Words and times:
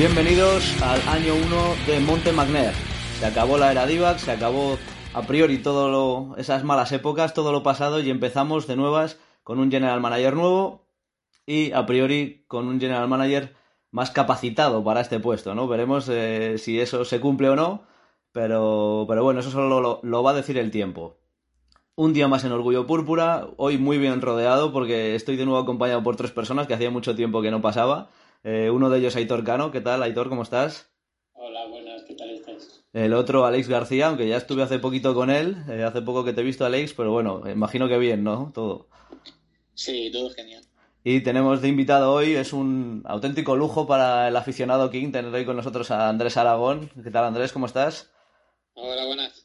Bienvenidos 0.00 0.80
al 0.80 0.98
año 1.10 1.34
1 1.34 1.86
de 1.86 2.00
Monte 2.00 2.32
Magner. 2.32 2.72
Se 3.18 3.26
acabó 3.26 3.58
la 3.58 3.70
era 3.70 3.84
Divac, 3.84 4.16
se 4.16 4.30
acabó 4.30 4.78
a 5.12 5.20
priori 5.24 5.58
todo 5.58 6.34
esas 6.38 6.64
malas 6.64 6.90
épocas, 6.92 7.34
todo 7.34 7.52
lo 7.52 7.62
pasado 7.62 8.00
y 8.00 8.08
empezamos 8.08 8.66
de 8.66 8.76
nuevas 8.76 9.20
con 9.42 9.58
un 9.58 9.70
general 9.70 10.00
manager 10.00 10.36
nuevo 10.36 10.86
y 11.44 11.72
a 11.72 11.84
priori 11.84 12.46
con 12.48 12.66
un 12.68 12.80
general 12.80 13.08
manager 13.08 13.54
más 13.90 14.10
capacitado 14.10 14.82
para 14.82 15.02
este 15.02 15.20
puesto, 15.20 15.54
¿no? 15.54 15.68
Veremos 15.68 16.08
eh, 16.08 16.54
si 16.56 16.80
eso 16.80 17.04
se 17.04 17.20
cumple 17.20 17.50
o 17.50 17.56
no, 17.56 17.82
pero, 18.32 19.04
pero 19.06 19.22
bueno, 19.22 19.40
eso 19.40 19.50
solo 19.50 19.82
lo, 19.82 20.00
lo 20.02 20.22
va 20.22 20.30
a 20.30 20.34
decir 20.34 20.56
el 20.56 20.70
tiempo. 20.70 21.18
Un 21.94 22.14
día 22.14 22.26
más 22.26 22.44
en 22.44 22.52
Orgullo 22.52 22.86
Púrpura, 22.86 23.48
hoy 23.58 23.76
muy 23.76 23.98
bien 23.98 24.22
rodeado 24.22 24.72
porque 24.72 25.14
estoy 25.14 25.36
de 25.36 25.44
nuevo 25.44 25.60
acompañado 25.60 26.02
por 26.02 26.16
tres 26.16 26.30
personas 26.30 26.66
que 26.66 26.72
hacía 26.72 26.90
mucho 26.90 27.14
tiempo 27.14 27.42
que 27.42 27.50
no 27.50 27.60
pasaba. 27.60 28.08
Eh, 28.42 28.70
uno 28.70 28.88
de 28.88 28.98
ellos, 28.98 29.16
Aitor 29.16 29.44
Cano. 29.44 29.70
¿Qué 29.70 29.80
tal, 29.80 30.02
Aitor? 30.02 30.28
¿Cómo 30.28 30.42
estás? 30.42 30.90
Hola, 31.32 31.66
buenas, 31.66 32.02
¿qué 32.04 32.14
tal 32.14 32.30
estás? 32.30 32.84
El 32.92 33.12
otro, 33.12 33.44
Alex 33.44 33.68
García, 33.68 34.08
aunque 34.08 34.28
ya 34.28 34.38
estuve 34.38 34.62
hace 34.62 34.78
poquito 34.78 35.14
con 35.14 35.30
él, 35.30 35.56
eh, 35.68 35.84
hace 35.84 36.02
poco 36.02 36.24
que 36.24 36.32
te 36.32 36.40
he 36.40 36.44
visto, 36.44 36.64
Alex, 36.64 36.94
pero 36.94 37.12
bueno, 37.12 37.42
imagino 37.48 37.86
que 37.86 37.98
bien, 37.98 38.24
¿no? 38.24 38.50
Todo. 38.54 38.88
Sí, 39.74 40.10
todo 40.12 40.30
genial. 40.30 40.64
Y 41.04 41.20
tenemos 41.20 41.62
de 41.62 41.68
invitado 41.68 42.12
hoy, 42.12 42.34
es 42.34 42.52
un 42.52 43.02
auténtico 43.06 43.56
lujo 43.56 43.86
para 43.86 44.28
el 44.28 44.36
aficionado 44.36 44.90
King 44.90 45.12
tener 45.12 45.32
hoy 45.32 45.44
con 45.44 45.56
nosotros 45.56 45.90
a 45.90 46.08
Andrés 46.08 46.36
Aragón. 46.36 46.90
¿Qué 47.02 47.10
tal, 47.10 47.24
Andrés? 47.24 47.52
¿Cómo 47.52 47.66
estás? 47.66 48.10
Hola, 48.74 49.06
buenas. 49.06 49.39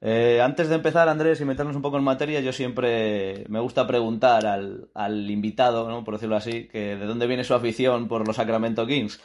Eh, 0.00 0.40
antes 0.42 0.68
de 0.68 0.74
empezar, 0.74 1.08
Andrés, 1.08 1.40
y 1.40 1.44
meternos 1.44 1.74
un 1.74 1.82
poco 1.82 1.96
en 1.96 2.04
materia, 2.04 2.40
yo 2.40 2.52
siempre 2.52 3.44
me 3.48 3.60
gusta 3.60 3.86
preguntar 3.86 4.46
al, 4.46 5.30
invitado, 5.30 5.88
¿no? 5.88 6.04
por 6.04 6.14
decirlo 6.14 6.36
así, 6.36 6.68
que 6.68 6.96
de 6.96 7.06
dónde 7.06 7.26
viene 7.26 7.44
su 7.44 7.54
afición 7.54 8.08
por 8.08 8.26
los 8.26 8.36
Sacramento 8.36 8.86
Kings. 8.86 9.20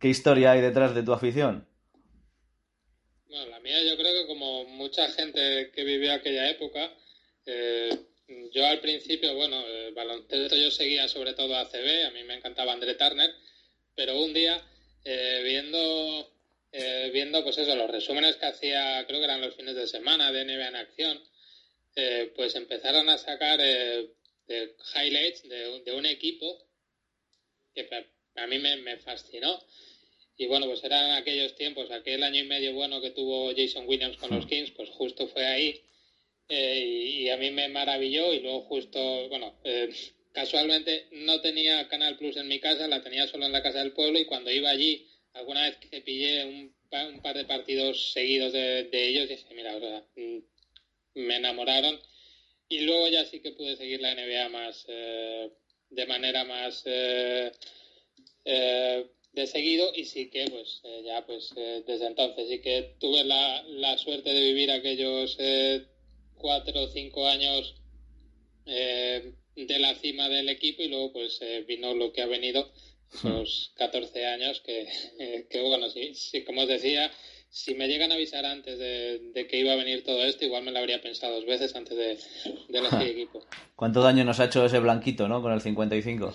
¿Qué 0.00 0.08
historia 0.08 0.52
hay 0.52 0.60
detrás 0.60 0.94
de 0.94 1.02
tu 1.02 1.12
afición? 1.12 1.66
Bueno, 3.28 3.46
la 3.50 3.60
mía 3.60 3.82
yo 3.84 3.96
creo 3.96 4.22
que 4.22 4.26
como 4.26 4.64
mucha 4.64 5.08
gente 5.10 5.70
que 5.74 5.84
vivió 5.84 6.12
aquella 6.14 6.48
época, 6.48 6.90
eh, 7.44 7.90
yo 8.52 8.66
al 8.66 8.80
principio, 8.80 9.34
bueno, 9.34 9.60
el 9.66 9.94
baloncesto 9.94 10.56
yo 10.56 10.70
seguía 10.70 11.08
sobre 11.08 11.34
todo 11.34 11.56
a 11.56 11.66
CB, 11.66 12.06
a 12.06 12.10
mí 12.10 12.24
me 12.24 12.34
encantaba 12.34 12.72
André 12.72 12.94
Turner, 12.94 13.30
pero 13.94 14.18
un 14.22 14.32
día 14.32 14.60
eh, 15.04 15.42
viendo 15.44 16.35
eh, 16.78 17.10
viendo 17.10 17.42
pues 17.42 17.56
eso, 17.56 17.74
los 17.74 17.90
resúmenes 17.90 18.36
que 18.36 18.44
hacía, 18.44 19.02
creo 19.06 19.18
que 19.18 19.24
eran 19.24 19.40
los 19.40 19.54
fines 19.54 19.74
de 19.74 19.86
semana 19.86 20.30
de 20.30 20.44
NBA 20.44 20.68
en 20.68 20.76
acción, 20.76 21.22
eh, 21.94 22.30
pues 22.36 22.54
empezaron 22.54 23.08
a 23.08 23.16
sacar 23.16 23.60
eh, 23.62 24.10
highlights 24.94 25.48
de, 25.48 25.80
de, 25.80 25.92
un 25.92 26.04
equipo 26.04 26.68
que 27.74 27.88
a 28.34 28.46
mí 28.46 28.58
me, 28.58 28.76
me, 28.76 28.98
fascinó. 28.98 29.58
Y 30.36 30.44
bueno, 30.44 30.66
pues 30.66 30.84
eran 30.84 31.12
aquellos 31.12 31.54
tiempos, 31.54 31.90
aquel 31.90 32.22
año 32.22 32.40
y 32.40 32.46
medio 32.46 32.74
bueno 32.74 33.00
que 33.00 33.10
tuvo 33.10 33.54
Jason 33.56 33.88
Williams 33.88 34.18
con 34.18 34.28
los 34.30 34.44
Kings, 34.44 34.70
pues 34.72 34.90
justo 34.90 35.28
fue 35.28 35.46
ahí. 35.46 35.82
Y, 36.46 37.22
y, 37.24 37.30
a 37.30 37.38
mí 37.38 37.50
me 37.52 37.68
maravilló 37.68 38.34
y 38.34 38.40
luego 38.40 38.60
justo, 38.60 39.28
bueno, 39.30 39.58
casualmente 40.32 41.06
no 41.12 41.40
tenía 41.40 41.88
Canal 41.88 42.18
Plus 42.18 42.36
en 42.36 42.48
mi 42.48 42.60
casa, 42.60 42.86
la 42.86 43.02
tenía 43.02 43.26
solo 43.26 43.46
en 43.46 43.52
la 43.52 43.62
casa 43.62 43.78
del 43.78 43.92
pueblo 43.92 44.18
y 44.18 44.26
cuando 44.26 44.50
iba 44.50 44.68
allí 44.68 45.08
alguna 45.36 45.62
vez 45.62 45.76
que 45.76 46.00
pillé 46.00 46.44
un, 46.44 46.74
un 47.14 47.22
par 47.22 47.36
de 47.36 47.44
partidos 47.44 48.12
seguidos 48.12 48.52
de, 48.52 48.84
de, 48.84 49.08
ellos, 49.08 49.28
dije, 49.28 49.54
mira, 49.54 49.78
mm, 50.16 50.38
me 51.14 51.36
enamoraron. 51.36 51.98
Y 52.68 52.80
luego 52.80 53.08
ya 53.08 53.24
sí 53.24 53.40
que 53.40 53.52
pude 53.52 53.76
seguir 53.76 54.00
la 54.00 54.14
NBA 54.14 54.48
más, 54.48 54.84
eh, 54.88 55.50
de 55.90 56.06
manera 56.06 56.44
más 56.44 56.82
eh, 56.86 57.52
eh, 58.44 59.06
de 59.32 59.46
seguido 59.46 59.92
y 59.94 60.04
sí 60.06 60.30
que, 60.30 60.46
pues, 60.48 60.80
eh, 60.84 61.02
ya, 61.04 61.26
pues, 61.26 61.52
eh, 61.56 61.82
desde 61.86 62.06
entonces 62.06 62.48
sí 62.48 62.60
que 62.60 62.94
tuve 62.98 63.22
la, 63.24 63.62
la 63.64 63.98
suerte 63.98 64.32
de 64.32 64.40
vivir 64.40 64.70
aquellos 64.70 65.36
cuatro 66.36 66.84
o 66.84 66.88
cinco 66.88 67.26
años 67.26 67.74
de 68.64 69.78
la 69.78 69.94
cima 69.96 70.28
del 70.28 70.48
equipo 70.48 70.82
y 70.82 70.88
luego, 70.88 71.12
pues, 71.12 71.40
vino 71.66 71.94
lo 71.94 72.12
que 72.12 72.22
ha 72.22 72.26
venido 72.26 72.72
esos 73.12 73.72
14 73.76 74.26
años 74.26 74.62
que, 74.64 74.88
que 75.50 75.62
bueno, 75.62 75.88
sí, 75.90 76.14
sí, 76.14 76.44
como 76.44 76.62
os 76.62 76.68
decía, 76.68 77.10
si 77.48 77.74
me 77.74 77.88
llegan 77.88 78.12
a 78.12 78.16
avisar 78.16 78.44
antes 78.44 78.78
de, 78.78 79.30
de, 79.34 79.46
que 79.46 79.58
iba 79.58 79.72
a 79.72 79.76
venir 79.76 80.04
todo 80.04 80.22
esto, 80.24 80.44
igual 80.44 80.64
me 80.64 80.72
lo 80.72 80.78
habría 80.78 81.00
pensado 81.00 81.36
dos 81.36 81.46
veces 81.46 81.74
antes 81.74 81.96
de, 81.96 82.18
de 82.68 82.78
elegir 82.78 83.08
equipo. 83.08 83.42
¿Cuánto 83.74 84.02
daño 84.02 84.24
nos 84.24 84.40
ha 84.40 84.46
hecho 84.46 84.64
ese 84.64 84.78
blanquito, 84.78 85.28
no? 85.28 85.42
Con 85.42 85.52
el 85.52 85.60
55. 85.60 86.34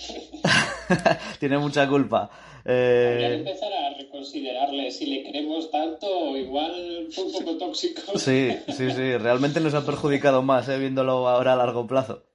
Tiene 1.40 1.58
mucha 1.58 1.88
culpa. 1.88 2.30
Eh... 2.64 3.10
Habría 3.12 3.28
que 3.28 3.34
empezar 3.34 3.72
a 3.72 3.96
reconsiderarle 3.96 4.90
si 4.90 5.06
le 5.06 5.22
queremos 5.22 5.70
tanto, 5.70 6.36
igual 6.36 7.08
fue 7.10 7.24
un 7.24 7.32
poco 7.32 7.56
tóxico. 7.56 8.18
Sí, 8.18 8.50
sí, 8.68 8.90
sí, 8.90 9.16
realmente 9.16 9.60
nos 9.60 9.74
ha 9.74 9.86
perjudicado 9.86 10.42
más, 10.42 10.68
¿eh? 10.68 10.78
viéndolo 10.78 11.28
ahora 11.28 11.52
a 11.52 11.56
largo 11.56 11.86
plazo. 11.86 12.29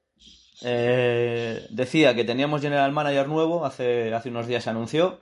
Eh, 0.64 1.68
decía 1.70 2.16
que 2.16 2.24
teníamos 2.24 2.62
General 2.62 2.92
Manager 2.92 3.28
nuevo, 3.28 3.66
hace, 3.66 4.14
hace 4.14 4.30
unos 4.30 4.48
días 4.48 4.64
se 4.64 4.70
anunció. 4.70 5.20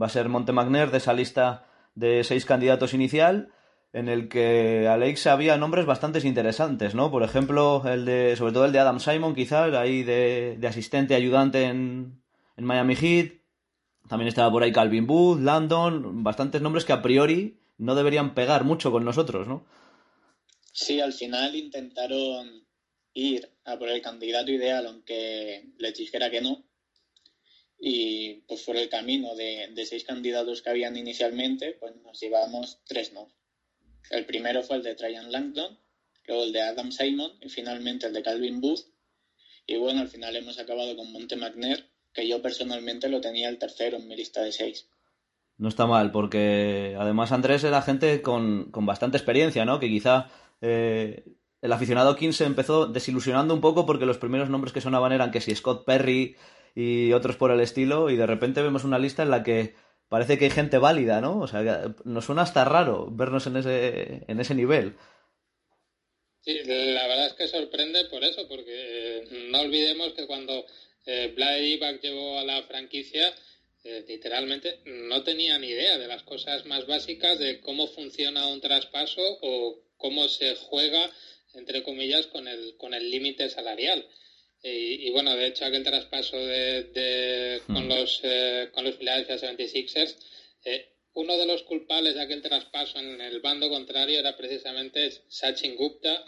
Va 0.00 0.06
a 0.06 0.10
ser 0.10 0.28
Montemagner 0.28 0.90
de 0.90 0.98
esa 0.98 1.12
lista 1.12 1.66
de 1.94 2.24
seis 2.24 2.44
candidatos 2.44 2.94
inicial, 2.94 3.52
en 3.92 4.08
el 4.08 4.28
que 4.28 4.88
Alex 4.88 5.26
había 5.26 5.56
nombres 5.56 5.84
bastante 5.84 6.26
interesantes, 6.26 6.94
¿no? 6.94 7.10
Por 7.10 7.22
ejemplo, 7.22 7.82
el 7.86 8.04
de, 8.04 8.36
sobre 8.36 8.52
todo 8.52 8.64
el 8.64 8.72
de 8.72 8.78
Adam 8.78 9.00
Simon, 9.00 9.34
quizás, 9.34 9.74
ahí 9.74 10.02
de, 10.04 10.56
de 10.58 10.68
asistente 10.68 11.14
ayudante 11.14 11.64
en, 11.64 12.22
en, 12.56 12.64
Miami 12.64 12.94
Heat. 12.94 13.32
También 14.08 14.28
estaba 14.28 14.50
por 14.50 14.62
ahí 14.62 14.72
Calvin 14.72 15.06
Booth, 15.06 15.40
Landon, 15.40 16.22
bastantes 16.22 16.62
nombres 16.62 16.84
que 16.84 16.92
a 16.92 17.02
priori 17.02 17.58
no 17.78 17.94
deberían 17.94 18.34
pegar 18.34 18.64
mucho 18.64 18.90
con 18.90 19.04
nosotros, 19.04 19.48
¿no? 19.48 19.64
Sí, 20.72 21.00
al 21.00 21.12
final 21.12 21.54
intentaron 21.56 22.64
ir 23.14 23.50
a 23.64 23.78
por 23.78 23.88
el 23.88 24.02
candidato 24.02 24.50
ideal, 24.50 24.86
aunque 24.86 25.66
les 25.78 25.94
dijera 25.96 26.30
que 26.30 26.40
no. 26.40 26.64
Y 27.78 28.42
pues 28.46 28.62
por 28.62 28.76
el 28.76 28.88
camino 28.88 29.34
de, 29.34 29.68
de 29.74 29.86
seis 29.86 30.04
candidatos 30.04 30.62
que 30.62 30.70
habían 30.70 30.96
inicialmente, 30.96 31.72
pues 31.80 31.96
nos 31.96 32.20
llevamos 32.20 32.78
tres 32.86 33.12
no. 33.12 33.28
El 34.10 34.26
primero 34.26 34.62
fue 34.62 34.76
el 34.76 34.82
de 34.82 34.94
Traian 34.94 35.32
Langdon, 35.32 35.78
luego 36.26 36.44
el 36.44 36.52
de 36.52 36.62
Adam 36.62 36.92
Simon 36.92 37.32
y 37.40 37.48
finalmente 37.48 38.06
el 38.06 38.12
de 38.12 38.22
Calvin 38.22 38.60
Booth. 38.60 38.86
Y 39.66 39.76
bueno, 39.76 40.00
al 40.00 40.08
final 40.08 40.36
hemos 40.36 40.58
acabado 40.58 40.96
con 40.96 41.12
Monte 41.12 41.36
McNair, 41.36 41.88
que 42.12 42.26
yo 42.26 42.42
personalmente 42.42 43.08
lo 43.08 43.20
tenía 43.20 43.48
el 43.48 43.58
tercero 43.58 43.98
en 43.98 44.08
mi 44.08 44.16
lista 44.16 44.42
de 44.42 44.52
seis. 44.52 44.88
No 45.58 45.68
está 45.68 45.86
mal, 45.86 46.10
porque 46.10 46.96
además 46.98 47.32
Andrés 47.32 47.64
era 47.64 47.82
gente 47.82 48.22
con, 48.22 48.70
con 48.70 48.86
bastante 48.86 49.18
experiencia, 49.18 49.64
¿no? 49.64 49.78
Que 49.78 49.88
quizá 49.88 50.28
eh, 50.60 51.24
el 51.62 51.72
aficionado 51.72 52.16
King 52.16 52.32
se 52.32 52.44
empezó 52.44 52.86
desilusionando 52.86 53.54
un 53.54 53.60
poco 53.60 53.86
porque 53.86 54.06
los 54.06 54.18
primeros 54.18 54.48
nombres 54.48 54.72
que 54.72 54.80
sonaban 54.80 55.12
eran 55.12 55.30
que 55.30 55.40
si 55.40 55.54
Scott 55.54 55.84
Perry 55.84 56.36
y 56.74 57.12
otros 57.12 57.36
por 57.36 57.50
el 57.50 57.60
estilo, 57.60 58.10
y 58.10 58.16
de 58.16 58.26
repente 58.26 58.62
vemos 58.62 58.84
una 58.84 58.98
lista 58.98 59.22
en 59.22 59.30
la 59.30 59.42
que 59.42 59.74
parece 60.08 60.38
que 60.38 60.46
hay 60.46 60.50
gente 60.50 60.78
válida, 60.78 61.20
¿no? 61.20 61.38
O 61.38 61.46
sea, 61.46 61.94
nos 62.04 62.24
suena 62.24 62.42
hasta 62.42 62.64
raro 62.64 63.08
vernos 63.10 63.46
en 63.46 63.56
ese, 63.56 64.24
en 64.26 64.40
ese 64.40 64.54
nivel. 64.54 64.96
Sí, 66.40 66.58
la 66.64 67.06
verdad 67.06 67.26
es 67.26 67.34
que 67.34 67.48
sorprende 67.48 68.06
por 68.06 68.24
eso, 68.24 68.48
porque 68.48 69.24
no 69.50 69.60
olvidemos 69.60 70.12
que 70.14 70.26
cuando 70.26 70.64
eh, 71.06 71.32
Vlad 71.36 72.00
llegó 72.00 72.38
a 72.38 72.44
la 72.44 72.62
franquicia, 72.62 73.32
eh, 73.84 74.04
literalmente 74.08 74.80
no 74.86 75.22
tenía 75.22 75.58
ni 75.58 75.68
idea 75.68 75.98
de 75.98 76.06
las 76.06 76.22
cosas 76.22 76.64
más 76.66 76.86
básicas 76.86 77.38
de 77.38 77.60
cómo 77.60 77.86
funciona 77.86 78.46
un 78.48 78.60
traspaso 78.60 79.22
o 79.42 79.82
cómo 79.96 80.28
se 80.28 80.54
juega 80.56 81.10
entre 81.54 81.82
comillas, 81.82 82.26
con 82.26 82.48
el 82.48 82.76
con 82.76 82.94
el 82.94 83.10
límite 83.10 83.48
salarial. 83.48 84.06
Y, 84.62 85.06
y, 85.06 85.10
bueno, 85.10 85.34
de 85.36 85.46
hecho, 85.46 85.64
aquel 85.64 85.84
traspaso 85.84 86.36
de, 86.36 86.84
de 86.84 87.62
con, 87.66 87.88
los, 87.88 88.20
eh, 88.22 88.68
con 88.72 88.84
los 88.84 88.96
Philadelphia 88.96 89.36
76ers, 89.38 90.16
eh, 90.64 90.90
uno 91.14 91.36
de 91.38 91.46
los 91.46 91.62
culpables 91.62 92.14
de 92.14 92.20
aquel 92.20 92.42
traspaso 92.42 92.98
en 92.98 93.20
el 93.20 93.40
bando 93.40 93.68
contrario 93.70 94.18
era 94.18 94.36
precisamente 94.36 95.10
Sachin 95.28 95.76
Gupta, 95.76 96.24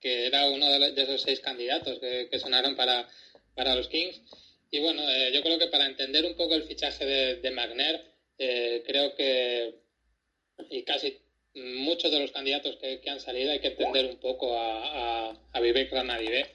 que 0.00 0.26
era 0.26 0.48
uno 0.48 0.70
de, 0.70 0.92
de 0.92 1.02
esos 1.02 1.22
seis 1.22 1.40
candidatos 1.40 1.98
que, 1.98 2.28
que, 2.30 2.38
sonaron 2.38 2.76
para, 2.76 3.08
para 3.54 3.74
los 3.74 3.88
Kings. 3.88 4.22
Y 4.70 4.80
bueno, 4.80 5.02
eh, 5.08 5.30
yo 5.32 5.42
creo 5.42 5.58
que 5.58 5.68
para 5.68 5.86
entender 5.86 6.24
un 6.24 6.36
poco 6.36 6.54
el 6.54 6.64
fichaje 6.64 7.04
de, 7.04 7.36
de 7.36 7.50
Magner, 7.50 8.04
eh, 8.38 8.82
creo 8.86 9.14
que, 9.14 9.74
y 10.70 10.82
casi 10.82 11.18
muchos 11.56 12.10
de 12.10 12.20
los 12.20 12.32
candidatos 12.32 12.76
que, 12.76 13.00
que, 13.00 13.10
han 13.10 13.20
salido 13.20 13.50
hay 13.50 13.60
que 13.60 13.68
entender 13.68 14.06
un 14.06 14.18
poco 14.18 14.56
a, 14.56 15.30
a, 15.30 15.36
a 15.52 15.60
Vivek 15.60 15.90
Ranadivé. 15.90 16.46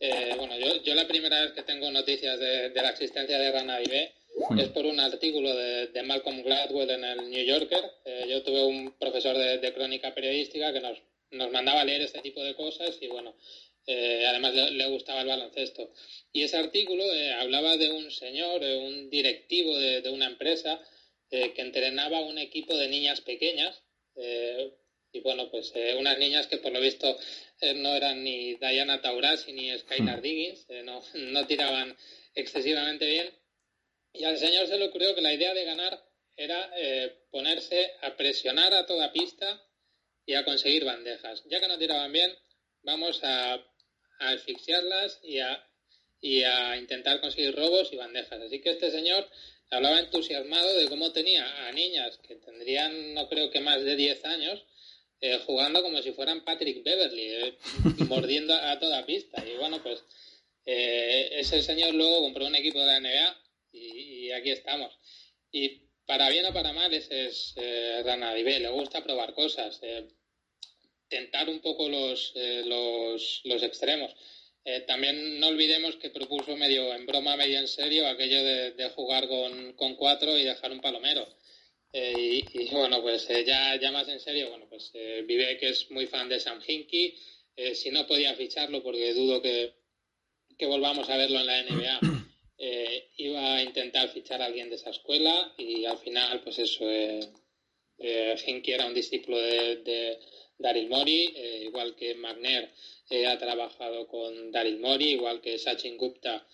Eh, 0.00 0.34
bueno, 0.36 0.56
yo, 0.58 0.82
yo, 0.82 0.94
la 0.94 1.08
primera 1.08 1.42
vez 1.42 1.52
que 1.52 1.62
tengo 1.62 1.90
noticias 1.90 2.38
de, 2.38 2.70
de 2.70 2.82
la 2.82 2.90
existencia 2.90 3.38
de 3.38 3.50
Ranadivé 3.50 4.12
mm. 4.50 4.60
es 4.60 4.68
por 4.68 4.86
un 4.86 5.00
artículo 5.00 5.54
de, 5.54 5.88
de, 5.88 6.02
Malcolm 6.02 6.42
Gladwell 6.42 6.90
en 6.90 7.04
el 7.04 7.30
New 7.30 7.44
Yorker. 7.44 7.84
Eh, 8.04 8.26
yo 8.28 8.42
tuve 8.42 8.64
un 8.64 8.92
profesor 8.98 9.36
de, 9.36 9.58
de, 9.58 9.74
crónica 9.74 10.14
periodística 10.14 10.72
que 10.72 10.80
nos, 10.80 10.98
nos 11.32 11.50
mandaba 11.50 11.80
a 11.80 11.84
leer 11.84 12.02
este 12.02 12.20
tipo 12.20 12.42
de 12.42 12.54
cosas 12.54 12.96
y 13.00 13.08
bueno, 13.08 13.34
eh, 13.86 14.24
además 14.26 14.54
le, 14.54 14.86
gustaba 14.86 15.22
el 15.22 15.28
baloncesto. 15.28 15.92
Y 16.32 16.42
ese 16.42 16.56
artículo 16.56 17.04
hablaba 17.40 17.76
de 17.76 17.90
un 17.90 18.10
señor, 18.10 18.62
un 18.62 19.10
directivo 19.10 19.76
de, 19.76 20.08
una 20.10 20.26
empresa 20.26 20.80
que 21.30 21.52
entrenaba 21.56 22.20
un 22.20 22.38
equipo 22.38 22.76
de 22.76 22.88
niñas 22.88 23.20
pequeñas. 23.20 23.82
Y 25.12 25.20
bueno, 25.20 25.50
pues 25.50 25.72
unas 25.98 26.18
niñas 26.18 26.46
que 26.46 26.58
por 26.58 26.72
lo 26.72 26.80
visto 26.80 27.16
no 27.76 27.94
eran 27.94 28.22
ni 28.22 28.54
Diana 28.54 29.00
Taurasi 29.00 29.52
ni 29.52 29.76
Skylar 29.78 30.18
hmm. 30.18 30.22
Diggins, 30.22 30.66
no, 30.84 31.02
no 31.14 31.46
tiraban 31.46 31.96
excesivamente 32.34 33.06
bien. 33.06 33.32
Y 34.12 34.24
al 34.24 34.38
señor 34.38 34.66
se 34.66 34.78
le 34.78 34.86
ocurrió 34.86 35.14
que 35.14 35.20
la 35.20 35.32
idea 35.32 35.54
de 35.54 35.64
ganar 35.64 36.02
era 36.36 36.70
ponerse 37.30 37.92
a 38.02 38.16
presionar 38.16 38.72
a 38.74 38.86
toda 38.86 39.12
pista 39.12 39.60
y 40.24 40.34
a 40.34 40.44
conseguir 40.44 40.84
bandejas. 40.84 41.44
Ya 41.48 41.60
que 41.60 41.68
no 41.68 41.78
tiraban 41.78 42.12
bien, 42.12 42.32
vamos 42.82 43.20
a 43.22 43.60
a 44.18 44.30
asfixiarlas 44.30 45.20
y 45.22 45.40
a, 45.40 45.64
y 46.20 46.42
a 46.42 46.76
intentar 46.76 47.20
conseguir 47.20 47.54
robos 47.54 47.92
y 47.92 47.96
bandejas. 47.96 48.40
Así 48.40 48.60
que 48.60 48.70
este 48.70 48.90
señor 48.90 49.28
hablaba 49.70 50.00
entusiasmado 50.00 50.76
de 50.76 50.88
cómo 50.88 51.12
tenía 51.12 51.66
a 51.66 51.72
niñas 51.72 52.18
que 52.18 52.36
tendrían, 52.36 53.14
no 53.14 53.28
creo 53.28 53.50
que 53.50 53.60
más 53.60 53.84
de 53.84 53.96
10 53.96 54.24
años, 54.24 54.64
eh, 55.20 55.40
jugando 55.46 55.82
como 55.82 56.00
si 56.00 56.12
fueran 56.12 56.44
Patrick 56.44 56.82
Beverly, 56.84 57.22
eh, 57.22 57.58
mordiendo 58.08 58.54
a, 58.54 58.78
toda 58.78 59.04
pista. 59.04 59.44
Y 59.46 59.56
bueno, 59.56 59.82
pues 59.82 60.04
eh, 60.64 61.30
ese 61.32 61.62
señor 61.62 61.94
luego 61.94 62.20
compró 62.20 62.46
un 62.46 62.54
equipo 62.54 62.78
de 62.78 62.86
la 62.86 63.00
NBA 63.00 63.42
y, 63.72 64.30
aquí 64.30 64.50
estamos. 64.50 64.92
Y 65.50 65.82
para 66.06 66.28
bien 66.30 66.46
o 66.46 66.52
para 66.52 66.72
mal, 66.72 66.92
ese 66.94 67.26
es 67.26 67.54
Rana 68.04 68.34
le 68.34 68.68
gusta 68.68 69.02
probar 69.02 69.34
cosas 69.34 69.80
tentar 71.08 71.48
un 71.48 71.60
poco 71.60 71.88
los, 71.88 72.32
los, 72.34 73.40
los, 73.44 73.62
extremos. 73.62 74.14
Eh, 74.70 74.80
también 74.82 75.40
no 75.40 75.48
olvidemos 75.48 75.96
que 75.96 76.10
propuso 76.10 76.54
medio 76.54 76.92
en 76.92 77.06
broma, 77.06 77.38
medio 77.38 77.58
en 77.58 77.68
serio, 77.68 78.06
aquello 78.06 78.44
de, 78.44 78.90
jugar 78.90 79.26
con, 79.26 79.72
con, 79.72 79.94
cuatro 79.94 80.36
y 80.36 80.44
dejar 80.44 80.72
un 80.72 80.82
palomero. 80.82 81.26
Eh, 81.90 82.44
y, 82.52 82.68
bueno, 82.68 83.00
pues 83.00 83.26
ya, 83.46 83.80
ya 83.80 83.90
más 83.90 84.08
en 84.08 84.20
serio, 84.20 84.50
bueno, 84.50 84.66
pues 84.68 84.92
Vive 84.92 85.56
que 85.56 85.70
es 85.70 85.90
muy 85.90 86.06
fan 86.06 86.28
de 86.28 86.38
Sam 86.38 86.60
Hinkie, 86.60 87.16
si 87.72 87.90
no 87.90 88.06
podía 88.06 88.34
ficharlo, 88.34 88.82
porque 88.82 89.14
dudo 89.14 89.40
que, 89.40 89.72
que 90.58 90.66
volvamos 90.66 91.08
a 91.08 91.16
verlo 91.16 91.40
en 91.40 91.46
la 91.46 91.62
NBA, 91.62 92.00
iba 93.16 93.54
a 93.54 93.62
intentar 93.62 94.10
fichar 94.10 94.42
a 94.42 94.46
alguien 94.46 94.68
de 94.68 94.76
esa 94.76 94.90
escuela 94.90 95.54
y 95.56 95.86
al 95.86 95.96
final, 95.96 96.42
pues 96.42 96.58
eso, 96.58 96.84
Hinkie 97.96 98.72
era 98.74 98.84
un 98.84 98.92
discípulo 98.92 99.38
de 99.38 100.18
Daryl 100.58 100.88
Mori, 100.88 101.32
eh, 101.36 101.62
igual 101.64 101.94
que 101.94 102.14
McNair 102.14 102.70
eh, 103.10 103.26
ha 103.26 103.38
trabajado 103.38 104.06
con 104.06 104.50
Daryl 104.50 104.78
Mori, 104.78 105.10
igual 105.10 105.40
que 105.40 105.58
Sachin 105.58 105.96
Gupta 105.96 106.46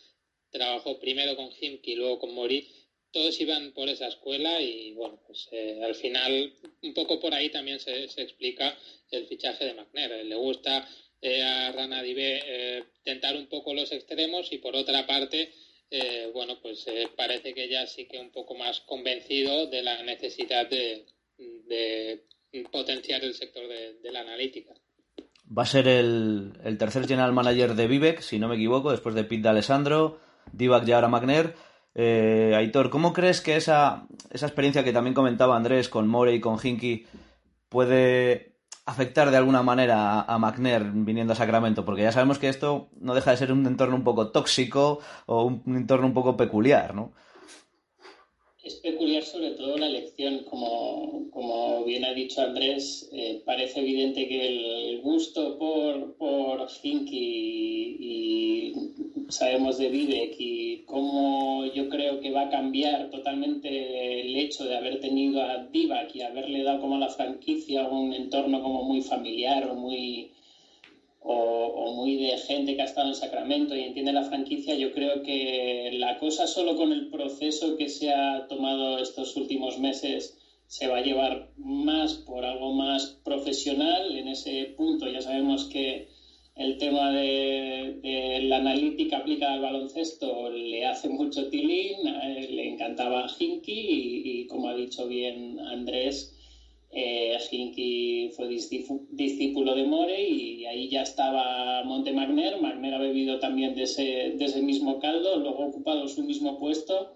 trabajó 0.51 0.99
primero 0.99 1.37
con 1.37 1.51
Himki 1.51 1.93
y 1.93 1.97
luego 1.97 2.19
con 2.19 2.35
Mori. 2.35 2.69
Todos 3.11 3.41
iban 3.41 3.73
por 3.73 3.89
esa 3.89 4.09
escuela 4.09 4.61
y 4.61 4.93
bueno, 4.93 5.21
pues 5.27 5.49
eh, 5.53 5.81
al 5.83 5.95
final 5.95 6.53
un 6.83 6.95
poco 6.95 7.21
por 7.21 7.33
ahí 7.35 7.51
también 7.51 7.79
se, 7.79 8.05
explica 8.05 8.77
el 9.11 9.27
fichaje 9.27 9.65
de 9.67 9.75
McNair. 9.75 10.25
Le 10.25 10.35
gusta 10.35 10.89
a 11.23 11.73
Rana 11.73 12.03
Dibe 12.03 12.85
tentar 13.03 13.35
un 13.37 13.47
poco 13.47 13.73
los 13.73 13.93
extremos 13.93 14.53
y 14.53 14.59
por 14.59 14.77
otra 14.77 15.07
parte, 15.07 15.53
bueno, 16.35 16.61
pues 16.61 16.85
parece 17.17 17.55
que 17.55 17.67
ya 17.69 17.87
sí 17.87 18.07
que 18.07 18.19
un 18.19 18.31
poco 18.31 18.55
más 18.55 18.81
convencido 18.81 19.67
de 19.69 19.83
la 19.83 20.03
necesidad 20.03 20.69
de 20.69 21.07
potenciar 22.63 23.25
el 23.25 23.35
sector 23.35 23.67
de, 23.67 24.13
la 24.13 24.21
analítica. 24.21 24.75
Va 25.47 25.63
a 25.63 25.67
ser 25.67 25.89
el, 25.89 26.53
tercer 26.79 27.07
general 27.07 27.33
manager 27.33 27.75
de 27.75 27.87
Vivek, 27.87 28.21
si 28.21 28.39
no 28.39 28.49
me 28.49 28.55
equivoco, 28.55 28.91
después 28.91 29.15
de 29.15 29.25
Pete 29.25 29.43
de 29.43 29.49
Alessandro, 29.51 30.19
Divac 30.53 30.87
y 30.89 30.93
ahora 30.93 31.09
Magner. 31.09 31.55
Eh, 31.95 32.55
Aitor, 32.57 32.91
¿cómo 32.91 33.13
crees 33.13 33.41
que 33.41 33.57
esa, 33.57 34.07
esa 34.31 34.47
experiencia 34.47 34.83
que 34.83 34.93
también 34.93 35.15
comentaba 35.15 35.57
Andrés 35.57 35.89
con 35.89 36.09
More 36.09 36.35
y 36.35 36.41
con 36.41 36.59
Hinky 36.61 37.07
puede 37.69 38.57
afectar 38.87 39.31
de 39.31 39.37
alguna 39.37 39.63
manera 39.63 40.21
a, 40.21 40.35
a 40.35 40.39
McNair 40.39 40.91
viniendo 40.93 41.35
a 41.35 41.37
Sacramento? 41.37 41.85
Porque 41.85 42.03
ya 42.03 42.13
sabemos 42.13 42.39
que 42.39 42.49
esto 42.49 42.89
no 42.99 43.15
deja 43.15 43.31
de 43.31 43.37
ser 43.37 43.53
un 43.53 43.67
entorno 43.67 43.97
un 43.97 44.05
poco 44.05 44.31
tóxico 44.33 45.01
o 45.27 45.45
un, 45.45 45.63
un 45.67 45.77
entorno 45.77 46.07
un 46.07 46.15
poco 46.15 46.37
peculiar, 46.37 46.95
¿no? 46.95 47.13
Es 48.65 48.77
peculiar 48.77 49.23
sobre 49.23 49.51
todo 49.51 49.77
la 49.77 49.89
elección, 49.89 50.45
como, 50.45 51.29
como 51.31 51.85
bien 51.85 52.03
ha 52.07 52.15
dicho 52.15 52.41
Andrés, 52.41 53.07
eh, 53.13 53.43
parece 53.45 53.81
evidente 53.81 54.27
que 54.27 54.47
el, 54.47 55.01
gusto 55.03 55.59
por, 55.59 56.17
por 56.17 56.67
y, 56.83 58.73
sabemos 59.29 59.77
de 59.77 59.89
Vivek 59.89 60.35
y 60.39 60.83
cómo 60.87 61.67
yo 61.75 61.91
creo 61.91 62.21
que 62.21 62.31
va 62.31 62.43
a 62.43 62.49
cambiar 62.49 63.11
totalmente 63.11 64.21
el 64.21 64.35
hecho 64.35 64.65
de 64.65 64.77
haber 64.77 64.99
tenido 64.99 65.43
a 65.43 65.59
Divac 65.59 66.15
y 66.15 66.23
haberle 66.23 66.63
dado 66.63 66.81
como 66.81 66.95
a 66.95 67.01
la 67.01 67.11
franquicia 67.11 67.87
un 67.87 68.15
entorno 68.15 68.63
como 68.63 68.83
muy 68.83 69.03
familiar 69.03 69.69
o 69.69 69.75
muy 69.75 70.31
o, 71.27 71.91
muy 71.91 72.17
de 72.17 72.37
gente 72.37 72.77
que 72.77 72.83
ha 72.83 72.85
estado 72.85 73.09
en 73.09 73.15
Sacramento 73.15 73.75
y 73.75 73.83
entiende 73.83 74.13
la 74.13 74.25
franquicia, 74.25 74.75
yo 74.75 74.93
creo 74.93 75.23
que 75.23 75.91
la 75.93 76.19
cosa 76.19 76.47
solo 76.47 76.77
con 76.77 76.93
el 76.93 77.09
proceso 77.09 77.77
que 77.77 77.89
se 77.89 78.11
ha 78.11 78.47
tomado 78.47 78.99
estos 78.99 79.35
últimos 79.37 79.79
meses 79.79 80.37
se 80.67 80.87
va 80.87 80.99
a 80.99 81.03
llevar 81.03 81.51
más 81.57 82.15
por 82.15 82.45
algo 82.45 82.73
más 82.73 83.19
profesional. 83.25 84.15
En 84.17 84.29
ese 84.29 84.75
punto 84.77 85.09
ya 85.09 85.23
sabemos 85.23 85.65
que 85.65 86.09
el 86.57 86.77
tema 86.77 87.11
de, 87.11 88.41
la 88.43 88.57
analítica 88.57 89.19
aplicada 89.19 89.55
al 89.55 89.61
baloncesto 89.61 90.51
le 90.51 90.85
hace 90.85 91.09
mucho 91.09 91.49
tilín, 91.49 92.05
le 92.05 92.69
encantaba 92.69 93.25
a 93.25 93.31
Hinky 93.39 93.73
y, 93.73 94.41
y, 94.41 94.47
como 94.47 94.69
ha 94.69 94.75
dicho 94.75 95.07
bien 95.07 95.59
Andrés, 95.59 96.34
eh, 96.95 98.31
fue 98.35 98.49
discípulo 98.49 99.75
de 99.75 99.85
More 99.85 100.21
y 100.23 100.65
ahí 100.65 100.89
ya 100.89 101.03
estaba 101.03 101.83
Monte 101.83 102.13
Magner. 102.13 102.57
Magner 102.57 102.95
ha 102.95 102.99
bebido 102.99 103.39
también 103.39 103.75
de 103.75 103.83
ese, 103.83 104.33
de 104.37 104.45
ese 104.45 104.61
mismo 104.61 104.99
caldo, 104.99 105.39
luego 105.39 105.63
ha 105.63 105.67
ocupado 105.67 106.09
su 106.09 106.23
mismo 106.23 106.59
puesto 106.59 107.15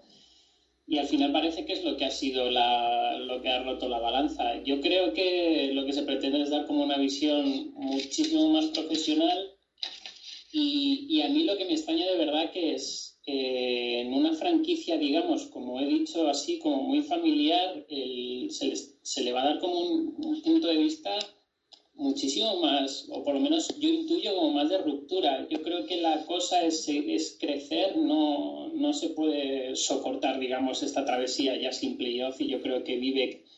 y 0.89 0.97
al 0.97 1.05
final 1.05 1.31
parece 1.31 1.65
que 1.65 1.73
es 1.73 1.83
lo 1.83 1.95
que 1.97 2.05
ha 2.05 2.11
sido 2.11 2.49
lo 2.49 3.41
que 3.41 3.49
ha 3.49 3.59
roto 3.59 3.87
la 3.87 3.99
balanza. 3.99 4.63
Yo 4.63 4.81
creo 4.81 5.13
que 5.13 5.69
lo 5.71 5.85
que 5.85 5.93
se 5.93 6.01
pretende 6.01 6.41
es 6.41 6.49
dar 6.49 6.65
como 6.65 6.83
una 6.83 6.97
visión 6.97 7.71
muchísimo 7.75 8.49
más 8.49 8.65
profesional 8.67 9.51
y, 10.51 11.05
y 11.07 11.21
a 11.21 11.29
mí 11.29 11.43
lo 11.43 11.57
que 11.57 11.65
me 11.65 11.73
extraña 11.73 12.07
de 12.07 12.17
verdad 12.17 12.51
que 12.51 12.73
es 12.73 13.18
en 13.25 14.13
una 14.13 14.33
franquicia, 14.33 14.97
digamos, 14.97 15.45
como 15.47 15.79
he 15.79 15.85
dicho, 15.85 16.27
así 16.27 16.59
como 16.59 16.83
muy 16.83 17.01
familiar, 17.03 17.85
se, 17.89 19.23
le 19.23 19.31
va 19.31 19.43
a 19.43 19.45
dar 19.45 19.59
como 19.59 19.79
un, 19.79 20.41
punto 20.41 20.67
de 20.67 20.77
vista 20.77 21.17
muchísimo 21.95 22.61
más, 22.61 23.07
o 23.11 23.23
por 23.23 23.33
lo 23.33 23.41
menos 23.41 23.67
yo 23.77 23.89
intuyo 23.89 24.35
como 24.35 24.53
más 24.53 24.69
de 24.69 24.77
ruptura. 24.77 25.47
Yo 25.49 25.61
creo 25.61 25.85
que 25.85 25.97
la 25.97 26.25
cosa 26.25 26.63
es, 26.65 26.87
es 26.87 27.37
crecer, 27.39 27.97
no, 27.97 28.69
no 28.69 28.93
se 28.93 29.09
puede 29.09 29.75
soportar, 29.75 30.39
digamos, 30.39 30.81
esta 30.81 31.05
travesía 31.05 31.59
ya 31.59 31.71
sin 31.71 31.97
playoff 31.97 32.39
y 32.39 32.47
yo 32.47 32.61
creo 32.61 32.83
que 32.83 32.97
Vivek 32.97 33.48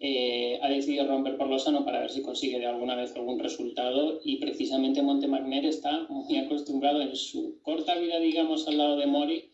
eh, 0.00 0.60
ha 0.62 0.68
decidido 0.68 1.06
romper 1.06 1.36
por 1.36 1.48
lo 1.48 1.58
sano 1.58 1.84
para 1.84 2.00
ver 2.00 2.10
si 2.10 2.22
consigue 2.22 2.60
de 2.60 2.66
alguna 2.66 2.94
vez 2.94 3.14
algún 3.16 3.40
resultado 3.40 4.20
y 4.24 4.36
precisamente 4.36 5.02
Montemagner 5.02 5.64
está 5.64 6.06
muy 6.08 6.36
acostumbrado 6.36 7.02
en 7.02 7.16
su 7.16 7.60
corta 7.62 7.96
vida, 7.96 8.20
digamos, 8.20 8.68
al 8.68 8.78
lado 8.78 8.96
de 8.96 9.06
Mori, 9.06 9.50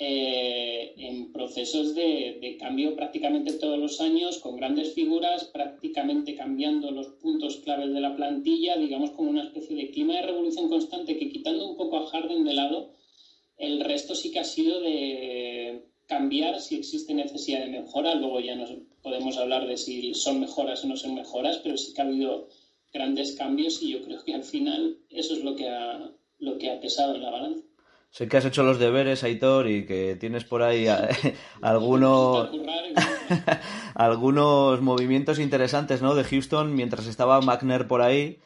eh, 0.00 0.94
en 0.96 1.32
procesos 1.32 1.94
de, 1.94 2.56
cambio 2.58 2.96
prácticamente 2.96 3.52
todos 3.54 3.78
los 3.78 4.00
años, 4.00 4.38
con 4.38 4.56
grandes 4.56 4.94
figuras, 4.94 5.44
prácticamente 5.44 6.34
cambiando 6.34 6.90
los 6.90 7.08
puntos 7.20 7.56
claves 7.58 7.92
de 7.92 8.00
la 8.00 8.16
plantilla, 8.16 8.76
digamos 8.76 9.10
como 9.10 9.30
una 9.30 9.42
especie 9.42 9.76
de 9.76 9.90
clima 9.90 10.14
de 10.14 10.22
revolución 10.22 10.68
constante 10.68 11.18
que 11.18 11.28
quitando 11.28 11.68
un 11.68 11.76
poco 11.76 11.98
a 11.98 12.06
Harden 12.06 12.44
de 12.44 12.54
lado, 12.54 12.94
el 13.56 13.80
resto 13.80 14.14
sí 14.14 14.30
que 14.30 14.38
ha 14.38 14.44
sido 14.44 14.80
de 14.80 15.87
cambiar 16.08 16.60
si 16.60 16.76
existe 16.76 17.14
necesidad 17.14 17.60
de 17.60 17.80
mejora. 17.80 18.14
Luego 18.14 18.40
ya 18.40 18.56
nos 18.56 18.70
podemos 19.02 19.36
hablar 19.36 19.66
de 19.66 19.76
si 19.76 20.14
son 20.14 20.40
mejoras 20.40 20.84
o 20.84 20.88
no 20.88 20.96
son 20.96 21.14
mejoras, 21.14 21.58
pero 21.62 21.76
sí 21.76 21.92
que 21.94 22.02
ha 22.02 22.04
habido 22.04 22.48
grandes 22.92 23.36
cambios 23.36 23.82
y 23.82 23.92
yo 23.92 24.02
creo 24.02 24.24
que 24.24 24.34
al 24.34 24.42
final 24.42 24.98
eso 25.10 25.34
es 25.34 25.44
lo 25.44 25.54
que 25.54 25.68
ha, 25.68 26.10
lo 26.38 26.58
que 26.58 26.70
ha 26.70 26.80
pesado 26.80 27.14
en 27.14 27.22
la 27.22 27.30
balanza. 27.30 27.62
Sé 28.10 28.26
que 28.26 28.38
has 28.38 28.46
hecho 28.46 28.62
los 28.62 28.78
deberes, 28.78 29.22
Aitor, 29.22 29.68
y 29.68 29.84
que 29.84 30.16
tienes 30.16 30.44
por 30.44 30.62
ahí 30.62 30.86
algunos, 31.60 32.48
algunos 33.94 34.80
movimientos 34.80 35.38
interesantes 35.38 36.00
¿no? 36.00 36.14
de 36.14 36.24
Houston 36.24 36.74
mientras 36.74 37.06
estaba 37.06 37.42
Magner 37.42 37.86
por 37.86 38.00
ahí. 38.00 38.40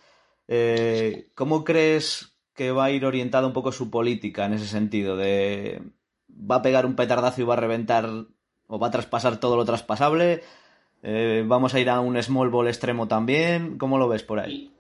Eh, 0.48 1.30
¿Cómo 1.36 1.62
crees 1.62 2.36
que 2.54 2.72
va 2.72 2.86
a 2.86 2.90
ir 2.90 3.06
orientada 3.06 3.46
un 3.46 3.52
poco 3.52 3.70
su 3.70 3.88
política 3.88 4.46
en 4.46 4.54
ese 4.54 4.66
sentido? 4.66 5.16
De 5.16 5.80
va 6.32 6.56
a 6.56 6.62
pegar 6.62 6.86
un 6.86 6.96
petardazo 6.96 7.40
y 7.40 7.44
va 7.44 7.54
a 7.54 7.58
reventar 7.58 8.08
o 8.66 8.78
va 8.78 8.88
a 8.88 8.90
traspasar 8.90 9.38
todo 9.38 9.56
lo 9.56 9.64
traspasable. 9.64 10.42
Eh, 11.02 11.42
vamos 11.46 11.74
a 11.74 11.80
ir 11.80 11.90
a 11.90 12.00
un 12.00 12.20
small 12.22 12.50
ball 12.50 12.68
extremo 12.68 13.08
también. 13.08 13.78
¿Cómo 13.78 13.98
lo 13.98 14.08
ves 14.08 14.22
por 14.22 14.40
ahí? 14.40 14.70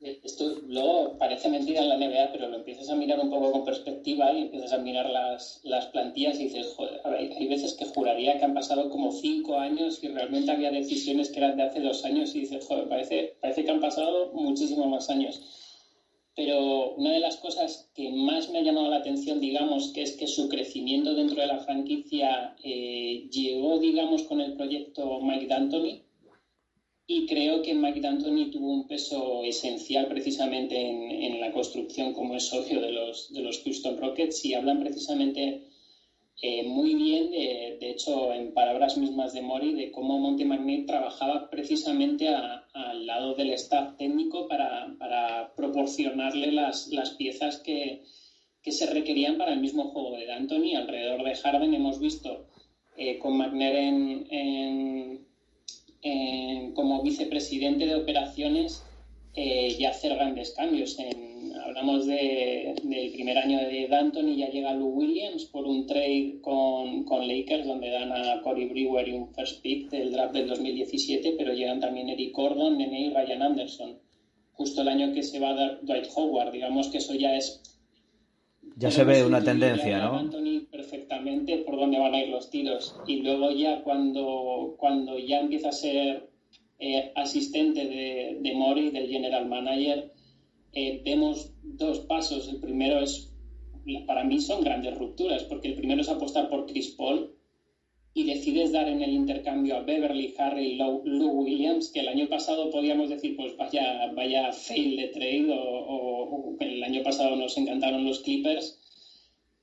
Esto 0.00 0.44
luego 0.66 1.18
parece 1.18 1.50
mentira 1.50 1.82
en 1.82 1.90
la 1.90 1.96
NBA, 1.96 2.32
pero 2.32 2.48
lo 2.48 2.56
empiezas 2.56 2.88
a 2.88 2.96
mirar 2.96 3.20
un 3.20 3.28
poco 3.28 3.52
con 3.52 3.66
perspectiva 3.66 4.32
y 4.32 4.42
empiezas 4.42 4.72
a 4.72 4.78
mirar 4.78 5.10
las, 5.10 5.60
las 5.62 5.86
plantillas 5.86 6.40
y 6.40 6.44
dices, 6.44 6.72
joder, 6.74 7.00
hay 7.04 7.46
veces 7.48 7.74
que 7.74 7.84
juraría 7.84 8.38
que 8.38 8.44
han 8.46 8.54
pasado 8.54 8.88
como 8.88 9.12
cinco 9.12 9.58
años 9.58 10.02
y 10.02 10.08
realmente 10.08 10.52
había 10.52 10.70
decisiones 10.70 11.30
que 11.30 11.40
eran 11.40 11.58
de 11.58 11.64
hace 11.64 11.80
dos 11.80 12.02
años 12.06 12.34
y 12.34 12.40
dices, 12.40 12.64
joder, 12.66 12.88
parece, 12.88 13.36
parece 13.42 13.64
que 13.64 13.70
han 13.70 13.80
pasado 13.80 14.32
muchísimos 14.32 14.86
más 14.86 15.10
años. 15.10 15.42
Pero 16.42 16.94
una 16.94 17.12
de 17.12 17.20
las 17.20 17.36
cosas 17.36 17.90
que 17.94 18.08
más 18.08 18.48
me 18.48 18.60
ha 18.60 18.62
llamado 18.62 18.88
la 18.88 18.96
atención, 18.96 19.40
digamos, 19.40 19.92
que 19.92 20.00
es 20.00 20.12
que 20.12 20.26
su 20.26 20.48
crecimiento 20.48 21.14
dentro 21.14 21.38
de 21.38 21.46
la 21.46 21.58
franquicia 21.58 22.56
eh, 22.64 23.28
llegó, 23.30 23.78
digamos, 23.78 24.22
con 24.22 24.40
el 24.40 24.54
proyecto 24.54 25.20
Mike 25.20 25.48
D'Antoni. 25.48 26.02
Y 27.06 27.26
creo 27.26 27.60
que 27.60 27.74
Mike 27.74 28.00
D'Antoni 28.00 28.50
tuvo 28.50 28.72
un 28.72 28.86
peso 28.86 29.44
esencial 29.44 30.08
precisamente 30.08 30.80
en, 30.80 31.40
la 31.42 31.52
construcción 31.52 32.14
como 32.14 32.34
es 32.34 32.46
socio 32.46 32.80
de 32.80 32.90
los, 32.90 33.30
de 33.34 33.42
los 33.42 33.62
Houston 33.62 33.98
Rockets. 33.98 34.42
Y 34.46 34.54
hablan 34.54 34.80
precisamente 34.80 35.68
eh, 36.42 36.64
muy 36.64 36.94
bien, 36.94 37.30
de, 37.30 37.76
de, 37.80 37.90
hecho, 37.90 38.32
en 38.32 38.54
palabras 38.54 38.96
mismas 38.96 39.32
de 39.32 39.42
Mori, 39.42 39.74
de 39.74 39.90
cómo 39.90 40.18
Monty 40.18 40.44
McNeil 40.44 40.86
trabajaba 40.86 41.50
precisamente 41.50 42.28
al 42.28 43.06
lado 43.06 43.34
del 43.34 43.50
staff 43.50 43.96
técnico 43.96 44.48
para, 44.48 44.94
para 44.98 45.52
proporcionarle 45.54 46.52
las, 46.52 46.88
las 46.88 47.10
piezas 47.10 47.58
que, 47.58 48.04
que, 48.62 48.72
se 48.72 48.86
requerían 48.86 49.36
para 49.36 49.52
el 49.52 49.60
mismo 49.60 49.90
juego 49.90 50.16
de 50.16 50.26
D'Antoni. 50.26 50.76
Alrededor 50.76 51.24
de 51.24 51.34
Harden 51.34 51.74
hemos 51.74 52.00
visto 52.00 52.46
eh, 52.96 53.18
con 53.18 53.36
McNair 53.36 53.76
en 53.76 55.20
como 56.74 57.02
vicepresidente 57.02 57.86
de 57.86 57.94
operaciones 57.94 58.82
eh, 59.34 59.76
y 59.78 59.84
hacer 59.84 60.14
grandes 60.14 60.52
cambios. 60.52 60.98
Hablamos 61.70 62.06
del 62.06 63.12
primer 63.12 63.38
año 63.38 63.58
de 63.58 63.86
Danton 63.88 64.28
y 64.28 64.38
ya 64.38 64.50
llega 64.50 64.74
Lou 64.74 64.88
Williams 64.88 65.44
por 65.46 65.64
un 65.66 65.86
trade 65.86 66.38
con, 66.40 67.04
con, 67.04 67.26
Lakers 67.26 67.66
donde 67.66 67.90
dan 67.90 68.12
a 68.12 68.40
Corey 68.42 68.66
Brewer 68.66 69.08
y 69.08 69.12
un 69.12 69.32
first 69.32 69.62
pick 69.62 69.88
del 69.90 70.10
draft 70.10 70.34
del 70.34 70.48
2017, 70.48 71.34
pero 71.38 71.52
llegan 71.52 71.80
también 71.80 72.08
Eric 72.08 72.34
Gordon, 72.34 72.76
Nene 72.76 73.06
y 73.06 73.10
Ryan 73.10 73.42
Anderson. 73.42 73.98
Justo 74.52 74.82
el 74.82 74.88
año 74.88 75.14
que 75.14 75.22
se 75.22 75.38
va 75.38 75.50
a 75.50 75.54
dar 75.54 75.80
Dwight 75.82 76.06
Howard, 76.14 76.52
digamos 76.52 76.88
que 76.88 76.98
eso 76.98 77.14
ya 77.14 77.36
es 77.36 77.62
ya 78.76 78.90
se 78.90 79.04
ve 79.04 79.24
una 79.24 79.42
tendencia, 79.42 79.98
¿no? 79.98 80.16
Anthony 80.16 80.66
perfectamente 80.70 81.58
por 81.58 81.76
dónde 81.76 81.98
van 81.98 82.14
a 82.14 82.22
ir 82.22 82.28
los 82.28 82.50
tiros. 82.50 82.96
Y 83.06 83.16
luego 83.16 83.50
ya 83.50 83.82
cuando, 83.82 84.74
cuando 84.78 85.18
ya 85.18 85.40
empieza 85.40 85.68
a 85.68 85.72
ser 85.72 86.30
eh, 86.78 87.12
asistente 87.14 87.86
de, 87.86 88.38
de, 88.40 88.54
Mori, 88.54 88.90
del 88.90 89.08
general 89.08 89.46
manager, 89.46 90.12
eh, 90.72 91.00
vemos 91.04 91.50
dos 91.62 92.00
pasos. 92.00 92.48
El 92.48 92.58
primero 92.58 93.00
es, 93.00 93.32
para 94.06 94.24
mí 94.24 94.40
son 94.40 94.60
grandes 94.60 94.94
rupturas, 94.94 95.44
porque 95.44 95.68
el 95.68 95.74
primero 95.74 96.00
es 96.00 96.08
apostar 96.08 96.48
por 96.48 96.66
Chris 96.66 96.88
Paul 96.88 97.30
y 98.12 98.24
decides 98.24 98.72
dar 98.72 98.88
en 98.88 99.02
el 99.02 99.12
intercambio 99.12 99.76
a 99.76 99.80
Beverly, 99.80 100.34
Harry 100.36 100.72
y 100.72 100.74
Lou, 100.74 101.00
Williams, 101.04 101.90
que 101.90 102.00
el 102.00 102.08
año 102.08 102.28
pasado 102.28 102.70
podíamos 102.70 103.08
decir, 103.08 103.36
pues 103.36 103.56
vaya, 103.56 104.06
vaya 104.14 104.52
fail 104.52 104.96
de 104.96 105.08
trade, 105.08 105.46
o, 105.48 106.56
el 106.58 106.82
año 106.82 107.02
pasado 107.02 107.36
nos 107.36 107.56
encantaron 107.56 108.04
los 108.04 108.20
Clippers, 108.20 108.78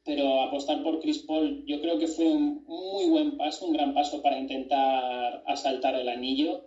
pero 0.05 0.41
apostar 0.41 0.81
por 0.81 0.99
Chris 0.99 1.19
Paul 1.19 1.65
yo 1.65 1.81
creo 1.81 1.97
que 1.97 2.07
fue 2.07 2.25
un 2.25 2.63
muy 2.65 3.09
buen 3.09 3.35
paso, 3.35 3.65
un 3.65 3.73
gran 3.73 3.93
paso 3.93 4.21
para 4.21 4.37
intentar 4.37 5.43
asaltar 5.45 5.95
el 5.95 6.07
anillo. 6.07 6.61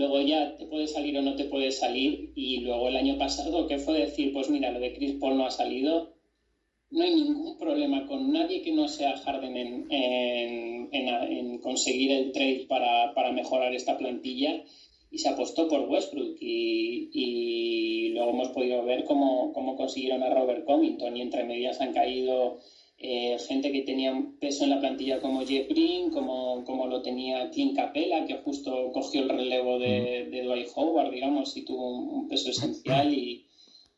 Luego 0.00 0.22
ya 0.22 0.56
te 0.56 0.64
puede 0.64 0.86
salir 0.86 1.18
o 1.18 1.20
no 1.20 1.34
te 1.34 1.44
puede 1.44 1.70
salir, 1.70 2.32
y 2.34 2.60
luego 2.60 2.88
el 2.88 2.96
año 2.96 3.18
pasado, 3.18 3.66
que 3.66 3.76
fue 3.76 4.00
decir, 4.00 4.32
pues 4.32 4.48
mira, 4.48 4.70
lo 4.70 4.80
de 4.80 4.94
Chris 4.94 5.12
Paul 5.20 5.36
no 5.36 5.44
ha 5.44 5.50
salido, 5.50 6.14
no 6.88 7.04
hay 7.04 7.14
ningún 7.14 7.58
problema 7.58 8.06
con 8.06 8.32
nadie 8.32 8.62
que 8.62 8.72
no 8.72 8.88
sea 8.88 9.14
Harden 9.14 9.86
en, 9.90 11.58
conseguir 11.58 12.12
el 12.12 12.32
trade 12.32 12.64
para, 12.66 13.30
mejorar 13.30 13.74
esta 13.74 13.98
plantilla 13.98 14.62
y 15.10 15.18
se 15.18 15.28
apostó 15.28 15.68
por 15.68 15.82
Westbrook 15.82 16.34
y, 16.40 18.08
luego 18.14 18.30
hemos 18.30 18.48
podido 18.48 18.82
ver 18.82 19.04
cómo, 19.04 19.52
consiguieron 19.76 20.22
a 20.22 20.30
Robert 20.30 20.64
Covington 20.64 21.14
y 21.14 21.20
entre 21.20 21.44
medias 21.44 21.78
han 21.82 21.92
caído 21.92 22.56
eh, 23.00 23.38
gente 23.48 23.72
que 23.72 23.82
tenía 23.82 24.12
un 24.12 24.38
peso 24.38 24.64
en 24.64 24.70
la 24.70 24.78
plantilla 24.78 25.20
como 25.20 25.44
Jeff 25.44 25.68
Green, 25.68 26.10
como, 26.10 26.62
como 26.64 26.86
lo 26.86 27.02
tenía 27.02 27.50
Clint 27.50 27.74
Capella, 27.74 28.26
que 28.26 28.36
justo 28.36 28.92
cogió 28.92 29.22
el 29.22 29.30
relevo 29.30 29.78
de, 29.78 30.28
de 30.30 30.42
Dwight 30.42 30.68
Howard, 30.74 31.10
digamos, 31.10 31.56
y 31.56 31.64
tuvo 31.64 31.98
un 31.98 32.28
peso 32.28 32.50
esencial 32.50 33.12
y, 33.12 33.46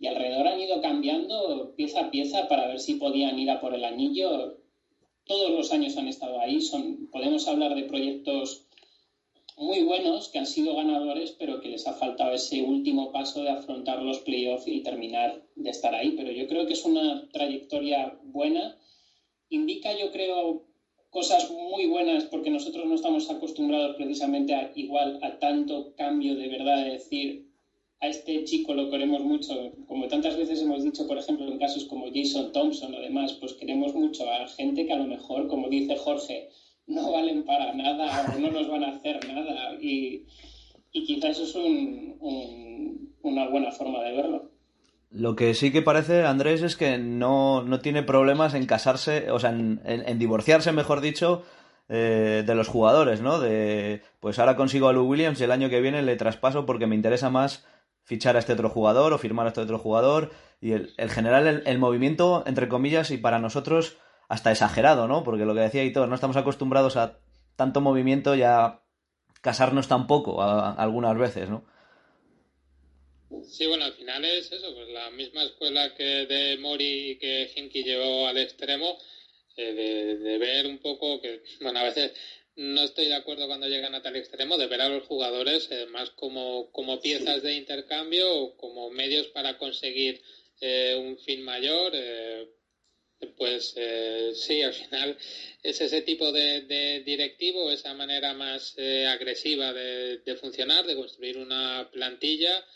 y 0.02 0.06
alrededor 0.09 0.49
han 0.49 0.61
ido 0.61 0.80
cambiando 0.80 1.75
pieza 1.76 2.00
a 2.00 2.11
pieza 2.11 2.49
para 2.49 2.66
ver 2.66 2.80
si 2.80 2.94
podían 2.94 3.38
ir 3.38 3.50
a 3.50 3.61
por 3.61 3.73
el 3.73 3.85
anillo. 3.85 4.59
Todos 5.25 5.50
los 5.50 5.73
años 5.73 5.97
han 5.97 6.09
estado 6.09 6.40
ahí. 6.40 6.61
Son, 6.61 7.09
podemos 7.11 7.47
hablar 7.47 7.76
de 7.76 7.85
proyectos 7.85 8.66
muy 9.56 9.82
buenos 9.82 10.28
que 10.28 10.40
han 10.40 10.47
sido 10.47 10.75
ganadores, 10.75 11.37
pero 11.38 11.61
que 11.61 11.68
les 11.68 11.87
ha 11.87 11.92
faltado 11.92 12.32
ese 12.32 12.62
último 12.62 13.12
paso 13.12 13.42
de 13.42 13.50
afrontar 13.50 14.02
los 14.02 14.18
playoffs 14.21 14.66
y 14.66 14.82
terminar 14.82 15.40
de 15.54 15.71
estar 15.71 15.94
ahí. 15.94 16.14
Pero 16.16 16.32
yo 16.32 16.49
creo 16.49 16.66
que 16.66 16.73
es 16.73 16.85
una 16.85 17.28
trayectoria 17.32 18.18
buena. 18.25 18.76
Indica, 19.52 19.92
yo 19.99 20.11
creo, 20.11 20.64
cosas 21.11 21.50
muy 21.50 21.85
buenas 21.85 22.25
porque 22.25 22.49
nosotros 22.49 22.87
no 22.87 22.94
estamos 22.94 23.30
acostumbrados 23.30 23.97
precisamente 23.97 24.54
a 24.54 24.73
igual 24.75 25.18
a 25.21 25.38
tanto 25.38 25.94
cambio 25.94 26.35
de 26.37 26.49
verdad 26.49 26.82
de 26.82 26.92
decir 26.92 27.52
a 28.00 28.09
este 28.09 28.44
chico 28.44 28.73
lo 28.73 28.90
queremos 28.90 29.21
mucho, 29.21 29.73
como 29.87 30.09
tantas 30.09 30.38
veces 30.38 30.62
hemos 30.62 30.82
dicho, 30.82 31.06
por 31.06 31.18
ejemplo, 31.18 31.47
en 31.47 31.59
casos 31.59 31.85
como 31.85 32.06
Jason 32.12 32.50
Thompson 32.50 32.94
o 32.94 33.00
demás, 33.00 33.35
pues 33.35 33.52
queremos 33.52 33.94
mucho 33.94 34.28
a 34.28 34.49
gente 34.49 34.87
que 34.87 34.92
a 34.94 34.97
lo 34.97 35.04
mejor, 35.04 35.49
como 35.49 35.68
dice 35.68 35.97
Jorge, 35.97 36.49
no 36.87 37.12
valen 37.12 37.44
para 37.44 37.75
nada 37.75 38.32
o 38.35 38.38
no 38.38 38.50
nos 38.50 38.68
van 38.68 38.85
a 38.85 38.97
hacer 38.97 39.21
nada 39.28 39.76
y, 39.82 40.25
y 40.92 41.04
quizás 41.04 41.38
eso 41.38 41.64
es 41.66 41.75
una 43.23 43.49
buena 43.50 43.71
forma 43.71 44.02
de 44.02 44.12
verlo. 44.12 44.51
Lo 45.12 45.37
que 45.37 45.52
sí 45.52 45.71
que 45.71 45.83
parece, 45.83 46.25
Andrés, 46.25 46.62
es 46.62 46.76
que 46.76 46.97
no, 46.97 47.64
tiene 47.83 48.02
problemas 48.02 48.54
en 48.54 48.64
casarse, 48.64 49.31
o 49.31 49.38
sea, 49.38 49.50
en, 49.50 50.19
divorciarse, 50.19 50.73
mejor 50.73 51.02
dicho, 51.02 51.42
eh, 51.88 52.42
de 52.47 52.54
los 52.54 52.69
jugadores, 52.69 53.21
¿no? 53.21 53.38
De, 53.38 54.02
pues 54.21 54.38
ahora 54.38 54.57
consigo 54.57 54.88
a 54.88 54.92
Lou 54.95 55.07
Williams 55.07 55.38
y 55.40 55.45
el 55.45 55.52
año 55.52 55.69
que 55.69 55.83
viene 55.83 56.00
le 56.00 56.16
traspaso 56.16 56.64
porque 56.64 56.87
me 56.87 56.95
interesa 56.95 57.28
más 57.28 57.66
fichar 58.04 58.37
a 58.37 58.38
este 58.38 58.54
otro 58.54 58.71
jugador 58.71 59.12
o 59.12 59.19
firmar 59.19 59.47
a 59.47 59.49
este 59.50 59.61
otro 59.61 59.78
jugador 59.78 60.31
y 60.61 60.73
el, 60.73 60.95
el 60.97 61.11
general 61.11 61.62
el, 61.66 61.78
movimiento 61.78 62.42
entre 62.47 62.69
comillas 62.69 63.11
y 63.11 63.19
para 63.19 63.38
nosotros 63.38 63.99
hasta 64.28 64.50
exagerado, 64.50 65.09
¿no? 65.09 65.25
Porque 65.25 65.45
lo 65.45 65.54
que 65.54 65.61
decía 65.61 65.85
Hitor, 65.85 66.09
no 66.09 66.14
estamos 66.14 66.37
acostumbrados 66.38 66.97
a 66.97 67.19
tanto 67.57 67.83
movimiento 67.83 68.35
y 68.35 68.42
a 68.42 68.81
casarnos 69.42 69.88
tampoco 69.88 70.42
algunas 70.42 71.19
veces, 71.19 71.50
¿no? 71.50 71.64
Sí, 73.48 73.66
bueno, 73.66 73.84
al 73.84 73.92
final 73.94 74.24
es 74.24 74.50
eso, 74.52 74.74
pues 74.74 74.88
la 74.88 75.10
misma 75.10 75.44
escuela 75.44 75.94
que 75.94 76.26
de 76.26 76.56
Mori 76.58 77.10
y 77.10 77.18
que 77.18 77.50
Hinky 77.54 77.82
llevó 77.82 78.26
al 78.26 78.38
extremo, 78.38 78.98
eh, 79.56 79.72
de, 79.74 80.16
de, 80.18 80.38
ver 80.38 80.66
un 80.66 80.78
poco 80.78 81.20
que, 81.20 81.42
bueno, 81.60 81.80
a 81.80 81.84
veces 81.84 82.12
no 82.56 82.82
estoy 82.82 83.06
de 83.06 83.14
acuerdo 83.14 83.46
cuando 83.46 83.66
llegan 83.66 83.94
a 83.94 84.02
tal 84.02 84.16
extremo 84.16 84.58
de 84.58 84.66
ver 84.66 84.82
a 84.82 84.88
los 84.88 85.04
jugadores 85.04 85.68
eh, 85.70 85.86
más 85.86 86.10
como, 86.10 86.70
como, 86.70 87.00
piezas 87.00 87.42
de 87.42 87.54
intercambio 87.54 88.34
o 88.34 88.56
como 88.56 88.90
medios 88.90 89.28
para 89.28 89.56
conseguir 89.56 90.20
eh, 90.60 90.94
un 90.98 91.18
fin 91.18 91.42
mayor. 91.42 91.92
Eh, 91.94 92.48
pues 93.36 93.76
sí, 94.34 94.62
al 94.62 94.74
final 94.74 95.16
es 95.62 95.80
ese 95.80 96.02
tipo 96.02 96.32
de, 96.32 97.02
directivo, 97.06 97.70
esa 97.70 97.94
manera 97.94 98.34
más 98.34 98.76
agresiva 99.06 99.72
de, 99.72 100.36
funcionar, 100.40 100.84
de 100.86 100.96
construir 100.96 101.38
una 101.38 101.88
plantilla. 101.92 102.66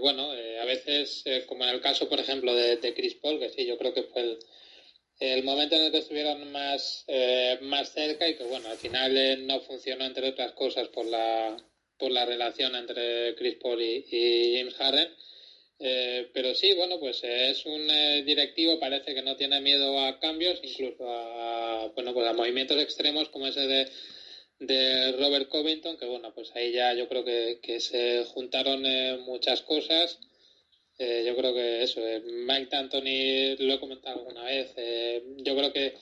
Bueno, 0.00 0.30
a 0.30 0.64
veces, 0.64 1.24
como 1.46 1.64
en 1.64 1.70
el 1.70 1.80
caso, 1.80 2.08
por 2.08 2.20
ejemplo, 2.20 2.54
de, 2.54 2.76
de 2.76 2.94
Chris 2.94 3.14
Paul, 3.14 3.38
que 3.38 3.50
sí, 3.50 3.64
yo 3.66 3.78
creo 3.78 3.94
que 3.94 4.04
fue 4.04 4.38
el, 5.20 5.44
momento 5.44 5.76
en 5.76 5.82
el 5.82 5.92
que 5.92 5.98
estuvieron 5.98 6.50
más, 6.50 7.04
eh, 7.06 7.58
más 7.62 7.92
cerca 7.92 8.28
y 8.28 8.34
que 8.34 8.44
bueno, 8.44 8.68
al 8.68 8.78
final 8.78 9.16
eh, 9.16 9.36
no 9.36 9.60
funcionó 9.60 10.04
entre 10.04 10.28
otras 10.28 10.52
cosas 10.52 10.88
por 10.88 11.06
la, 11.06 11.56
por 11.96 12.10
la 12.10 12.24
relación 12.24 12.74
entre 12.74 13.34
Chris 13.36 13.56
Paul 13.62 13.80
y, 13.80 14.56
James 14.56 14.74
Harden. 14.74 15.08
Eh, 15.84 16.30
pero 16.32 16.54
sí, 16.54 16.74
bueno, 16.74 17.00
pues 17.00 17.24
es 17.24 17.66
un 17.66 17.88
directivo, 18.24 18.78
parece 18.78 19.14
que 19.14 19.22
no 19.22 19.36
tiene 19.36 19.60
miedo 19.60 19.98
a 19.98 20.20
cambios, 20.20 20.60
incluso 20.62 21.08
a, 21.08 21.90
bueno, 21.94 22.14
pues 22.14 22.26
a 22.26 22.32
movimientos 22.32 22.80
extremos 22.80 23.28
como 23.30 23.48
ese 23.48 23.66
de, 23.66 23.88
de 24.66 25.12
Robert 25.12 25.48
Covington, 25.48 25.96
que 25.96 26.06
bueno, 26.06 26.32
pues 26.34 26.54
ahí 26.54 26.72
ya 26.72 26.94
yo 26.94 27.08
creo 27.08 27.24
que, 27.24 27.60
que 27.62 27.80
se 27.80 28.24
juntaron 28.24 28.82
muchas 29.24 29.62
cosas. 29.62 30.18
Eh, 30.98 31.24
yo 31.26 31.34
creo 31.36 31.54
que 31.54 31.82
eso, 31.82 32.06
eh, 32.06 32.20
Mike 32.20 32.68
D'Antoni, 32.70 33.56
lo 33.56 33.74
he 33.74 33.80
comentado 33.80 34.20
alguna 34.20 34.44
vez, 34.44 34.72
eh, 34.76 35.22
yo 35.38 35.56
creo 35.56 35.72
que 35.72 35.94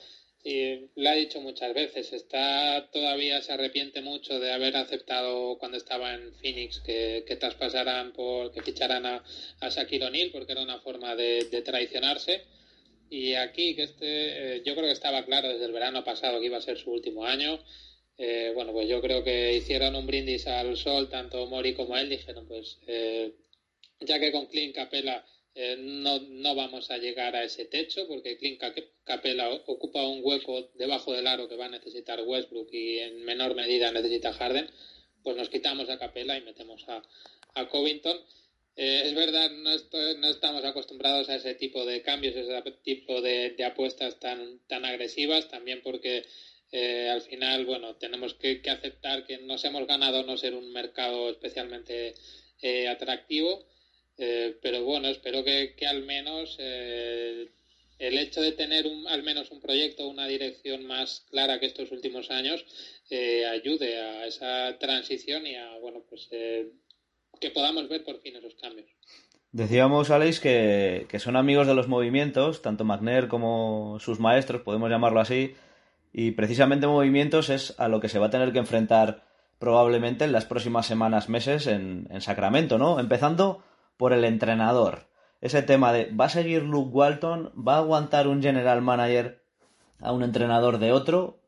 y 0.43 0.89
lo 0.95 1.09
ha 1.09 1.13
dicho 1.13 1.39
muchas 1.39 1.73
veces, 1.73 2.13
está 2.13 2.89
todavía 2.91 3.41
se 3.41 3.53
arrepiente 3.53 4.01
mucho 4.01 4.39
de 4.39 4.51
haber 4.51 4.75
aceptado 4.75 5.57
cuando 5.59 5.77
estaba 5.77 6.15
en 6.15 6.33
Phoenix 6.33 6.79
que, 6.79 7.23
que 7.27 7.35
traspasaran 7.35 8.11
por 8.11 8.51
que 8.51 8.63
ficharan 8.63 9.05
a, 9.05 9.23
a 9.59 9.69
Shaquille 9.69 10.05
O'Neal 10.05 10.31
porque 10.31 10.53
era 10.53 10.63
una 10.63 10.79
forma 10.79 11.15
de, 11.15 11.43
traicionarse 11.63 12.43
y 13.09 13.33
aquí 13.35 13.75
que 13.75 13.83
este 13.83 14.55
eh, 14.55 14.63
yo 14.65 14.73
creo 14.73 14.87
que 14.87 14.93
estaba 14.93 15.25
claro 15.25 15.49
desde 15.49 15.65
el 15.65 15.73
verano 15.73 16.03
pasado 16.03 16.39
que 16.39 16.47
iba 16.47 16.57
a 16.57 16.61
ser 16.61 16.77
su 16.79 16.91
último 16.91 17.25
año 17.25 17.63
eh, 18.21 18.51
bueno 18.53 18.71
pues 18.71 18.87
yo 18.87 19.01
creo 19.01 19.23
que 19.23 19.55
hicieron 19.55 19.95
un 19.95 20.05
brindis 20.05 20.45
al 20.47 20.77
sol 20.77 21.09
tanto 21.09 21.47
Mori 21.47 21.73
como 21.73 21.97
él 21.97 22.07
dijeron 22.07 22.47
pues 22.47 22.77
eh, 22.87 23.33
ya 23.99 24.19
que 24.19 24.31
con 24.31 24.45
Clint 24.45 24.75
Capela 24.75 25.25
eh, 25.53 25.75
no, 25.77 26.19
no, 26.19 26.55
vamos 26.55 26.91
a 26.91 26.97
llegar 26.97 27.35
a 27.35 27.43
ese 27.43 27.65
techo 27.65 28.07
porque 28.07 28.37
Clint 28.37 28.61
Capela 29.03 29.49
ocupa 29.49 30.07
un 30.07 30.21
hueco 30.23 30.71
debajo 30.75 31.11
del 31.13 31.27
aro 31.27 31.49
que 31.49 31.57
va 31.57 31.65
a 31.65 31.69
necesitar 31.69 32.21
Westbrook 32.21 32.69
y 32.71 32.99
en 32.99 33.25
menor 33.25 33.53
medida 33.53 33.91
necesita 33.91 34.31
Harden, 34.31 34.69
pues 35.23 35.35
nos 35.35 35.49
quitamos 35.49 35.89
a 35.89 35.99
Capela 35.99 36.37
y 36.37 36.41
metemos 36.41 36.87
a, 36.87 37.03
a 37.55 37.67
Covington. 37.67 38.17
Eh, 38.77 39.03
es 39.07 39.13
verdad, 39.13 39.51
no, 39.51 39.71
no, 40.19 40.29
estamos 40.29 40.63
acostumbrados 40.63 41.27
a 41.27 41.35
ese 41.35 41.55
tipo 41.55 41.85
de 41.85 42.01
cambios, 42.01 42.33
ese 42.35 42.61
tipo 42.83 43.21
de, 43.21 43.53
apuestas 43.65 44.21
tan, 44.21 44.59
tan 44.67 44.85
agresivas, 44.85 45.49
también 45.49 45.81
porque 45.83 46.23
eh, 46.71 47.09
al 47.09 47.21
final, 47.21 47.65
bueno, 47.65 47.95
tenemos 47.95 48.33
que, 48.33 48.61
que, 48.61 48.69
aceptar 48.69 49.25
que 49.25 49.39
nos 49.39 49.63
hemos 49.65 49.87
ganado 49.87 50.23
no 50.23 50.37
ser 50.37 50.53
un 50.53 50.71
mercado 50.71 51.29
especialmente 51.29 52.13
atractivo 52.89 53.65
eh, 54.23 54.55
pero 54.61 54.83
bueno, 54.83 55.07
espero 55.07 55.43
que, 55.43 55.73
al 55.87 56.03
menos 56.03 56.55
eh, 56.59 57.49
el 57.97 58.17
hecho 58.19 58.39
de 58.39 58.51
tener 58.51 58.85
un, 58.85 59.07
al 59.07 59.23
menos 59.23 59.49
un 59.49 59.59
proyecto, 59.59 60.07
una 60.07 60.27
dirección 60.27 60.85
más 60.85 61.25
clara 61.31 61.59
que 61.59 61.65
estos 61.65 61.91
últimos 61.91 62.29
años, 62.29 62.63
eh, 63.09 63.47
ayude 63.47 63.99
a 63.99 64.27
esa 64.27 64.77
transición 64.77 65.47
y 65.47 65.55
a, 65.55 65.75
bueno, 65.79 66.03
pues 66.07 66.29
que 66.29 67.49
podamos 67.49 67.89
ver 67.89 68.03
por 68.03 68.21
fin 68.21 68.35
esos 68.35 68.53
cambios. 68.53 68.87
Decíamos, 69.51 70.11
Alex, 70.11 70.39
que, 70.39 71.07
que 71.09 71.19
son 71.19 71.35
amigos 71.35 71.65
de 71.65 71.73
los 71.73 71.87
movimientos, 71.87 72.61
tanto 72.61 72.85
Magner 72.85 73.27
como 73.27 73.97
sus 73.99 74.19
maestros, 74.19 74.61
podemos 74.61 74.91
llamarlo 74.91 75.19
así, 75.19 75.55
y 76.13 76.31
precisamente 76.31 76.87
movimientos 76.87 77.49
es 77.49 77.79
a 77.79 77.87
lo 77.87 77.99
que 77.99 78.09
se 78.09 78.19
va 78.19 78.27
a 78.27 78.31
tener 78.31 78.51
que 78.51 78.59
enfrentar 78.59 79.23
probablemente 79.59 80.25
en 80.25 80.31
las 80.31 80.45
próximas 80.45 80.85
semanas, 80.85 81.29
meses 81.29 81.67
en, 81.67 82.07
en 82.09 82.21
Sacramento, 82.21 82.77
¿no? 82.77 82.99
Empezando 82.99 83.63
por 83.97 84.13
el 84.13 84.25
entrenador. 84.25 85.07
Ese 85.39 85.61
tema 85.61 85.93
de 85.93 86.05
¿va 86.05 86.25
a 86.25 86.29
seguir 86.29 86.63
Luke 86.63 86.91
Walton? 86.91 87.51
¿Va 87.55 87.75
a 87.75 87.79
aguantar 87.79 88.27
un 88.27 88.41
general 88.41 88.81
manager 88.81 89.43
a 89.99 90.11
un 90.11 90.23
entrenador 90.23 90.79
de 90.79 90.91
otro? 90.91 91.39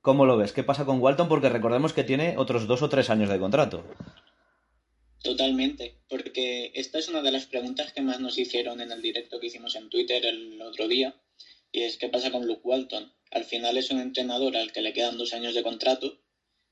¿Cómo 0.00 0.24
lo 0.26 0.36
ves? 0.36 0.52
¿Qué 0.52 0.62
pasa 0.62 0.84
con 0.84 1.00
Walton? 1.00 1.28
Porque 1.28 1.48
recordemos 1.48 1.92
que 1.92 2.04
tiene 2.04 2.36
otros 2.38 2.66
dos 2.66 2.82
o 2.82 2.88
tres 2.88 3.10
años 3.10 3.28
de 3.28 3.38
contrato. 3.38 3.84
Totalmente, 5.22 6.00
porque 6.08 6.70
esta 6.74 6.98
es 6.98 7.08
una 7.08 7.22
de 7.22 7.32
las 7.32 7.46
preguntas 7.46 7.92
que 7.92 8.02
más 8.02 8.20
nos 8.20 8.38
hicieron 8.38 8.80
en 8.80 8.92
el 8.92 9.02
directo 9.02 9.40
que 9.40 9.48
hicimos 9.48 9.74
en 9.74 9.90
Twitter 9.90 10.24
el 10.24 10.62
otro 10.62 10.86
día, 10.86 11.16
y 11.72 11.82
es 11.82 11.98
qué 11.98 12.08
pasa 12.08 12.30
con 12.30 12.46
Luke 12.46 12.62
Walton. 12.62 13.12
Al 13.30 13.44
final 13.44 13.76
es 13.76 13.90
un 13.90 14.00
entrenador 14.00 14.56
al 14.56 14.72
que 14.72 14.80
le 14.80 14.92
quedan 14.92 15.18
dos 15.18 15.34
años 15.34 15.54
de 15.54 15.62
contrato, 15.62 16.18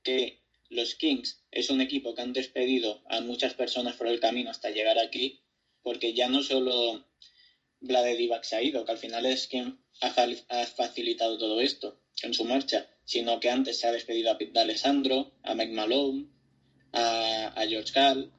que 0.03 0.41
los 0.69 0.95
Kings 0.95 1.43
es 1.51 1.71
un 1.71 1.81
equipo 1.81 2.15
que 2.15 2.23
han 2.23 2.33
despedido 2.33 3.03
a 3.09 3.21
muchas 3.21 3.55
personas 3.55 3.97
por 3.97 4.09
el 4.09 4.21
camino 4.21 4.51
hasta 4.51 4.71
llegar 4.71 4.99
aquí, 4.99 5.41
porque 5.83 6.15
ya 6.15 6.29
no 6.29 6.43
solo 6.43 7.07
Vlade 7.81 8.17
Divac 8.17 8.45
se 8.45 8.57
ha 8.57 8.63
ido, 8.63 8.85
que 8.85 8.93
al 8.93 8.99
final 8.99 9.27
es 9.27 9.47
quien 9.47 9.79
ha 10.01 10.67
facilitado 10.67 11.39
todo 11.39 11.61
esto 11.61 12.01
en 12.23 12.35
su 12.35 12.45
marcha, 12.45 12.89
sino 13.05 13.39
que 13.41 13.51
antes 13.51 13.79
se 13.79 13.87
ha 13.87 13.93
despedido 13.93 14.31
a 14.31 14.39
Pete 14.39 14.59
Alessandro, 14.59 15.33
a 15.43 15.55
Mike 15.55 15.73
Malone, 15.73 16.27
a, 16.93 17.65
George 17.69 17.93
Gall, 17.95 18.33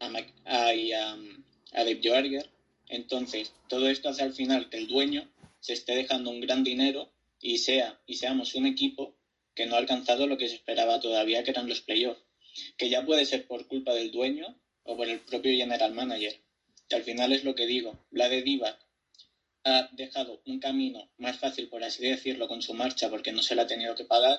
a, 0.00 0.06
a, 0.44 1.84
Dave. 1.84 2.50
Entonces, 2.88 3.52
todo 3.68 3.88
esto 3.88 4.08
hace 4.08 4.22
al 4.22 4.32
final 4.32 4.70
que 4.70 4.78
el 4.78 4.86
dueño 4.86 5.28
se 5.60 5.74
esté 5.74 5.94
dejando 5.94 6.30
un 6.30 6.40
gran 6.40 6.64
dinero 6.64 7.10
y 7.40 7.58
sea 7.58 8.00
y 8.06 8.16
seamos 8.16 8.54
un 8.54 8.66
equipo 8.66 9.16
que 9.54 9.66
no 9.66 9.74
ha 9.74 9.78
alcanzado 9.78 10.26
lo 10.26 10.38
que 10.38 10.48
se 10.48 10.54
esperaba 10.54 11.00
todavía, 11.00 11.42
que 11.42 11.50
eran 11.50 11.68
los 11.68 11.80
playoffs, 11.80 12.22
que 12.76 12.88
ya 12.88 13.04
puede 13.04 13.24
ser 13.24 13.46
por 13.46 13.66
culpa 13.66 13.94
del 13.94 14.10
dueño 14.10 14.60
o 14.84 14.96
por 14.96 15.08
el 15.08 15.20
propio 15.20 15.52
general 15.56 15.92
manager, 15.92 16.40
que 16.88 16.96
al 16.96 17.02
final 17.02 17.32
es 17.32 17.44
lo 17.44 17.54
que 17.54 17.66
digo, 17.66 18.06
la 18.10 18.28
de 18.28 18.42
Diva 18.42 18.78
ha 19.64 19.88
dejado 19.92 20.40
un 20.46 20.60
camino 20.60 21.10
más 21.18 21.38
fácil, 21.38 21.68
por 21.68 21.84
así 21.84 22.02
decirlo, 22.02 22.48
con 22.48 22.62
su 22.62 22.74
marcha 22.74 23.10
porque 23.10 23.32
no 23.32 23.42
se 23.42 23.54
la 23.54 23.62
ha 23.62 23.66
tenido 23.66 23.94
que 23.94 24.04
pagar, 24.04 24.38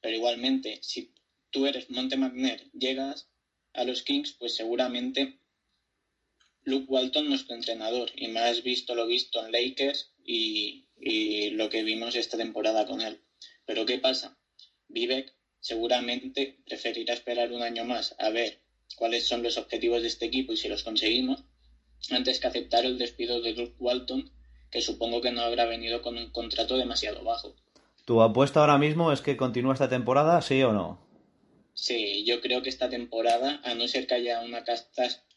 pero 0.00 0.16
igualmente, 0.16 0.78
si 0.82 1.12
tú 1.50 1.66
eres 1.66 1.90
Monte 1.90 2.16
McNair, 2.16 2.70
llegas 2.72 3.28
a 3.72 3.84
los 3.84 4.02
Kings, 4.02 4.32
pues 4.32 4.54
seguramente 4.54 5.38
Luke 6.62 6.86
Walton 6.88 7.28
no 7.28 7.34
es 7.34 7.46
tu 7.46 7.54
entrenador 7.54 8.10
y 8.16 8.34
has 8.36 8.62
visto 8.62 8.94
lo 8.94 9.06
visto 9.06 9.44
en 9.44 9.52
Lakers 9.52 10.12
y, 10.24 10.85
y 10.98 11.50
lo 11.50 11.68
que 11.68 11.82
vimos 11.82 12.16
esta 12.16 12.36
temporada 12.36 12.86
con 12.86 13.00
él. 13.00 13.20
Pero 13.64 13.86
¿qué 13.86 13.98
pasa? 13.98 14.38
Vivek 14.88 15.32
seguramente 15.60 16.60
preferirá 16.66 17.14
esperar 17.14 17.52
un 17.52 17.62
año 17.62 17.84
más 17.84 18.14
a 18.18 18.30
ver 18.30 18.60
cuáles 18.96 19.26
son 19.26 19.42
los 19.42 19.58
objetivos 19.58 20.02
de 20.02 20.08
este 20.08 20.26
equipo 20.26 20.52
y 20.52 20.56
si 20.56 20.68
los 20.68 20.84
conseguimos, 20.84 21.44
antes 22.10 22.40
que 22.40 22.46
aceptar 22.46 22.84
el 22.84 22.98
despido 22.98 23.40
de 23.40 23.52
Luke 23.52 23.74
Walton, 23.78 24.30
que 24.70 24.80
supongo 24.80 25.20
que 25.20 25.32
no 25.32 25.42
habrá 25.42 25.64
venido 25.64 26.02
con 26.02 26.16
un 26.16 26.30
contrato 26.30 26.76
demasiado 26.76 27.24
bajo. 27.24 27.56
¿Tu 28.04 28.22
apuesta 28.22 28.60
ahora 28.60 28.78
mismo 28.78 29.12
es 29.12 29.20
que 29.20 29.36
continúa 29.36 29.72
esta 29.72 29.88
temporada, 29.88 30.40
sí 30.40 30.62
o 30.62 30.72
no? 30.72 31.04
Sí, 31.74 32.24
yo 32.24 32.40
creo 32.40 32.62
que 32.62 32.70
esta 32.70 32.88
temporada, 32.88 33.60
a 33.64 33.74
no 33.74 33.86
ser 33.88 34.06
que 34.06 34.14
haya 34.14 34.40
una, 34.40 34.64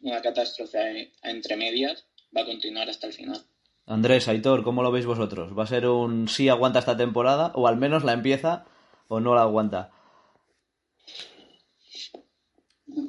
una 0.02 0.22
catástrofe 0.22 1.12
entre 1.24 1.58
medias, 1.58 2.06
va 2.36 2.42
a 2.42 2.46
continuar 2.46 2.90
hasta 2.90 3.08
el 3.08 3.14
final. 3.14 3.44
Andrés, 3.90 4.28
Aitor, 4.28 4.64
¿cómo 4.64 4.84
lo 4.84 4.92
veis 4.92 5.08
vosotros? 5.08 5.58
¿Va 5.58 5.64
a 5.64 5.68
ser 5.68 5.88
un 5.88 6.28
sí 6.28 6.48
aguanta 6.48 6.78
esta 6.78 6.96
temporada 6.96 7.52
o 7.56 7.68
al 7.68 7.76
menos 7.76 8.04
la 8.04 8.14
empieza 8.14 8.68
o 9.08 9.20
no 9.20 9.34
la 9.34 9.42
aguanta? 9.42 9.90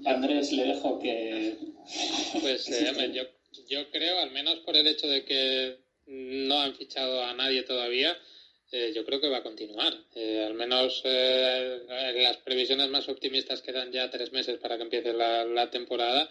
Andrés, 0.07 0.51
le 0.53 0.65
dejo 0.65 0.99
que... 0.99 1.59
Pues 2.41 2.67
eh, 2.71 3.13
yo, 3.13 3.25
yo, 3.69 3.91
creo, 3.91 4.21
al 4.21 4.31
menos 4.31 4.61
por 4.61 4.75
el 4.75 4.87
hecho 4.87 5.07
de 5.07 5.23
que 5.27 5.81
no 6.07 6.59
han 6.59 6.75
fichado 6.75 7.25
a 7.25 7.35
nadie 7.35 7.63
todavía, 7.63 8.17
eh, 8.73 8.93
yo 8.97 9.05
creo 9.05 9.21
que 9.21 9.29
va 9.29 9.39
a 9.39 9.43
continuar. 9.43 9.93
Eh, 10.15 10.47
al 10.47 10.55
menos 10.55 11.03
las 11.05 12.39
previsiones 12.39 12.89
más 12.89 13.07
optimistas 13.11 13.61
quedan 13.61 13.93
ya 13.93 14.09
tres 14.09 14.33
meses 14.33 14.59
para 14.59 14.79
que 14.79 14.85
empiece 14.85 15.13
la, 15.13 15.45
la 15.45 15.71
temporada 15.71 16.27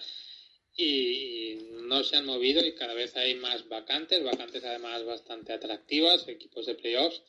y 0.79 1.57
no 1.87 2.03
se 2.03 2.15
han 2.15 2.25
movido 2.25 2.65
y 2.65 2.73
cada 2.73 2.93
vez 2.93 3.15
hay 3.17 3.35
más 3.35 3.67
vacantes, 3.67 4.23
vacantes 4.23 4.63
además 4.63 5.03
bastante 5.03 5.51
atractivas, 5.51 6.27
equipos 6.27 6.65
de 6.65 6.75
playoffs 6.75 7.21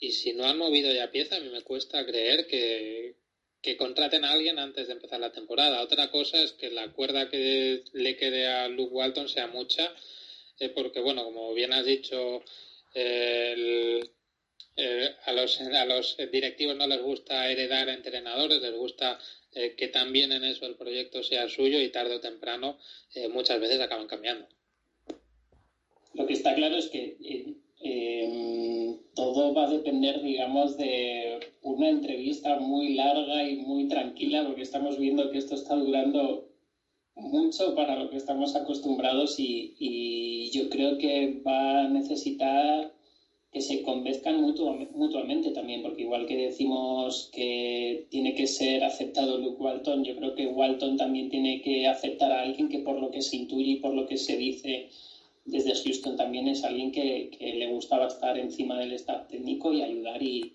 y 0.00 0.12
si 0.12 0.32
no 0.32 0.46
han 0.46 0.58
movido 0.58 0.92
ya 0.92 1.10
pieza, 1.10 1.36
a 1.36 1.40
mí 1.40 1.50
me 1.50 1.62
cuesta 1.62 2.04
creer 2.06 2.46
que, 2.46 3.16
contraten 3.76 4.24
a 4.24 4.32
alguien 4.32 4.58
antes 4.58 4.88
de 4.88 4.94
empezar 4.94 5.20
la 5.20 5.30
temporada. 5.30 5.82
Otra 5.82 6.10
cosa 6.10 6.42
es 6.42 6.52
que 6.52 6.70
la 6.70 6.90
cuerda 6.92 7.28
que 7.28 7.84
le 7.92 8.16
quede 8.16 8.46
a 8.46 8.68
Luke 8.68 8.94
Walton 8.94 9.28
sea 9.28 9.46
mucha, 9.46 9.94
eh, 10.58 10.70
porque, 10.70 11.00
bueno, 11.00 11.22
como 11.24 11.52
bien 11.52 11.72
has 11.74 11.84
dicho, 11.84 12.42
eh, 12.94 14.00
a, 15.24 15.32
los, 15.32 15.60
a 15.60 15.84
los 15.84 16.16
directivos 16.32 16.76
no 16.76 16.86
les 16.86 17.02
gusta 17.02 17.50
heredar 17.50 17.88
entrenadores, 17.88 18.62
les 18.62 18.74
gusta 18.74 19.18
eh, 19.52 19.74
que 19.76 19.88
también 19.88 20.32
en 20.32 20.44
eso 20.44 20.66
el 20.66 20.76
proyecto 20.76 21.22
sea 21.22 21.48
suyo 21.48 21.80
y 21.80 21.90
tarde 21.90 22.16
o 22.16 22.20
temprano 22.20 22.78
muchas 23.30 23.60
veces 23.60 23.80
acaban 23.80 24.06
cambiando. 24.06 24.46
Lo 26.14 26.26
que 26.26 26.32
está 26.32 26.54
claro 26.54 26.76
es 26.76 26.88
que 26.88 27.16
Em, 27.82 28.98
todo 29.14 29.54
va 29.54 29.64
a 29.66 29.70
depender, 29.70 30.20
digamos, 30.22 30.76
de 30.76 31.40
una 31.62 31.88
entrevista 31.88 32.58
muy 32.60 32.94
larga 32.94 33.48
y 33.48 33.56
muy 33.56 33.88
tranquila, 33.88 34.44
porque 34.46 34.62
estamos 34.62 34.98
viendo 34.98 35.30
que 35.30 35.38
esto 35.38 35.54
está 35.54 35.76
durando 35.76 36.48
mucho 37.14 37.74
para 37.74 37.96
lo 37.98 38.10
que 38.10 38.18
estamos 38.18 38.54
acostumbrados 38.54 39.36
y, 39.38 40.50
yo 40.52 40.68
creo 40.68 40.98
que 40.98 41.42
va 41.46 41.82
a 41.82 41.88
necesitar 41.88 42.92
que 43.52 43.60
se 43.60 43.82
convenzcan 43.82 44.40
mutuamente 44.40 45.50
también, 45.50 45.82
porque 45.82 46.02
igual 46.02 46.26
que 46.26 46.36
decimos 46.36 47.30
que 47.32 48.06
tiene 48.08 48.34
que 48.34 48.46
ser 48.46 48.84
aceptado 48.84 49.38
Luke 49.38 49.60
Walton, 49.60 50.04
yo 50.04 50.14
creo 50.14 50.34
que 50.36 50.46
Walton 50.46 50.96
también 50.96 51.28
tiene 51.28 51.60
que 51.60 51.88
aceptar 51.88 52.30
a 52.30 52.42
alguien 52.42 52.68
que 52.68 52.78
por 52.78 53.00
lo 53.00 53.10
que 53.10 53.22
se 53.22 53.36
intuye 53.36 53.72
y 53.72 53.76
por 53.76 53.92
lo 53.92 54.06
que 54.06 54.16
se 54.16 54.36
dice 54.36 54.88
desde 55.44 55.74
Houston 55.74 56.16
también 56.16 56.48
es 56.48 56.64
alguien 56.64 56.92
que, 56.92 57.30
le 57.40 57.66
gustaba 57.66 58.06
estar 58.06 58.38
encima 58.38 58.78
del 58.78 58.92
staff 58.92 59.26
técnico 59.28 59.72
y 59.72 59.82
ayudar 59.82 60.22
y, 60.22 60.54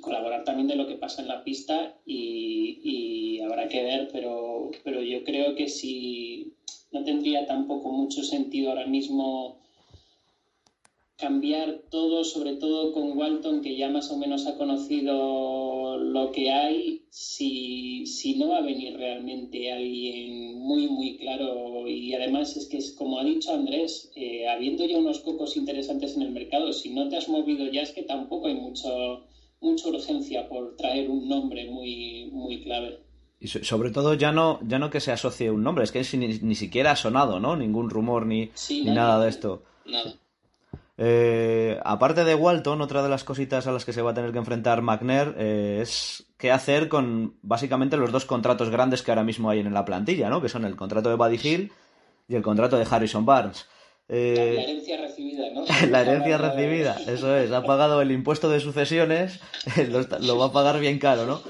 colaborar 0.00 0.44
también 0.44 0.68
de 0.68 0.76
lo 0.76 0.86
que 0.86 0.94
pasa 0.94 1.20
en 1.20 1.28
la 1.28 1.42
pista 1.42 1.96
y, 2.06 3.40
habrá 3.40 3.68
que 3.68 3.82
ver, 3.82 4.08
pero, 4.12 4.70
pero 4.84 5.02
yo 5.02 5.24
creo 5.24 5.54
que 5.54 5.68
si 5.68 6.52
no 6.92 7.02
tendría 7.04 7.46
tampoco 7.46 7.90
mucho 7.90 8.22
sentido 8.22 8.70
ahora 8.70 8.86
mismo 8.86 9.58
cambiar 11.20 11.82
todo, 11.90 12.24
sobre 12.24 12.56
todo 12.56 12.92
con 12.92 13.16
Walton, 13.16 13.60
que 13.60 13.76
ya 13.76 13.90
más 13.90 14.10
o 14.10 14.16
menos 14.16 14.46
ha 14.46 14.56
conocido 14.56 15.98
lo 15.98 16.32
que 16.32 16.50
hay, 16.50 17.04
si, 17.10 18.06
si 18.06 18.36
no 18.36 18.48
va 18.48 18.58
a 18.58 18.62
venir 18.62 18.96
realmente 18.96 19.70
alguien 19.70 20.58
muy, 20.58 20.88
muy 20.88 21.18
claro. 21.18 21.86
Y 21.86 22.14
además 22.14 22.56
es 22.56 22.66
que, 22.68 22.78
es, 22.78 22.92
como 22.92 23.18
ha 23.18 23.24
dicho 23.24 23.52
Andrés, 23.52 24.10
eh, 24.16 24.48
habiendo 24.48 24.86
ya 24.86 24.98
unos 24.98 25.20
cocos 25.20 25.56
interesantes 25.56 26.16
en 26.16 26.22
el 26.22 26.30
mercado, 26.30 26.72
si 26.72 26.90
no 26.90 27.08
te 27.08 27.16
has 27.16 27.28
movido 27.28 27.70
ya 27.70 27.82
es 27.82 27.92
que 27.92 28.02
tampoco 28.02 28.46
hay 28.46 28.54
mucho, 28.54 29.26
mucha 29.60 29.88
urgencia 29.88 30.48
por 30.48 30.76
traer 30.76 31.10
un 31.10 31.28
nombre 31.28 31.70
muy, 31.70 32.30
muy 32.32 32.62
clave. 32.62 33.00
Y 33.40 33.48
sobre 33.48 33.90
todo 33.90 34.14
ya 34.14 34.32
no, 34.32 34.60
ya 34.66 34.78
no 34.78 34.90
que 34.90 35.00
se 35.00 35.12
asocie 35.12 35.50
un 35.50 35.62
nombre, 35.62 35.84
es 35.84 35.92
que 35.92 36.04
ni, 36.16 36.28
ni 36.40 36.54
siquiera 36.54 36.92
ha 36.92 36.96
sonado, 36.96 37.40
¿no? 37.40 37.56
Ningún 37.56 37.88
rumor 37.88 38.26
ni, 38.26 38.50
ni 38.70 38.84
nada 38.84 39.22
de 39.22 39.30
esto. 39.30 39.62
Nada. 39.86 40.14
Eh, 41.02 41.80
aparte 41.82 42.24
de 42.24 42.34
Walton, 42.34 42.82
otra 42.82 43.02
de 43.02 43.08
las 43.08 43.24
cositas 43.24 43.66
a 43.66 43.72
las 43.72 43.86
que 43.86 43.94
se 43.94 44.02
va 44.02 44.10
a 44.10 44.14
tener 44.14 44.32
que 44.32 44.38
enfrentar 44.38 44.82
McNair 44.82 45.34
eh, 45.38 45.78
es 45.80 46.26
qué 46.36 46.52
hacer 46.52 46.90
con 46.90 47.36
básicamente 47.40 47.96
los 47.96 48.12
dos 48.12 48.26
contratos 48.26 48.68
grandes 48.68 49.00
que 49.00 49.10
ahora 49.10 49.24
mismo 49.24 49.48
hay 49.48 49.60
en 49.60 49.72
la 49.72 49.86
plantilla, 49.86 50.28
¿no? 50.28 50.42
Que 50.42 50.50
son 50.50 50.66
el 50.66 50.76
contrato 50.76 51.08
de 51.08 51.14
Buddy 51.14 51.40
Hill 51.42 51.72
y 52.28 52.34
el 52.34 52.42
contrato 52.42 52.76
de 52.76 52.86
Harrison 52.88 53.24
Barnes. 53.24 53.66
Eh, 54.10 54.52
la 54.56 54.62
herencia 54.62 55.00
recibida, 55.00 55.50
¿no? 55.54 55.64
la 55.90 56.02
herencia 56.02 56.36
recibida, 56.36 56.98
eso 57.06 57.34
es. 57.34 57.50
Ha 57.50 57.64
pagado 57.64 58.02
el 58.02 58.10
impuesto 58.12 58.50
de 58.50 58.60
sucesiones, 58.60 59.40
lo, 60.20 60.36
va 60.36 60.46
a 60.46 60.52
pagar 60.52 60.80
bien 60.80 60.98
caro, 60.98 61.24
¿no? 61.24 61.40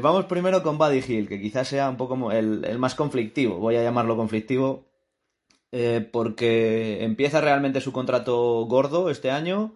vamos 0.00 0.24
primero 0.24 0.62
con 0.62 0.78
Buddy 0.78 1.04
Hill, 1.06 1.28
que 1.28 1.40
quizás 1.40 1.68
sea 1.68 1.90
un 1.90 1.98
poco 1.98 2.32
el, 2.32 2.64
el 2.64 2.78
más 2.78 2.94
conflictivo, 2.94 3.58
voy 3.58 3.76
a 3.76 3.82
llamarlo 3.82 4.16
conflictivo, 4.16 4.87
eh, 5.72 6.08
porque 6.12 7.04
empieza 7.04 7.40
realmente 7.40 7.80
su 7.80 7.92
contrato 7.92 8.64
gordo 8.66 9.10
este 9.10 9.30
año. 9.30 9.74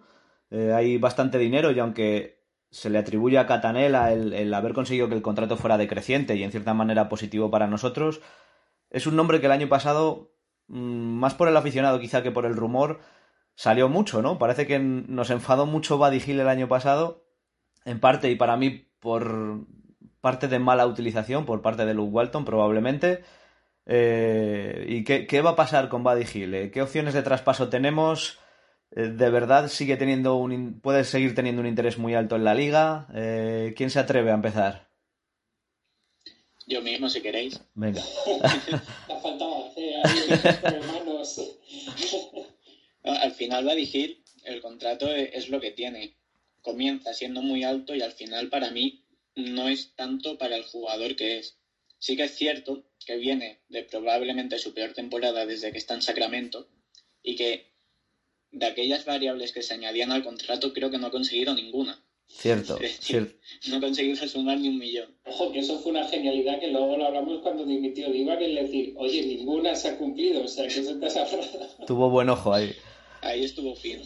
Eh, 0.49 0.73
hay 0.73 0.97
bastante 0.97 1.37
dinero 1.37 1.71
y 1.71 1.79
aunque 1.79 2.43
se 2.71 2.89
le 2.89 2.97
atribuye 2.99 3.37
a 3.37 3.45
Catanela 3.45 4.11
el, 4.13 4.53
haber 4.53 4.73
conseguido 4.73 5.07
que 5.09 5.15
el 5.15 5.21
contrato 5.21 5.57
fuera 5.57 5.77
decreciente 5.77 6.35
y 6.35 6.43
en 6.43 6.51
cierta 6.51 6.73
manera 6.73 7.09
positivo 7.09 7.51
para 7.51 7.67
nosotros, 7.67 8.21
es 8.89 9.07
un 9.07 9.15
nombre 9.15 9.39
que 9.39 9.45
el 9.47 9.51
año 9.51 9.69
pasado, 9.69 10.33
mm, 10.67 10.75
más 11.19 11.35
por 11.35 11.47
el 11.47 11.57
aficionado 11.57 11.99
quizá 11.99 12.23
que 12.23 12.31
por 12.31 12.45
el 12.45 12.55
rumor, 12.55 12.99
salió 13.55 13.89
mucho, 13.89 14.21
¿no? 14.21 14.39
Parece 14.39 14.67
que 14.67 14.79
nos 14.79 15.29
enfadó 15.29 15.65
mucho 15.67 15.99
Hill 16.11 16.39
el 16.39 16.47
año 16.47 16.67
pasado, 16.67 17.25
en 17.85 17.99
parte 17.99 18.31
y 18.31 18.35
para 18.35 18.57
mí 18.57 18.87
por 18.99 19.65
parte 20.21 20.47
de 20.47 20.57
mala 20.59 20.87
utilización 20.87 21.45
por 21.45 21.61
parte 21.61 21.85
de 21.85 21.93
Luke 21.93 22.13
Walton 22.13 22.45
probablemente 22.45 23.23
eh, 23.85 24.85
¿Y 24.87 25.03
qué, 25.03 25.41
va 25.41 25.51
a 25.51 25.55
pasar 25.55 25.89
con 25.89 26.03
Buddy 26.03 26.25
Hill? 26.33 26.53
Eh, 26.53 26.71
¿Qué 26.71 26.81
opciones 26.81 27.13
de 27.13 27.21
traspaso 27.21 27.69
tenemos? 27.69 28.39
Eh, 28.91 29.09
¿De 29.09 29.29
verdad 29.29 29.67
sigue 29.67 29.97
teniendo 29.97 30.35
un, 30.35 30.79
puede 30.79 31.03
seguir 31.03 31.35
teniendo 31.35 31.61
un 31.61 31.67
interés 31.67 31.97
muy 31.97 32.13
alto 32.13 32.35
en 32.35 32.43
la 32.43 32.55
liga? 32.55 33.07
¿Quién 33.75 33.89
se 33.89 33.99
atreve 33.99 34.31
a 34.31 34.35
empezar? 34.35 34.89
Yo 36.65 36.81
mismo, 36.81 37.09
si 37.09 37.21
queréis. 37.21 37.59
Venga. 37.73 38.01
al 43.03 43.31
final, 43.33 43.65
Buddy 43.65 43.89
Hill, 43.91 44.23
el 44.45 44.61
contrato 44.61 45.13
e, 45.13 45.31
es 45.33 45.49
lo 45.49 45.59
que 45.59 45.71
tiene. 45.71 46.15
Comienza 46.61 47.13
siendo 47.13 47.41
muy 47.41 47.63
alto 47.63 47.93
y 47.93 48.01
al 48.01 48.13
final, 48.13 48.49
para 48.49 48.71
mí, 48.71 49.03
no 49.35 49.67
es 49.67 49.93
tanto 49.95 50.37
para 50.37 50.55
el 50.55 50.63
jugador 50.63 51.15
que 51.15 51.39
es. 51.39 51.57
Sí 51.99 52.15
que 52.15 52.23
es 52.23 52.35
cierto 52.35 52.85
que 53.03 53.17
viene 53.17 53.59
de 53.69 53.83
probablemente 53.83 54.57
su 54.59 54.73
peor 54.73 54.93
temporada 54.93 55.45
desde 55.45 55.71
que 55.71 55.77
está 55.77 55.93
en 55.93 56.01
Sacramento 56.01 56.67
y 57.21 57.35
que 57.35 57.73
de 58.51 58.65
aquellas 58.65 59.05
variables 59.05 59.51
que 59.51 59.63
se 59.63 59.73
añadían 59.73 60.11
al 60.11 60.23
contrato 60.23 60.73
creo 60.73 60.91
que 60.91 60.97
no 60.97 61.07
ha 61.07 61.11
conseguido 61.11 61.53
ninguna. 61.53 62.03
Cierto, 62.27 62.79
cierto. 62.99 63.35
No 63.67 63.77
ha 63.77 63.81
conseguido 63.81 64.27
sumar 64.27 64.59
ni 64.59 64.69
un 64.69 64.77
millón. 64.77 65.15
Ojo, 65.25 65.51
que 65.51 65.59
eso 65.59 65.79
fue 65.79 65.91
una 65.91 66.07
genialidad 66.07 66.59
que 66.59 66.67
luego 66.67 66.97
lo 66.97 67.07
hablamos 67.07 67.41
cuando 67.41 67.65
dimitió 67.65 68.09
Diva, 68.11 68.37
que 68.37 68.53
es 68.53 68.63
decir, 68.63 68.93
oye, 68.97 69.25
ninguna 69.25 69.75
se 69.75 69.89
ha 69.89 69.97
cumplido, 69.97 70.43
o 70.43 70.47
sea, 70.47 70.65
que 70.65 70.83
se 70.83 70.95
te 70.95 71.05
ha 71.05 71.85
Tuvo 71.85 72.09
buen 72.09 72.29
ojo 72.29 72.53
ahí. 72.53 72.73
Ahí 73.21 73.43
estuvo 73.43 73.75
fino. 73.75 74.03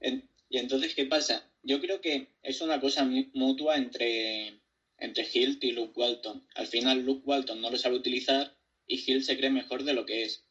y 0.00 0.58
entonces, 0.58 0.94
¿qué 0.94 1.06
pasa? 1.06 1.48
Yo 1.62 1.80
creo 1.80 2.00
que 2.00 2.28
es 2.42 2.60
una 2.60 2.80
cosa 2.80 3.08
mutua 3.34 3.76
entre 3.76 4.59
entre 5.00 5.26
Hilt 5.32 5.64
y 5.64 5.72
Luke 5.72 5.98
Walton. 5.98 6.46
Al 6.54 6.66
final 6.66 7.04
Luke 7.04 7.22
Walton 7.24 7.60
no 7.60 7.70
lo 7.70 7.78
sabe 7.78 7.96
utilizar 7.96 8.56
y 8.86 9.02
Hilt 9.04 9.24
se 9.24 9.36
cree 9.36 9.50
mejor 9.50 9.82
de 9.82 9.94
lo 9.94 10.06
que 10.06 10.22
es. 10.22 10.44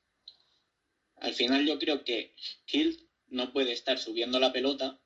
Al 1.17 1.33
final 1.33 1.65
yo 1.65 1.77
creo 1.79 2.03
que 2.03 2.35
Hilt 2.71 3.01
no 3.27 3.53
puede 3.53 3.71
estar 3.71 3.99
subiendo 3.99 4.39
la 4.39 4.51
pelota 4.51 4.99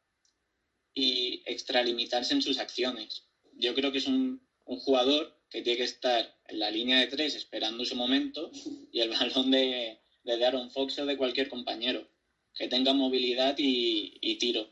y 0.93 1.43
extralimitarse 1.45 2.33
en 2.33 2.41
sus 2.41 2.59
acciones. 2.59 3.27
Yo 3.53 3.75
creo 3.75 3.91
que 3.91 3.97
es 3.97 4.07
un, 4.07 4.41
jugador 4.65 5.37
que 5.49 5.61
tiene 5.61 5.77
que 5.77 5.83
estar 5.83 6.35
en 6.47 6.59
la 6.59 6.71
línea 6.71 6.99
de 6.99 7.07
tres 7.07 7.35
esperando 7.35 7.83
su 7.85 7.95
momento 7.95 8.49
y 8.91 9.01
el 9.01 9.09
balón 9.19 9.51
de, 9.51 9.99
de 10.23 10.69
Fox 10.71 10.99
o 10.99 11.05
de 11.05 11.17
cualquier 11.17 11.49
compañero. 11.49 12.07
Que 12.55 12.67
tenga 12.67 12.93
movilidad 12.93 13.55
y, 13.57 14.17
y 14.21 14.35
tiro. 14.37 14.69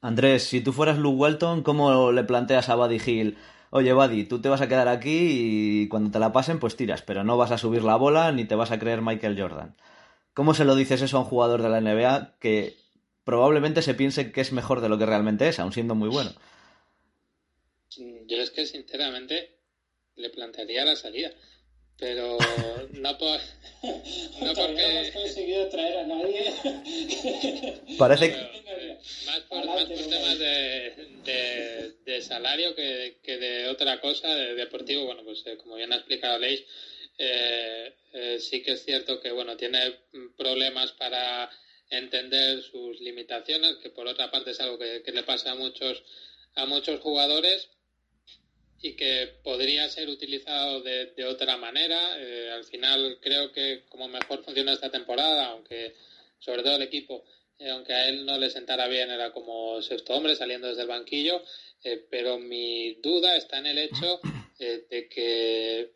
Andrés, 0.00 0.44
si 0.44 0.60
tú 0.60 0.72
fueras 0.72 0.98
Luke 0.98 1.16
Walton, 1.16 1.62
¿cómo 1.64 2.12
le 2.12 2.22
planteas 2.22 2.68
a 2.68 2.76
Buddy 2.76 3.00
Hill? 3.04 3.36
Oye, 3.70 3.92
Buddy, 3.92 4.24
tú 4.24 4.40
te 4.40 4.48
vas 4.48 4.60
a 4.60 4.68
quedar 4.68 4.88
aquí 4.88 5.82
y 5.82 5.88
cuando 5.88 6.10
te 6.10 6.18
la 6.18 6.32
pasen, 6.32 6.58
pues 6.58 6.76
tiras, 6.76 7.02
pero 7.02 7.24
no 7.24 7.36
vas 7.36 7.50
a 7.50 7.58
subir 7.58 7.82
la 7.82 7.96
bola 7.96 8.32
ni 8.32 8.44
te 8.44 8.54
vas 8.54 8.70
a 8.70 8.78
creer 8.78 9.02
Michael 9.02 9.40
Jordan. 9.40 9.76
¿Cómo 10.34 10.54
se 10.54 10.64
lo 10.64 10.74
dices 10.76 11.02
eso 11.02 11.16
a 11.16 11.20
un 11.20 11.26
jugador 11.26 11.62
de 11.62 11.68
la 11.68 11.80
NBA 11.80 12.36
que 12.38 12.76
probablemente 13.24 13.82
se 13.82 13.94
piense 13.94 14.32
que 14.32 14.40
es 14.40 14.52
mejor 14.52 14.80
de 14.80 14.88
lo 14.88 14.98
que 14.98 15.06
realmente 15.06 15.48
es, 15.48 15.58
aun 15.58 15.72
siendo 15.72 15.94
muy 15.94 16.08
bueno? 16.08 16.30
Yo 17.96 18.36
es 18.36 18.50
que 18.50 18.66
sinceramente 18.66 19.56
le 20.16 20.30
plantearía 20.30 20.84
la 20.84 20.96
salida 20.96 21.30
pero 21.98 22.38
no, 22.92 23.18
por, 23.18 23.40
no 23.82 24.54
porque 24.54 24.84
hemos 24.84 25.10
conseguido 25.10 25.68
traer 25.68 25.98
a 25.98 26.06
nadie. 26.06 26.54
Parece 27.98 28.30
que 28.30 28.58
más 29.26 29.40
por, 29.48 29.64
más 29.64 29.84
por 29.84 29.96
temas 29.96 30.38
de, 30.38 31.94
de, 32.04 32.22
salario 32.22 32.74
que, 32.74 33.18
que, 33.22 33.36
de 33.38 33.68
otra 33.68 34.00
cosa 34.00 34.28
de 34.28 34.54
deportivo. 34.54 35.06
Bueno 35.06 35.24
pues 35.24 35.42
eh, 35.46 35.56
como 35.56 35.76
bien 35.76 35.92
ha 35.92 35.96
explicado 35.96 36.38
Leis 36.38 36.64
eh, 37.18 37.92
eh, 38.12 38.38
sí 38.40 38.62
que 38.62 38.72
es 38.72 38.84
cierto 38.84 39.20
que 39.20 39.32
bueno 39.32 39.56
tiene 39.56 39.96
problemas 40.36 40.92
para 40.92 41.50
entender 41.90 42.62
sus 42.62 43.00
limitaciones 43.00 43.76
que 43.76 43.90
por 43.90 44.06
otra 44.06 44.30
parte 44.30 44.52
es 44.52 44.60
algo 44.60 44.78
que, 44.78 45.02
que 45.02 45.12
le 45.12 45.22
pasa 45.24 45.52
a 45.52 45.54
muchos 45.56 46.02
a 46.54 46.66
muchos 46.66 47.00
jugadores 47.00 47.68
y 48.80 48.94
que 48.94 49.28
podría 49.42 49.88
ser 49.88 50.08
utilizado 50.08 50.80
de, 50.82 51.24
otra 51.24 51.56
manera. 51.56 51.98
Eh, 52.18 52.50
al 52.50 52.64
final 52.64 53.18
creo 53.20 53.52
que 53.52 53.84
como 53.88 54.08
mejor 54.08 54.44
funciona 54.44 54.72
esta 54.72 54.90
temporada, 54.90 55.46
aunque 55.46 55.94
sobre 56.38 56.62
todo 56.62 56.76
el 56.76 56.82
equipo, 56.82 57.24
eh, 57.58 57.70
aunque 57.70 57.92
a 57.92 58.08
él 58.08 58.24
no 58.24 58.38
le 58.38 58.50
sentara 58.50 58.86
bien, 58.86 59.10
era 59.10 59.32
como 59.32 59.82
sexto 59.82 60.14
hombre 60.14 60.36
saliendo 60.36 60.68
desde 60.68 60.82
el 60.82 60.88
banquillo, 60.88 61.42
eh, 61.82 62.06
pero 62.08 62.38
mi 62.38 62.94
duda 62.94 63.36
está 63.36 63.58
en 63.58 63.66
el 63.66 63.78
hecho 63.78 64.20
de 64.58 65.08
que, 65.08 65.92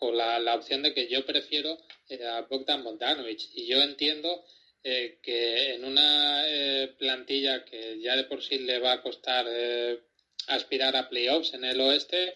o 0.00 0.12
la, 0.12 0.38
la, 0.38 0.54
opción 0.54 0.82
de 0.82 0.92
que 0.92 1.08
yo 1.08 1.24
prefiero 1.24 1.78
a 2.28 2.42
Bogdan 2.42 2.84
Bogdanovic. 2.84 3.40
Y 3.54 3.66
yo 3.66 3.80
entiendo 3.82 4.44
que 4.82 5.74
en 5.74 5.84
una 5.84 6.44
plantilla 6.98 7.64
que 7.64 8.00
ya 8.00 8.16
de 8.16 8.24
por 8.24 8.42
sí 8.42 8.58
le 8.58 8.80
va 8.80 8.94
a 8.94 9.02
costar 9.02 9.46
aspirar 10.46 10.96
a 10.96 11.08
playoffs 11.08 11.54
en 11.54 11.64
el 11.64 11.80
oeste, 11.80 12.34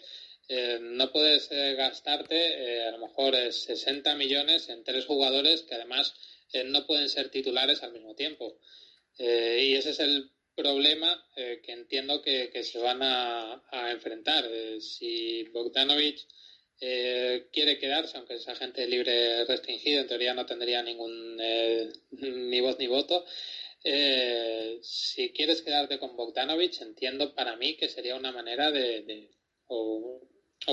eh, 0.48 0.78
no 0.80 1.10
puedes 1.10 1.50
eh, 1.50 1.74
gastarte 1.74 2.36
eh, 2.36 2.86
a 2.86 2.92
lo 2.92 2.98
mejor 2.98 3.34
60 3.34 4.14
millones 4.14 4.68
en 4.68 4.84
tres 4.84 5.04
jugadores 5.04 5.62
que 5.62 5.74
además 5.74 6.14
no 6.66 6.86
pueden 6.86 7.08
ser 7.08 7.28
titulares 7.28 7.82
al 7.82 7.92
mismo 7.92 8.14
tiempo. 8.14 8.60
y 9.18 9.74
ese 9.74 9.90
es 9.90 10.00
el 10.00 10.30
problema 10.54 11.22
que 11.34 11.72
entiendo 11.72 12.22
que, 12.22 12.62
se 12.62 12.78
van 12.78 13.02
a, 13.02 13.62
enfrentar. 13.90 14.48
si 14.80 15.42
Bogdanovic 15.52 16.20
quiere 16.78 17.78
quedarse, 17.78 18.16
aunque 18.16 18.34
es 18.34 18.48
agente 18.48 18.86
libre 18.86 19.44
restringido, 19.44 20.00
en 20.00 20.06
teoría 20.06 20.34
no 20.34 20.46
tendría 20.46 20.82
ningún 20.82 21.36
ni 21.36 22.60
voz 22.60 22.78
ni 22.78 22.86
voto. 22.86 23.26
Eh, 23.88 24.80
si 24.82 25.30
quieres 25.30 25.62
quedarte 25.62 26.00
con 26.00 26.16
Bogdanovich, 26.16 26.80
entiendo 26.80 27.36
para 27.36 27.54
mí 27.54 27.76
que 27.76 27.88
sería 27.88 28.16
una 28.16 28.32
manera 28.32 28.72
de, 28.72 29.30
o, 29.68 30.28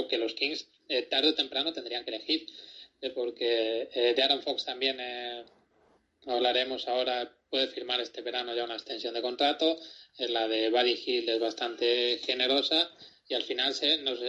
que 0.10 0.18
los 0.18 0.34
Kings 0.34 0.68
eh, 0.90 1.04
tarde 1.04 1.30
o 1.30 1.36
temprano 1.36 1.72
tendrían 1.74 2.04
que 2.04 2.10
elegir, 2.10 2.48
eh, 3.02 3.12
porque 3.12 3.88
de 4.16 4.24
Aaron 4.24 4.42
Fox 4.42 4.66
también 4.66 4.98
hablaremos 6.26 6.88
ahora, 6.88 7.38
puede 7.52 7.68
firmar 7.68 8.02
este 8.02 8.22
verano 8.22 8.56
ya 8.56 8.64
una 8.64 8.74
extensión 8.74 9.14
de 9.14 9.22
contrato, 9.22 9.80
la 10.18 10.48
de 10.48 10.72
Buddy 10.72 11.00
Hill 11.06 11.30
es 11.30 11.40
bastante 11.40 12.18
generosa 12.18 12.90
y 13.30 13.36
al 13.36 13.44
final 13.44 13.76
se, 13.76 14.00
nos 14.00 14.20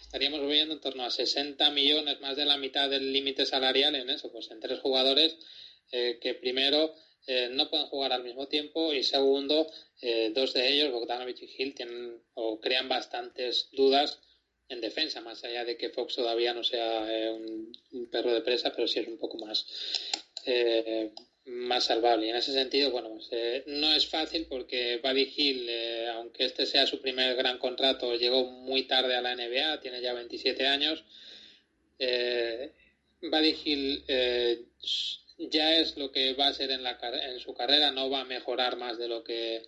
estaríamos 0.00 0.40
moviendo 0.40 0.72
en 0.72 0.80
torno 0.80 1.04
a 1.04 1.10
60 1.10 1.70
millones, 1.72 2.18
más 2.22 2.36
de 2.36 2.46
la 2.46 2.56
mitad 2.56 2.88
del 2.88 3.12
límite 3.12 3.44
salarial 3.44 3.94
en 3.96 4.08
eso, 4.08 4.32
pues 4.32 4.50
en 4.50 4.60
tres 4.60 4.80
jugadores 4.80 5.36
que 5.90 6.38
primero 6.40 6.94
eh, 7.26 7.48
no 7.52 7.68
pueden 7.68 7.86
jugar 7.86 8.12
al 8.12 8.24
mismo 8.24 8.48
tiempo 8.48 8.92
y 8.92 9.02
segundo, 9.02 9.70
eh, 10.00 10.30
dos 10.34 10.54
de 10.54 10.68
ellos, 10.68 10.90
Bogdanovich 10.90 11.42
y 11.42 11.50
Hill, 11.56 11.74
tienen 11.74 12.22
o 12.34 12.60
crean 12.60 12.88
bastantes 12.88 13.68
dudas 13.72 14.20
en 14.68 14.80
defensa, 14.80 15.20
más 15.20 15.44
allá 15.44 15.64
de 15.64 15.76
que 15.76 15.90
Fox 15.90 16.16
todavía 16.16 16.54
no 16.54 16.64
sea 16.64 17.06
eh, 17.12 17.30
un, 17.30 18.08
perro 18.10 18.32
de 18.32 18.40
presa, 18.40 18.72
pero 18.74 18.88
sí 18.88 19.00
es 19.00 19.08
un 19.08 19.18
poco 19.18 19.38
más, 19.38 19.66
más 21.44 21.84
salvable. 21.84 22.26
Y 22.26 22.30
en 22.30 22.36
ese 22.36 22.52
sentido, 22.52 22.90
bueno, 22.90 23.10
pues, 23.10 23.66
no 23.66 23.92
es 23.94 24.06
fácil 24.06 24.46
porque 24.48 24.98
Buddy 25.02 25.32
Hill, 25.36 25.70
aunque 26.14 26.44
este 26.44 26.66
sea 26.66 26.86
su 26.86 27.00
primer 27.00 27.36
gran 27.36 27.58
contrato, 27.58 28.14
llegó 28.14 28.44
muy 28.44 28.84
tarde 28.84 29.16
a 29.16 29.20
la 29.20 29.34
NBA, 29.34 29.80
tiene 29.80 30.00
ya 30.00 30.12
27 30.14 30.66
años. 30.66 31.04
Buddy 31.98 33.56
Hill 33.64 34.04
ya 35.48 35.76
es 35.76 35.96
lo 35.96 36.12
que 36.12 36.34
va 36.34 36.48
a 36.48 36.52
ser 36.52 36.70
en, 36.70 36.82
la, 36.82 36.98
en 37.00 37.40
su 37.40 37.54
carrera, 37.54 37.90
no 37.90 38.10
va 38.10 38.20
a 38.20 38.24
mejorar 38.24 38.76
más 38.76 38.98
de 38.98 39.08
lo 39.08 39.24
que, 39.24 39.62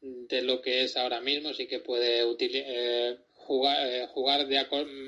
de 0.00 0.42
lo 0.42 0.60
que 0.60 0.82
es 0.82 0.96
ahora 0.96 1.20
mismo, 1.20 1.52
sí 1.52 1.66
que 1.66 1.80
puede 1.80 2.22
eh, 2.38 3.18
jugar, 3.32 3.86
eh, 3.86 4.06
jugar 4.08 4.46
de 4.46 4.64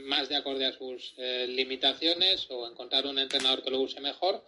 más 0.07 0.29
de 0.29 0.37
acorde 0.37 0.67
a 0.67 0.73
sus 0.73 1.15
eh, 1.19 1.47
limitaciones 1.49 2.47
o 2.51 2.69
encontrar 2.69 3.07
un 3.07 3.19
entrenador 3.19 3.63
que 3.63 3.71
lo 3.71 3.81
use 3.81 4.01
mejor, 4.01 4.45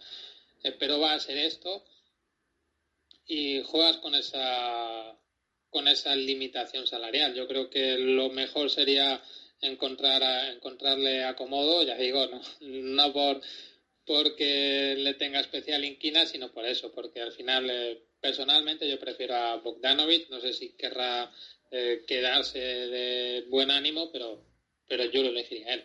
pero 0.79 0.99
va 0.99 1.13
a 1.13 1.19
ser 1.19 1.37
esto 1.37 1.83
y 3.25 3.61
juegas 3.63 3.97
con 3.97 4.13
esa 4.13 5.17
con 5.69 5.87
esa 5.87 6.15
limitación 6.17 6.85
salarial. 6.85 7.33
Yo 7.33 7.47
creo 7.47 7.69
que 7.69 7.97
lo 7.97 8.29
mejor 8.29 8.69
sería 8.69 9.23
encontrar 9.61 10.21
encontrarle 10.51 11.23
acomodo, 11.23 11.81
ya 11.83 11.95
digo, 11.95 12.27
no, 12.27 12.41
no 12.59 13.13
por 13.13 13.41
porque 14.05 14.95
le 14.97 15.13
tenga 15.15 15.39
especial 15.39 15.85
inquina, 15.85 16.25
sino 16.25 16.51
por 16.51 16.65
eso, 16.65 16.91
porque 16.93 17.21
al 17.21 17.31
final, 17.31 17.69
eh, 17.69 18.03
personalmente, 18.19 18.89
yo 18.89 18.99
prefiero 18.99 19.35
a 19.35 19.57
Bogdanovic, 19.57 20.29
no 20.29 20.39
sé 20.39 20.53
si 20.53 20.75
querrá 20.75 21.31
eh, 21.71 22.03
quedarse 22.07 22.59
de 22.59 23.45
buen 23.49 23.71
ánimo, 23.71 24.11
pero, 24.11 24.43
pero 24.87 25.05
yo 25.05 25.21
lo 25.21 25.29
elegiría 25.29 25.67
a 25.67 25.73
él. 25.75 25.83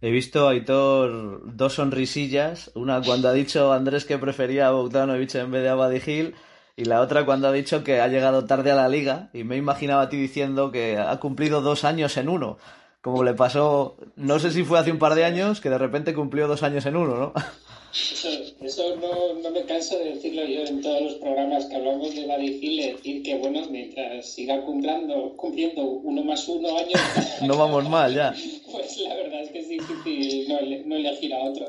He 0.00 0.10
visto, 0.10 0.48
Aitor, 0.48 1.56
dos 1.56 1.74
sonrisillas, 1.74 2.70
una 2.74 3.00
cuando 3.00 3.28
ha 3.28 3.32
dicho 3.32 3.72
Andrés 3.72 4.04
que 4.04 4.18
prefería 4.18 4.68
a 4.68 4.72
Bogdanovic 4.72 5.34
en 5.36 5.50
vez 5.50 5.62
de 5.62 5.68
a 5.70 6.34
y 6.76 6.84
la 6.86 7.00
otra 7.00 7.24
cuando 7.24 7.46
ha 7.48 7.52
dicho 7.52 7.84
que 7.84 8.00
ha 8.00 8.08
llegado 8.08 8.46
tarde 8.46 8.72
a 8.72 8.74
la 8.74 8.88
liga, 8.88 9.30
y 9.32 9.44
me 9.44 9.56
imaginaba 9.56 10.02
a 10.02 10.08
ti 10.08 10.16
diciendo 10.16 10.72
que 10.72 10.96
ha 10.98 11.18
cumplido 11.20 11.62
dos 11.62 11.84
años 11.84 12.16
en 12.16 12.28
uno 12.28 12.58
como 13.04 13.22
le 13.22 13.34
pasó, 13.34 13.98
no 14.16 14.38
sé 14.38 14.50
si 14.50 14.64
fue 14.64 14.78
hace 14.78 14.90
un 14.90 14.98
par 14.98 15.14
de 15.14 15.26
años, 15.26 15.60
que 15.60 15.68
de 15.68 15.76
repente 15.76 16.14
cumplió 16.14 16.48
dos 16.48 16.62
años 16.62 16.86
en 16.86 16.96
uno, 16.96 17.16
¿no? 17.16 17.32
Eso, 17.92 18.96
no, 18.96 19.34
no, 19.42 19.50
me 19.50 19.62
canso 19.64 19.98
de 19.98 20.14
decirlo 20.14 20.42
yo 20.46 20.62
en 20.62 20.80
todos 20.80 21.02
los 21.02 21.14
programas 21.16 21.66
que 21.66 21.76
hablamos 21.76 22.14
de 22.14 22.26
la 22.26 22.42
Hill, 22.42 22.94
decir 22.94 23.22
que, 23.22 23.36
bueno, 23.36 23.60
mientras 23.70 24.26
siga 24.26 24.62
cumpliendo, 24.62 25.36
cumpliendo 25.36 25.82
uno 25.84 26.24
más 26.24 26.48
uno 26.48 26.78
años... 26.78 26.98
no 27.46 27.58
vamos 27.58 27.86
mal, 27.90 28.14
ya. 28.14 28.34
Pues 28.72 28.98
la 29.06 29.14
verdad 29.14 29.42
es 29.42 29.50
que 29.50 29.58
es 29.58 29.68
difícil 29.68 30.48
no, 30.48 30.60
no 30.86 30.96
elegir 30.96 31.34
a 31.34 31.44
otro. 31.44 31.66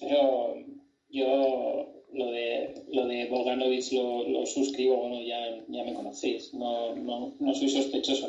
Pero 0.00 0.54
yo 1.10 1.86
lo 2.14 2.30
de, 2.30 2.82
lo 2.90 3.06
de 3.08 3.26
Bogdanovich 3.28 3.92
lo, 3.92 4.26
lo 4.26 4.46
suscribo, 4.46 4.96
bueno, 4.96 5.20
ya, 5.20 5.38
ya 5.68 5.84
me 5.84 5.92
conocéis, 5.92 6.54
no, 6.54 6.96
no, 6.96 7.34
no 7.38 7.54
soy 7.54 7.68
sospechoso 7.68 8.28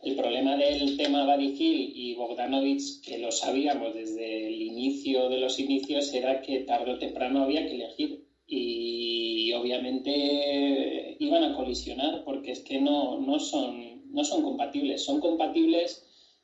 el 0.00 0.14
problema 0.14 0.56
del 0.56 0.96
tema 0.96 1.24
Buddy 1.24 1.54
y 1.94 2.14
Bogdanovich, 2.14 3.00
que 3.02 3.18
lo 3.18 3.32
sabíamos 3.32 3.94
desde 3.94 4.46
el 4.46 4.62
inicio 4.62 5.28
de 5.28 5.38
los 5.38 5.58
inicios, 5.58 6.12
era 6.12 6.40
que 6.40 6.60
tarde 6.60 6.92
o 6.92 6.98
temprano 6.98 7.42
había 7.42 7.66
que 7.66 7.74
elegir. 7.74 8.24
Y 8.46 9.52
obviamente 9.52 11.16
iban 11.18 11.44
a 11.44 11.54
colisionar 11.54 12.22
porque 12.24 12.52
es 12.52 12.62
que 12.62 12.78
no, 12.78 13.18
no, 13.18 13.40
son, 13.40 14.10
no 14.10 14.24
son 14.24 14.42
compatibles. 14.42 15.04
Son 15.04 15.18
compatibles, 15.18 16.02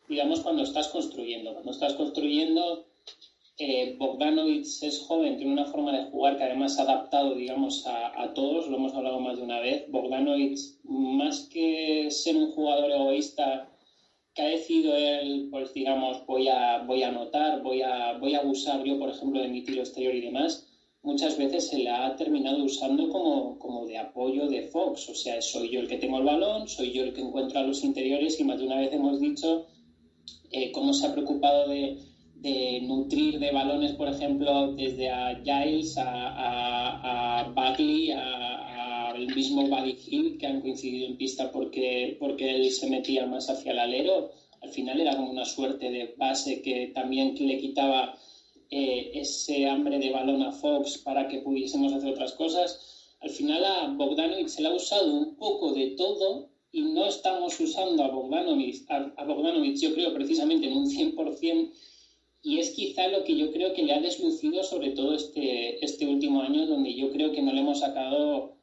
digamos, 0.08 0.40
cuando 0.40 0.64
estás 0.64 0.88
construyendo. 0.88 1.52
Cuando 1.52 1.70
estás 1.70 1.94
construyendo 1.94 2.86
eh, 3.56 3.94
Bogdanovic 3.96 4.66
es 4.82 4.98
joven, 4.98 5.36
tiene 5.36 5.52
una 5.52 5.66
forma 5.66 5.92
de 5.92 6.04
jugar 6.04 6.36
que 6.36 6.44
además 6.44 6.78
ha 6.78 6.82
adaptado, 6.82 7.34
digamos, 7.34 7.84
a, 7.86 8.32
todos, 8.34 8.68
lo 8.68 8.76
hemos 8.76 8.94
hablado 8.94 9.20
más 9.20 9.36
de 9.36 9.42
una 9.42 9.60
vez. 9.60 9.84
Bogdanovic, 9.88 10.58
más 10.84 11.48
que 11.48 12.10
ser 12.10 12.36
un 12.36 12.50
jugador 12.50 12.90
egoísta 12.90 13.70
que 14.34 14.42
ha 14.42 14.46
decidido 14.46 14.96
él, 14.96 15.46
pues 15.50 15.72
digamos, 15.72 16.26
voy 16.26 16.48
a, 16.48 16.78
voy 16.78 17.02
a 17.02 17.08
anotar, 17.08 17.62
voy 17.62 17.80
a, 17.82 18.14
voy 18.18 18.34
a 18.34 18.38
abusar 18.38 18.82
yo, 18.82 18.98
por 18.98 19.10
ejemplo, 19.10 19.40
de 19.40 19.48
mi 19.48 19.62
tiro 19.62 19.80
exterior 19.80 20.12
y 20.12 20.20
demás, 20.20 20.66
muchas 21.02 21.36
veces 21.36 21.68
se 21.68 21.78
le 21.78 21.90
ha 21.90 22.16
terminado 22.16 22.64
usando 22.64 23.08
como, 23.08 23.56
como 23.58 23.86
de 23.86 23.98
apoyo 23.98 24.48
de 24.48 24.62
Fox. 24.62 25.08
O 25.08 25.14
sea, 25.14 25.40
soy 25.40 25.70
yo 25.70 25.78
el 25.78 25.86
que 25.86 25.98
tengo 25.98 26.18
el 26.18 26.24
balón, 26.24 26.66
soy 26.66 26.90
yo 26.90 27.02
el 27.02 27.12
que 27.12 27.20
encuentra 27.20 27.62
los 27.62 27.84
interiores 27.84 28.40
y 28.40 28.44
más 28.44 28.58
de 28.58 28.64
una 28.64 28.78
vez 28.78 28.92
hemos 28.92 29.20
dicho 29.20 29.66
eh, 30.50 30.72
cómo 30.72 30.92
se 30.92 31.06
ha 31.06 31.12
preocupado 31.12 31.68
de 31.68 31.96
de 32.44 32.82
nutrir 32.82 33.38
de 33.38 33.50
balones, 33.52 33.92
por 33.92 34.06
ejemplo, 34.06 34.74
desde 34.74 35.08
a 35.08 35.40
Giles, 35.42 35.96
a, 35.96 36.28
a, 36.28 37.40
a 37.40 37.42
Bagley, 37.54 38.10
al 38.10 39.34
mismo 39.34 39.66
Buddy 39.66 39.96
Hill, 40.06 40.36
que 40.38 40.46
han 40.46 40.60
coincidido 40.60 41.06
en 41.06 41.16
pista 41.16 41.50
porque, 41.50 42.18
porque 42.20 42.54
él 42.54 42.70
se 42.70 42.90
metía 42.90 43.24
más 43.24 43.48
hacia 43.48 43.72
el 43.72 43.78
alero. 43.78 44.30
Al 44.60 44.68
final 44.68 45.00
era 45.00 45.16
como 45.16 45.30
una 45.30 45.46
suerte 45.46 45.90
de 45.90 46.14
base 46.18 46.60
que 46.60 46.92
también 46.94 47.34
le 47.34 47.56
quitaba 47.56 48.14
eh, 48.70 49.12
ese 49.14 49.66
hambre 49.66 49.98
de 49.98 50.10
balón 50.10 50.42
a 50.42 50.52
Fox 50.52 50.98
para 50.98 51.28
que 51.28 51.38
pudiésemos 51.38 51.94
hacer 51.94 52.10
otras 52.10 52.32
cosas. 52.32 53.16
Al 53.20 53.30
final 53.30 53.64
a 53.64 53.86
Bogdanovic 53.88 54.48
se 54.48 54.60
le 54.60 54.68
ha 54.68 54.74
usado 54.74 55.10
un 55.10 55.36
poco 55.36 55.72
de 55.72 55.92
todo 55.96 56.50
y 56.72 56.82
no 56.82 57.06
estamos 57.06 57.58
usando 57.58 58.04
a 58.04 58.08
Bogdanovic, 58.08 58.84
a, 58.90 59.14
a 59.16 59.24
Bogdanovic 59.24 59.76
yo 59.78 59.94
creo 59.94 60.12
precisamente 60.12 60.66
en 60.66 60.76
un 60.76 60.90
100% 60.90 61.72
y 62.44 62.58
es 62.58 62.70
quizá 62.72 63.08
lo 63.08 63.24
que 63.24 63.36
yo 63.36 63.50
creo 63.50 63.72
que 63.72 63.82
le 63.82 63.94
ha 63.94 64.00
deslucido 64.00 64.62
sobre 64.62 64.90
todo 64.90 65.14
este, 65.14 65.82
este 65.82 66.06
último 66.06 66.42
año, 66.42 66.66
donde 66.66 66.94
yo 66.94 67.10
creo 67.10 67.32
que 67.32 67.40
no 67.40 67.52
le 67.52 67.60
hemos 67.60 67.78
sacado 67.78 68.58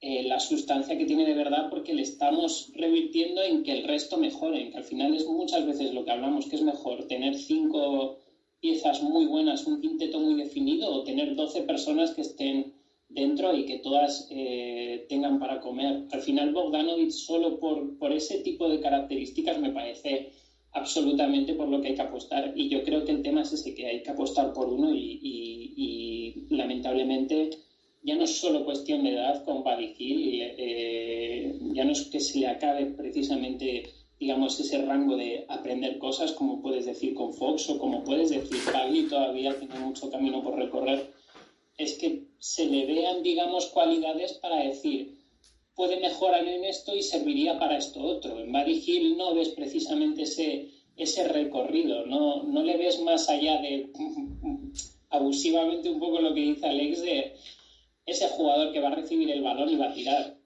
eh, 0.00 0.24
la 0.24 0.38
sustancia 0.38 0.98
que 0.98 1.06
tiene 1.06 1.24
de 1.24 1.32
verdad 1.32 1.70
porque 1.70 1.94
le 1.94 2.02
estamos 2.02 2.70
revirtiendo 2.74 3.42
en 3.42 3.62
que 3.62 3.72
el 3.72 3.82
resto 3.82 4.18
mejore, 4.18 4.60
en 4.60 4.70
que 4.70 4.76
al 4.76 4.84
final 4.84 5.14
es 5.14 5.26
muchas 5.26 5.64
veces 5.64 5.94
lo 5.94 6.04
que 6.04 6.10
hablamos, 6.10 6.46
que 6.46 6.56
es 6.56 6.62
mejor 6.62 7.06
tener 7.06 7.34
cinco 7.34 8.18
piezas 8.60 9.02
muy 9.02 9.24
buenas, 9.24 9.66
un 9.66 9.80
quinteto 9.80 10.20
muy 10.20 10.34
definido 10.34 10.92
o 10.92 11.02
tener 11.02 11.34
doce 11.34 11.62
personas 11.62 12.10
que 12.10 12.20
estén 12.20 12.74
dentro 13.08 13.54
y 13.56 13.64
que 13.64 13.78
todas 13.78 14.26
eh, 14.28 15.06
tengan 15.08 15.38
para 15.38 15.60
comer. 15.60 16.04
Al 16.10 16.20
final 16.20 16.52
Bogdanovic 16.52 17.10
solo 17.10 17.58
por, 17.58 17.96
por 17.96 18.12
ese 18.12 18.40
tipo 18.40 18.68
de 18.68 18.80
características 18.80 19.58
me 19.58 19.70
parece 19.70 20.30
absolutamente 20.74 21.54
por 21.54 21.68
lo 21.68 21.80
que 21.80 21.88
hay 21.88 21.94
que 21.94 22.02
apostar. 22.02 22.52
Y 22.54 22.68
yo 22.68 22.84
creo 22.84 23.04
que 23.04 23.12
el 23.12 23.22
tema 23.22 23.42
es 23.42 23.52
ese, 23.52 23.74
que 23.74 23.86
hay 23.86 24.02
que 24.02 24.10
apostar 24.10 24.52
por 24.52 24.68
uno 24.68 24.92
y, 24.92 26.46
lamentablemente 26.50 27.50
ya 28.02 28.16
no 28.16 28.24
es 28.24 28.38
solo 28.38 28.64
cuestión 28.64 29.02
de 29.02 29.14
edad 29.14 29.44
con 29.44 29.64
Buddy 29.64 29.94
eh, 29.98 31.58
ya 31.72 31.84
no 31.84 31.92
es 31.92 32.02
que 32.02 32.20
se 32.20 32.38
le 32.38 32.48
acabe 32.48 32.86
precisamente 32.86 33.84
digamos, 34.18 34.58
ese 34.60 34.78
rango 34.82 35.16
de 35.16 35.44
aprender 35.48 35.98
cosas, 35.98 36.32
como 36.32 36.62
puedes 36.62 36.86
decir 36.86 37.14
con 37.14 37.34
Fox 37.34 37.68
o 37.70 37.78
como 37.78 38.04
puedes 38.04 38.30
decir 38.30 38.58
Pagli, 38.72 39.08
todavía 39.08 39.58
tiene 39.58 39.78
mucho 39.80 40.10
camino 40.10 40.42
por 40.42 40.56
recorrer, 40.56 41.10
es 41.76 41.94
que 41.94 42.28
se 42.38 42.66
le 42.66 42.86
vean, 42.86 43.22
digamos, 43.22 43.66
cualidades 43.66 44.34
para 44.34 44.56
decir, 44.56 45.23
puede 45.74 45.98
mejorar 46.00 46.46
en 46.46 46.64
esto 46.64 46.94
y 46.94 47.02
serviría 47.02 47.58
para 47.58 47.78
esto 47.78 48.00
otro. 48.00 48.38
En 48.38 48.52
Buddy 48.52 48.82
Hill 48.86 49.16
no 49.16 49.34
ves 49.34 49.50
precisamente 49.50 50.22
ese, 50.22 50.70
ese 50.96 51.28
recorrido, 51.28 52.06
no, 52.06 52.42
no 52.44 52.62
le 52.62 52.76
ves 52.76 53.00
más 53.00 53.28
allá 53.28 53.60
de 53.60 53.90
abusivamente 55.10 55.88
un 55.88 56.00
poco 56.00 56.20
lo 56.20 56.34
que 56.34 56.40
dice 56.40 56.66
Alex 56.66 57.02
de 57.02 57.34
ese 58.06 58.28
jugador 58.28 58.72
que 58.72 58.80
va 58.80 58.88
a 58.88 58.94
recibir 58.94 59.30
el 59.30 59.42
balón 59.42 59.70
y 59.70 59.76
va 59.76 59.86
a 59.86 59.94
tirar. 59.94 60.36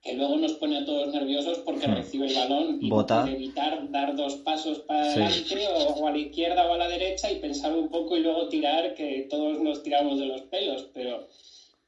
Que 0.00 0.14
luego 0.14 0.36
nos 0.36 0.52
pone 0.52 0.78
a 0.78 0.84
todos 0.84 1.12
nerviosos 1.12 1.58
porque 1.58 1.88
hmm. 1.88 1.94
recibe 1.94 2.26
el 2.28 2.34
balón 2.34 2.78
y 2.80 2.88
puede 2.88 3.32
evitar 3.32 3.90
dar 3.90 4.14
dos 4.14 4.36
pasos 4.36 4.78
para 4.80 5.02
adelante 5.02 5.66
o, 5.66 6.06
a 6.06 6.12
la 6.12 6.18
izquierda 6.18 6.70
o 6.70 6.74
a 6.74 6.78
la 6.78 6.88
derecha 6.88 7.30
y 7.32 7.40
pensar 7.40 7.76
un 7.76 7.88
poco 7.88 8.16
y 8.16 8.20
luego 8.20 8.48
tirar, 8.48 8.94
que 8.94 9.26
todos 9.28 9.60
nos 9.60 9.82
tiramos 9.82 10.20
de 10.20 10.26
los 10.26 10.42
pelos. 10.42 10.88
Pero 10.94 11.26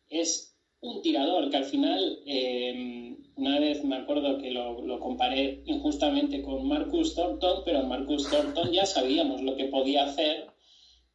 es 0.08 0.49
un 0.80 1.02
tirador 1.02 1.50
que 1.50 1.56
al 1.58 1.64
final, 1.64 2.20
eh, 2.26 3.16
una 3.36 3.58
vez 3.58 3.84
me 3.84 3.96
acuerdo 3.96 4.38
que 4.38 4.50
lo, 4.50 4.98
comparé 5.00 5.62
injustamente 5.66 6.42
con 6.42 6.66
Marcus 6.66 7.14
Thornton, 7.14 7.62
pero 7.64 7.82
Marcus 7.84 8.28
Thornton 8.28 8.72
ya 8.72 8.86
sabíamos 8.86 9.42
lo 9.42 9.56
que 9.56 9.66
podía 9.66 10.04
hacer 10.04 10.46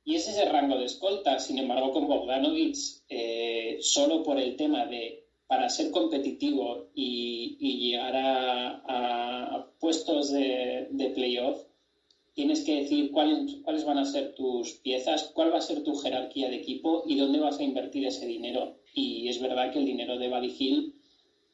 y 0.03 0.15
es 0.15 0.27
ese 0.27 0.45
rango 0.45 0.77
de 0.77 0.85
escolta. 0.85 1.39
Sin 1.39 1.57
embargo, 1.57 1.91
con 1.91 2.07
Bogdanovic, 2.07 2.77
eh, 3.09 3.77
solo 3.81 4.23
por 4.23 4.39
el 4.39 4.55
tema 4.55 4.85
de 4.85 5.23
para 5.47 5.69
ser 5.69 5.91
competitivo 5.91 6.89
y, 6.95 7.57
llegar 7.59 8.13
a, 8.15 9.67
puestos 9.79 10.31
de, 10.31 10.87
de, 10.89 11.09
playoff, 11.11 11.61
tienes 12.33 12.63
que 12.63 12.81
decir 12.81 13.11
cuáles, 13.11 13.57
cuáles 13.63 13.85
van 13.85 13.99
a 13.99 14.05
ser 14.05 14.33
tus 14.33 14.73
piezas, 14.73 15.31
cuál 15.35 15.53
va 15.53 15.59
a 15.59 15.61
ser 15.61 15.83
tu 15.83 15.95
jerarquía 15.95 16.49
de 16.49 16.55
equipo 16.55 17.03
y 17.05 17.17
dónde 17.17 17.39
vas 17.39 17.59
a 17.59 17.63
invertir 17.63 18.05
ese 18.07 18.25
dinero 18.25 18.77
Y 18.95 19.29
es 19.29 19.39
verdad 19.39 19.71
que 19.71 19.79
el 19.79 19.85
dinero 19.85 20.17
de 20.17 20.27
Hill 20.57 20.95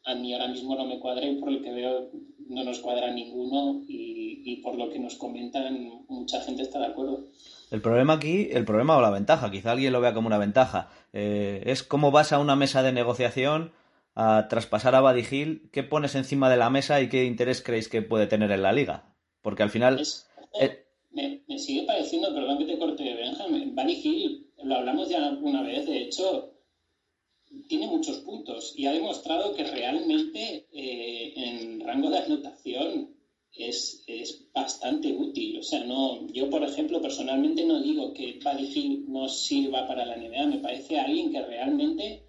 a 0.05 0.15
mí 0.15 0.33
ahora 0.33 0.47
mismo 0.47 0.75
no 0.75 0.85
me 0.85 0.99
cuadra 0.99 1.25
y 1.25 1.35
por 1.35 1.51
lo 1.51 1.61
que 1.61 1.71
veo 1.71 2.09
no 2.47 2.63
nos 2.63 2.79
cuadra 2.79 3.11
ninguno 3.11 3.83
y, 3.87 4.41
y 4.45 4.57
por 4.57 4.75
lo 4.75 4.89
que 4.89 4.99
nos 4.99 5.15
comentan 5.15 6.05
mucha 6.07 6.41
gente 6.41 6.63
está 6.63 6.79
de 6.79 6.87
acuerdo. 6.87 7.25
El 7.71 7.81
problema 7.81 8.13
aquí, 8.13 8.49
el 8.51 8.65
problema 8.65 8.97
o 8.97 9.01
la 9.01 9.09
ventaja, 9.09 9.49
quizá 9.49 9.71
alguien 9.71 9.93
lo 9.93 10.01
vea 10.01 10.13
como 10.13 10.27
una 10.27 10.37
ventaja, 10.37 10.89
eh, 11.13 11.63
es 11.65 11.83
cómo 11.83 12.11
vas 12.11 12.33
a 12.33 12.39
una 12.39 12.55
mesa 12.55 12.83
de 12.83 12.91
negociación 12.91 13.71
a 14.13 14.47
traspasar 14.49 14.93
a 14.93 15.17
Hill, 15.17 15.69
qué 15.71 15.83
pones 15.83 16.15
encima 16.15 16.49
de 16.49 16.57
la 16.57 16.69
mesa 16.69 17.01
y 17.01 17.07
qué 17.07 17.23
interés 17.23 17.61
creéis 17.61 17.87
que 17.87 18.01
puede 18.01 18.27
tener 18.27 18.51
en 18.51 18.63
la 18.63 18.73
liga. 18.73 19.15
Porque 19.41 19.63
al 19.63 19.69
final... 19.69 20.01
Eh, 20.59 20.85
me, 21.11 21.43
me, 21.47 21.57
sigue 21.57 21.83
pareciendo, 21.83 22.33
perdón 22.33 22.57
que 22.57 22.65
te 22.65 22.77
corte, 22.77 23.03
Benjamin, 23.03 23.73
Hill, 23.89 24.47
lo 24.63 24.75
hablamos 24.75 25.09
ya 25.09 25.29
una 25.41 25.63
vez, 25.63 25.85
de 25.85 26.01
hecho, 26.03 26.53
tiene 27.67 27.87
muchos 27.87 28.17
puntos 28.19 28.73
y 28.75 28.85
ha 28.85 28.91
demostrado 28.91 29.53
que 29.53 29.63
realmente 29.63 30.65
eh, 30.71 31.33
en 31.35 31.79
rango 31.79 32.09
de 32.09 32.19
anotación 32.19 33.15
es, 33.53 34.03
es, 34.07 34.51
bastante 34.53 35.11
útil. 35.11 35.59
O 35.59 35.63
sea, 35.63 35.83
no, 35.83 36.27
yo, 36.27 36.49
por 36.49 36.63
ejemplo, 36.63 37.01
personalmente 37.01 37.63
no 37.65 37.81
digo 37.81 38.13
que 38.13 38.39
Buddy 38.43 38.71
Hill 38.73 39.05
no 39.07 39.27
sirva 39.27 39.87
para 39.87 40.05
la 40.05 40.15
NBA. 40.15 40.47
Me 40.47 40.59
parece 40.59 40.97
alguien 40.97 41.31
que 41.31 41.41
realmente 41.41 42.23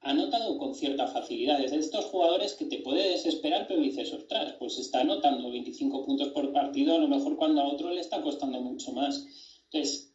ha 0.00 0.10
anotado 0.10 0.58
con 0.58 0.74
cierta 0.74 1.06
facilidad. 1.06 1.62
Es 1.62 1.70
de 1.70 1.78
estos 1.78 2.06
jugadores 2.06 2.54
que 2.54 2.66
te 2.66 2.78
puede 2.78 3.10
desesperar, 3.10 3.66
pero 3.66 3.80
dices, 3.80 4.12
ostras, 4.12 4.54
pues 4.58 4.78
está 4.78 5.00
anotando 5.00 5.50
25 5.50 6.04
puntos 6.04 6.28
por 6.28 6.52
partido, 6.52 6.94
a 6.94 6.98
lo 6.98 7.08
mejor 7.08 7.36
cuando 7.36 7.60
a 7.60 7.68
otro 7.68 7.90
le 7.90 8.00
está 8.00 8.22
costando 8.22 8.60
mucho 8.60 8.92
más. 8.92 9.26
Entonces, 9.70 10.14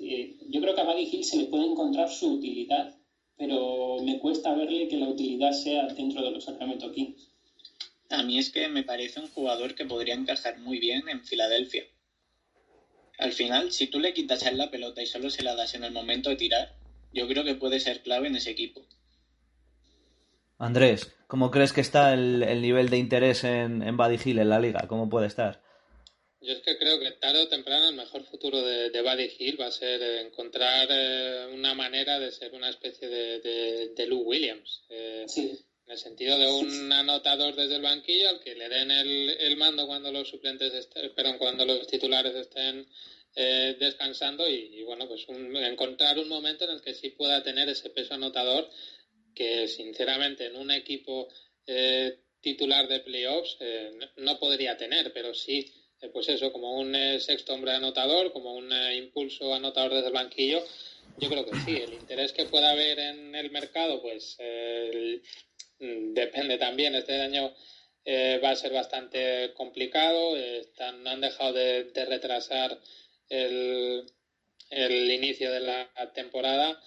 eh, 0.00 0.36
yo 0.48 0.60
creo 0.60 0.74
que 0.74 0.80
a 0.80 0.84
Buddy 0.84 1.08
Hill 1.12 1.24
se 1.24 1.36
le 1.36 1.46
puede 1.46 1.66
encontrar 1.66 2.10
su 2.10 2.32
utilidad, 2.32 2.97
pero 3.38 3.98
me 4.04 4.18
cuesta 4.18 4.54
verle 4.54 4.88
que 4.88 4.96
la 4.96 5.08
utilidad 5.08 5.52
sea 5.52 5.86
dentro 5.86 6.22
de 6.22 6.32
los 6.32 6.44
Sacramento 6.44 6.90
Kings. 6.92 7.30
A 8.10 8.22
mí 8.22 8.38
es 8.38 8.50
que 8.50 8.68
me 8.68 8.82
parece 8.82 9.20
un 9.20 9.28
jugador 9.28 9.74
que 9.74 9.84
podría 9.84 10.14
encajar 10.14 10.58
muy 10.58 10.80
bien 10.80 11.08
en 11.08 11.24
Filadelfia. 11.24 11.84
Al 13.18 13.32
final, 13.32 13.72
si 13.72 13.86
tú 13.86 14.00
le 14.00 14.12
quitas 14.12 14.44
a 14.44 14.48
él 14.48 14.58
la 14.58 14.70
pelota 14.70 15.02
y 15.02 15.06
solo 15.06 15.30
se 15.30 15.42
la 15.42 15.54
das 15.54 15.74
en 15.74 15.84
el 15.84 15.92
momento 15.92 16.30
de 16.30 16.36
tirar, 16.36 16.76
yo 17.12 17.26
creo 17.28 17.44
que 17.44 17.54
puede 17.54 17.80
ser 17.80 18.02
clave 18.02 18.28
en 18.28 18.36
ese 18.36 18.50
equipo. 18.50 18.82
Andrés, 20.58 21.14
¿cómo 21.26 21.50
crees 21.50 21.72
que 21.72 21.80
está 21.80 22.14
el, 22.14 22.42
el 22.42 22.62
nivel 22.62 22.88
de 22.88 22.98
interés 22.98 23.44
en, 23.44 23.82
en 23.82 23.96
Buddy 23.96 24.18
Hill 24.24 24.38
en 24.40 24.48
la 24.48 24.58
liga? 24.58 24.86
¿Cómo 24.88 25.08
puede 25.08 25.26
estar? 25.26 25.62
Yo 26.40 26.52
es 26.52 26.62
que 26.62 26.78
creo 26.78 27.00
que 27.00 27.10
tarde 27.12 27.42
o 27.42 27.48
temprano 27.48 27.88
el 27.88 27.96
mejor 27.96 28.22
futuro 28.24 28.62
de, 28.62 28.90
de 28.90 29.02
Buddy 29.02 29.30
Hill 29.38 29.60
va 29.60 29.66
a 29.66 29.72
ser 29.72 30.00
encontrar 30.24 30.88
eh, 30.90 31.48
una 31.52 31.74
manera 31.74 32.18
de 32.20 32.30
ser 32.30 32.54
una 32.54 32.70
especie 32.70 33.08
de, 33.08 33.40
de, 33.40 33.88
de 33.88 34.06
Lou 34.06 34.20
Williams. 34.22 34.84
Eh, 34.88 35.24
sí. 35.26 35.58
En 35.86 35.92
el 35.92 35.98
sentido 35.98 36.38
de 36.38 36.46
un 36.46 36.92
anotador 36.92 37.56
desde 37.56 37.76
el 37.76 37.82
banquillo 37.82 38.28
al 38.28 38.40
que 38.40 38.54
le 38.54 38.68
den 38.68 38.90
el, 38.90 39.30
el 39.30 39.56
mando 39.56 39.86
cuando 39.86 40.12
los 40.12 40.28
suplentes 40.28 40.74
estén, 40.74 41.14
perdón, 41.14 41.38
cuando 41.38 41.64
los 41.64 41.86
titulares 41.86 42.34
estén 42.34 42.86
eh, 43.34 43.76
descansando 43.80 44.48
y, 44.48 44.78
y, 44.78 44.82
bueno, 44.82 45.08
pues 45.08 45.26
un, 45.28 45.56
encontrar 45.56 46.18
un 46.18 46.28
momento 46.28 46.64
en 46.64 46.72
el 46.72 46.82
que 46.82 46.94
sí 46.94 47.10
pueda 47.10 47.42
tener 47.42 47.68
ese 47.68 47.88
peso 47.90 48.14
anotador 48.14 48.68
que 49.34 49.68
sinceramente 49.68 50.46
en 50.46 50.56
un 50.56 50.70
equipo 50.70 51.28
eh, 51.66 52.18
titular 52.40 52.88
de 52.88 53.00
playoffs 53.00 53.56
eh, 53.60 53.90
no 54.16 54.38
podría 54.38 54.76
tener, 54.76 55.12
pero 55.12 55.32
sí, 55.32 55.72
eh, 56.00 56.08
pues 56.12 56.28
eso, 56.28 56.52
como 56.52 56.78
un 56.78 56.94
sexto 57.20 57.54
hombre 57.54 57.72
anotador, 57.72 58.32
como 58.32 58.54
un 58.54 58.72
impulso 58.94 59.54
anotador 59.54 59.94
desde 59.94 60.08
el 60.08 60.12
banquillo. 60.14 60.62
Yo 61.18 61.28
creo 61.28 61.44
que 61.44 61.56
sí, 61.60 61.76
el 61.76 61.94
interés 61.94 62.32
que 62.32 62.44
pueda 62.44 62.70
haber 62.70 62.98
en 62.98 63.34
el 63.34 63.50
mercado, 63.50 64.00
pues 64.00 64.36
el, 64.38 65.22
depende 65.78 66.58
también. 66.58 66.94
Este 66.94 67.20
año 67.20 67.54
eh, 68.04 68.40
va 68.42 68.50
a 68.50 68.56
ser 68.56 68.72
bastante 68.72 69.52
complicado. 69.54 70.36
Están, 70.36 71.06
han 71.06 71.20
dejado 71.20 71.52
de, 71.52 71.90
retrasar 72.08 72.78
el, 73.28 74.04
el, 74.70 75.10
inicio 75.10 75.50
de 75.50 75.60
la 75.60 75.90
temporada. 76.14 76.80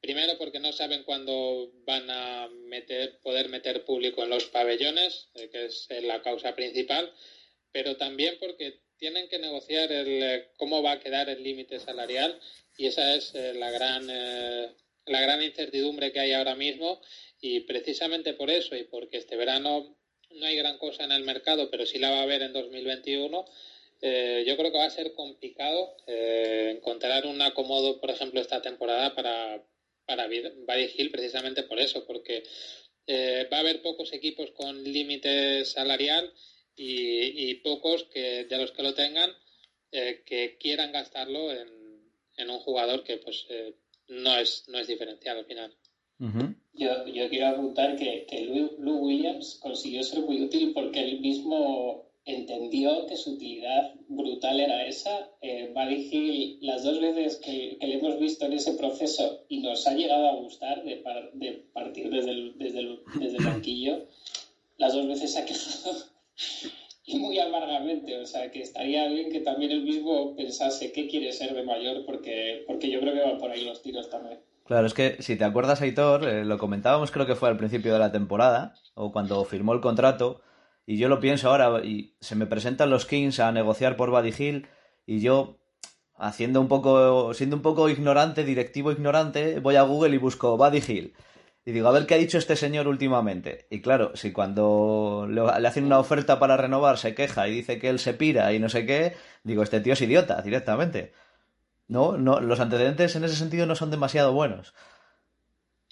Primero 0.00 0.38
porque 0.38 0.60
no 0.60 0.72
saben 0.72 1.02
cuándo 1.02 1.72
van 1.84 2.08
a 2.10 2.48
meter, 2.48 3.18
poder 3.20 3.48
meter 3.48 3.84
público 3.84 4.22
en 4.22 4.30
los 4.30 4.44
pabellones, 4.46 5.28
eh, 5.34 5.48
que 5.50 5.66
es 5.66 5.88
la 6.02 6.22
causa 6.22 6.54
principal, 6.54 7.12
pero 7.76 7.98
también 7.98 8.38
porque 8.40 8.80
tienen 8.96 9.28
que 9.28 9.38
negociar 9.38 9.92
el, 9.92 10.46
cómo 10.56 10.82
va 10.82 10.92
a 10.92 10.98
quedar 10.98 11.28
el 11.28 11.42
límite 11.42 11.78
salarial 11.78 12.40
y 12.78 12.86
esa 12.86 13.14
es 13.14 13.34
eh, 13.34 13.52
la 13.52 13.70
gran 13.70 14.08
eh, 14.08 14.70
la 15.04 15.20
gran 15.20 15.42
incertidumbre 15.42 16.10
que 16.10 16.20
hay 16.20 16.32
ahora 16.32 16.54
mismo 16.54 17.02
y 17.38 17.60
precisamente 17.60 18.32
por 18.32 18.50
eso 18.50 18.74
y 18.76 18.84
porque 18.84 19.18
este 19.18 19.36
verano 19.36 19.94
no 20.30 20.46
hay 20.46 20.56
gran 20.56 20.78
cosa 20.78 21.04
en 21.04 21.12
el 21.12 21.22
mercado, 21.22 21.70
pero 21.70 21.84
sí 21.84 21.98
la 21.98 22.10
va 22.10 22.20
a 22.20 22.22
haber 22.22 22.40
en 22.40 22.54
2021, 22.54 23.44
eh, 24.00 24.42
yo 24.46 24.56
creo 24.56 24.72
que 24.72 24.78
va 24.78 24.86
a 24.86 24.90
ser 24.90 25.12
complicado 25.12 25.98
eh, 26.06 26.72
encontrar 26.78 27.26
un 27.26 27.42
acomodo, 27.42 28.00
por 28.00 28.10
ejemplo, 28.10 28.40
esta 28.40 28.62
temporada 28.62 29.14
para, 29.14 29.62
para 30.06 30.28
Buddy 30.28 30.92
Hill 30.96 31.10
precisamente 31.10 31.62
por 31.64 31.78
eso, 31.78 32.06
porque 32.06 32.42
eh, 33.06 33.46
va 33.52 33.58
a 33.58 33.60
haber 33.60 33.82
pocos 33.82 34.14
equipos 34.14 34.50
con 34.52 34.82
límite 34.82 35.66
salarial 35.66 36.32
y, 36.76 37.50
y, 37.50 37.54
pocos 37.56 38.04
que 38.04 38.44
de 38.44 38.58
los 38.58 38.72
que 38.72 38.82
lo 38.82 38.94
tengan 38.94 39.30
eh, 39.92 40.22
que 40.26 40.56
quieran 40.58 40.92
gastarlo 40.92 41.52
en, 41.52 41.68
en, 42.36 42.50
un 42.50 42.58
jugador 42.58 43.02
que 43.02 43.16
pues 43.18 43.46
no 44.08 44.36
es 44.36 44.64
no 44.68 44.78
es 44.78 44.86
diferencial 44.86 45.38
al 45.38 45.46
final. 45.46 45.74
Uh 46.18 46.24
-huh. 46.26 46.54
yo, 46.74 47.06
yo, 47.08 47.28
quiero 47.28 47.48
apuntar 47.48 47.96
que, 47.96 48.26
que 48.28 48.46
Lou, 48.46 48.76
Lou, 48.78 49.06
Williams 49.06 49.58
consiguió 49.60 50.02
ser 50.02 50.20
muy 50.20 50.42
útil 50.42 50.72
porque 50.72 51.00
él 51.00 51.20
mismo 51.20 52.06
entendió 52.26 53.06
que 53.06 53.16
su 53.16 53.34
utilidad 53.34 53.94
brutal 54.08 54.60
era 54.60 54.86
esa. 54.86 55.30
Eh, 55.40 55.70
Buddy 55.72 56.08
Hill, 56.10 56.58
las 56.60 56.82
dos 56.82 57.00
veces 57.00 57.36
que, 57.36 57.76
que, 57.78 57.86
le 57.86 57.94
hemos 57.94 58.18
visto 58.18 58.46
en 58.46 58.54
ese 58.54 58.74
proceso 58.74 59.44
y 59.48 59.60
nos 59.60 59.86
ha 59.86 59.94
llegado 59.94 60.28
a 60.28 60.34
gustar 60.34 60.82
de, 60.84 60.96
par, 60.96 61.30
de 61.32 61.52
partir 61.72 62.10
desde 62.10 62.30
el, 62.30 62.58
desde, 62.58 62.80
el, 62.80 63.00
desde 63.20 63.38
el 63.38 63.44
banquillo, 63.44 64.06
las 64.76 64.92
dos 64.92 65.06
veces 65.06 65.32
se 65.32 65.38
ha 65.38 65.44
quejado 65.44 66.15
y 67.06 67.18
muy 67.18 67.38
amargamente. 67.38 68.18
O 68.18 68.26
sea, 68.26 68.50
que 68.50 68.60
estaría 68.60 69.06
bien 69.08 69.30
que 69.30 69.40
también 69.40 69.70
él 69.70 69.82
mismo 69.82 70.34
pensase 70.36 70.92
qué 70.92 71.08
quiere 71.08 71.32
ser 71.32 71.54
de 71.54 71.62
mayor 71.62 72.04
porque, 72.04 72.64
porque 72.66 72.90
yo 72.90 73.00
creo 73.00 73.14
que 73.14 73.22
van 73.22 73.38
por 73.38 73.50
ahí 73.50 73.64
los 73.64 73.82
tiros 73.82 74.10
también. 74.10 74.40
Claro, 74.66 74.86
es 74.86 74.94
que 74.94 75.22
si 75.22 75.36
te 75.36 75.44
acuerdas, 75.44 75.80
Aitor, 75.80 76.28
eh, 76.28 76.44
lo 76.44 76.58
comentábamos 76.58 77.12
creo 77.12 77.24
que 77.24 77.36
fue 77.36 77.48
al 77.48 77.56
principio 77.56 77.92
de 77.92 78.00
la 78.00 78.10
temporada, 78.10 78.74
o 78.94 79.12
cuando 79.12 79.44
firmó 79.44 79.72
el 79.72 79.80
contrato, 79.80 80.40
y 80.84 80.98
yo 80.98 81.08
lo 81.08 81.20
pienso 81.20 81.48
ahora, 81.48 81.84
y 81.84 82.16
se 82.20 82.34
me 82.34 82.46
presentan 82.46 82.90
los 82.90 83.06
Kings 83.06 83.38
a 83.38 83.52
negociar 83.52 83.96
por 83.96 84.10
Buddy 84.10 84.34
Hill, 84.36 84.66
y 85.06 85.20
yo, 85.20 85.58
haciendo 86.16 86.60
un 86.60 86.66
poco, 86.66 87.32
siendo 87.32 87.54
un 87.54 87.62
poco 87.62 87.88
ignorante, 87.88 88.42
directivo 88.42 88.90
ignorante, 88.90 89.60
voy 89.60 89.76
a 89.76 89.82
Google 89.82 90.16
y 90.16 90.18
busco 90.18 90.56
Buddy 90.56 90.82
Hill. 90.86 91.14
Y 91.66 91.72
digo, 91.72 91.88
a 91.88 91.92
ver 91.92 92.06
qué 92.06 92.14
ha 92.14 92.18
dicho 92.18 92.38
este 92.38 92.54
señor 92.54 92.86
últimamente. 92.86 93.66
Y 93.70 93.82
claro, 93.82 94.12
si 94.14 94.32
cuando 94.32 95.26
le 95.28 95.40
hacen 95.66 95.84
una 95.84 95.98
oferta 95.98 96.38
para 96.38 96.56
renovar 96.56 96.96
se 96.96 97.14
queja 97.16 97.48
y 97.48 97.50
dice 97.50 97.80
que 97.80 97.88
él 97.88 97.98
se 97.98 98.14
pira 98.14 98.52
y 98.52 98.60
no 98.60 98.68
sé 98.68 98.86
qué, 98.86 99.16
digo, 99.42 99.64
este 99.64 99.80
tío 99.80 99.94
es 99.94 100.00
idiota 100.00 100.40
directamente. 100.42 101.12
¿no? 101.88 102.16
no 102.18 102.40
los 102.40 102.60
antecedentes 102.60 103.16
en 103.16 103.24
ese 103.24 103.34
sentido 103.36 103.66
no 103.66 103.74
son 103.74 103.90
demasiado 103.90 104.32
buenos. 104.32 104.74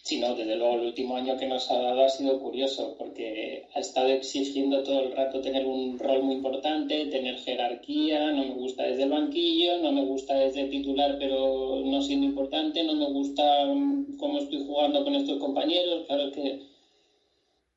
Sí, 0.05 0.19
no, 0.19 0.35
desde 0.35 0.55
luego 0.55 0.75
el 0.75 0.83
último 0.83 1.17
año 1.17 1.35
que 1.37 1.47
nos 1.47 1.69
ha 1.71 1.79
dado 1.79 2.03
ha 2.03 2.09
sido 2.09 2.39
curioso 2.39 2.95
porque 2.99 3.63
ha 3.75 3.79
estado 3.81 4.09
exigiendo 4.09 4.83
todo 4.83 5.01
el 5.01 5.11
rato 5.11 5.41
tener 5.41 5.65
un 5.65 5.99
rol 5.99 6.21
muy 6.23 6.35
importante, 6.35 7.07
tener 7.07 7.39
jerarquía, 7.39 8.31
no 8.31 8.45
me 8.45 8.53
gusta 8.53 8.83
desde 8.85 9.05
el 9.05 9.09
banquillo, 9.11 9.79
no 9.79 9.91
me 9.93 10.03
gusta 10.05 10.35
desde 10.35 10.67
titular 10.67 11.17
pero 11.19 11.81
no 11.83 12.03
siendo 12.03 12.27
importante, 12.27 12.85
no 12.85 12.95
me 12.95 13.07
gusta 13.07 13.67
cómo 14.19 14.39
estoy 14.39 14.63
jugando 14.67 15.03
con 15.03 15.15
estos 15.15 15.39
compañeros, 15.39 16.05
claro 16.07 16.31
que 16.31 16.59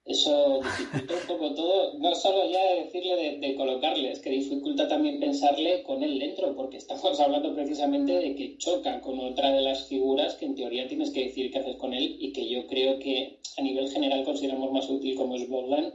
eso 0.07 0.61
dificulta 0.61 1.13
un 1.15 1.27
poco 1.27 1.53
todo, 1.53 1.99
no 1.99 2.15
solo 2.15 2.49
ya 2.49 2.75
decirle 2.75 3.15
de, 3.15 3.37
de, 3.39 3.55
colocarle, 3.55 4.11
es 4.11 4.19
que 4.19 4.29
dificulta 4.29 4.87
también 4.87 5.19
pensarle 5.19 5.83
con 5.83 6.01
él 6.01 6.17
dentro, 6.17 6.55
porque 6.55 6.77
estamos 6.77 7.19
hablando 7.19 7.53
precisamente 7.53 8.13
de 8.13 8.35
que 8.35 8.57
choca 8.57 9.01
con 9.01 9.19
otra 9.19 9.51
de 9.51 9.61
las 9.61 9.87
figuras 9.87 10.35
que 10.35 10.45
en 10.45 10.55
teoría 10.55 10.87
tienes 10.87 11.11
que 11.11 11.25
decir 11.25 11.51
qué 11.51 11.59
haces 11.59 11.75
con 11.75 11.93
él 11.93 12.15
y 12.19 12.31
que 12.31 12.47
yo 12.47 12.67
creo 12.67 12.99
que 12.99 13.39
a 13.57 13.61
nivel 13.61 13.89
general 13.89 14.23
consideramos 14.23 14.71
más 14.71 14.89
útil 14.89 15.15
como 15.15 15.35
es 15.35 15.49
Bogdan, 15.49 15.93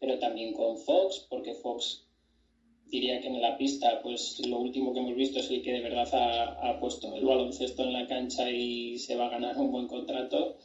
pero 0.00 0.18
también 0.18 0.52
con 0.52 0.76
Fox, 0.76 1.26
porque 1.30 1.54
Fox 1.54 2.06
diría 2.86 3.20
que 3.20 3.28
en 3.28 3.40
la 3.40 3.56
pista, 3.56 4.00
pues 4.02 4.44
lo 4.48 4.58
último 4.58 4.92
que 4.92 4.98
hemos 4.98 5.14
visto 5.14 5.38
es 5.38 5.50
el 5.50 5.62
que 5.62 5.72
de 5.72 5.80
verdad 5.80 6.08
ha, 6.12 6.70
ha 6.70 6.80
puesto 6.80 7.14
el 7.14 7.24
baloncesto 7.24 7.84
en 7.84 7.92
la 7.92 8.06
cancha 8.08 8.50
y 8.50 8.98
se 8.98 9.14
va 9.14 9.26
a 9.26 9.30
ganar 9.30 9.56
un 9.58 9.70
buen 9.70 9.86
contrato 9.86 10.56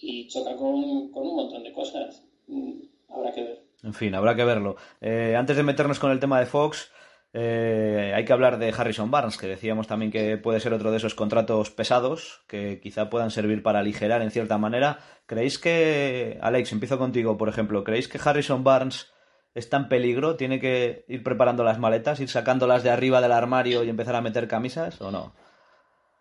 y 0.00 0.28
choca 0.28 0.56
con, 0.56 1.10
con 1.10 1.26
un 1.26 1.36
montón 1.36 1.62
de 1.62 1.72
cosas. 1.72 2.22
Mm, 2.46 2.80
habrá 3.08 3.32
que 3.32 3.42
ver. 3.42 3.62
En 3.82 3.94
fin, 3.94 4.14
habrá 4.14 4.34
que 4.34 4.44
verlo. 4.44 4.76
Eh, 5.00 5.34
antes 5.36 5.56
de 5.56 5.62
meternos 5.62 5.98
con 5.98 6.10
el 6.10 6.20
tema 6.20 6.38
de 6.40 6.46
Fox, 6.46 6.90
Eh, 7.34 8.14
hay 8.16 8.24
que 8.24 8.32
hablar 8.32 8.58
de 8.58 8.72
Harrison 8.76 9.10
Barnes, 9.10 9.36
que 9.36 9.46
decíamos 9.46 9.86
también 9.86 10.10
que 10.10 10.38
puede 10.38 10.60
ser 10.60 10.72
otro 10.72 10.90
de 10.90 10.96
esos 10.96 11.14
contratos 11.14 11.70
pesados 11.70 12.40
que 12.48 12.80
quizá 12.80 13.10
puedan 13.10 13.30
servir 13.30 13.62
para 13.62 13.80
aligerar 13.80 14.22
en 14.22 14.30
cierta 14.30 14.56
manera. 14.56 15.00
¿Creéis 15.26 15.58
que, 15.58 16.38
Alex, 16.40 16.72
empiezo 16.72 16.96
contigo, 16.96 17.36
por 17.36 17.50
ejemplo, 17.50 17.84
¿creéis 17.84 18.08
que 18.08 18.18
Harrison 18.18 18.64
Barnes 18.64 19.12
está 19.54 19.76
en 19.76 19.88
peligro? 19.90 20.36
¿Tiene 20.36 20.58
que 20.58 21.04
ir 21.06 21.22
preparando 21.22 21.64
las 21.64 21.78
maletas, 21.78 22.18
ir 22.18 22.30
sacándolas 22.30 22.82
de 22.82 22.90
arriba 22.90 23.20
del 23.20 23.32
armario 23.32 23.84
y 23.84 23.90
empezar 23.90 24.16
a 24.16 24.22
meter 24.22 24.48
camisas 24.48 24.98
o 25.02 25.10
no? 25.10 25.34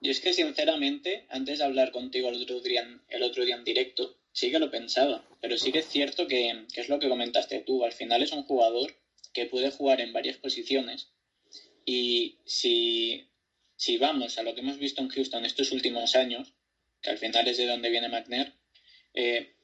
Y 0.01 0.09
es 0.09 0.19
que, 0.19 0.33
sinceramente, 0.33 1.25
antes 1.29 1.59
de 1.59 1.63
hablar 1.63 1.91
contigo 1.91 2.29
el 2.29 2.41
otro 2.41 2.59
día, 2.61 2.87
el 3.09 3.23
otro 3.23 3.43
día 3.45 3.55
en 3.55 3.63
directo, 3.63 4.17
sí 4.31 4.51
que 4.51 4.59
lo 4.59 4.69
pensaba. 4.69 5.27
Pero 5.41 5.57
sí 5.57 5.71
que 5.71 5.79
es 5.79 5.87
cierto 5.87 6.27
que, 6.27 6.65
que 6.73 6.81
es 6.81 6.89
lo 6.89 6.99
que 6.99 7.09
comentaste 7.09 7.59
tú. 7.59 7.83
Al 7.83 7.93
final 7.93 8.21
es 8.21 8.31
un 8.31 8.43
jugador 8.43 8.95
que 9.33 9.45
puede 9.45 9.71
jugar 9.71 10.01
en 10.01 10.13
varias 10.13 10.37
posiciones. 10.37 11.09
Y 11.85 12.39
si, 12.45 13.29
si 13.75 13.97
vamos 13.97 14.37
a 14.37 14.43
lo 14.43 14.53
que 14.53 14.61
hemos 14.61 14.77
visto 14.77 15.01
en 15.01 15.09
Houston 15.09 15.45
estos 15.45 15.71
últimos 15.71 16.15
años, 16.15 16.53
que 17.01 17.11
al 17.11 17.17
final 17.17 17.47
es 17.47 17.57
de 17.57 17.65
donde 17.65 17.89
viene 17.89 18.09
McNair, 18.09 18.53
eh, 19.13 19.55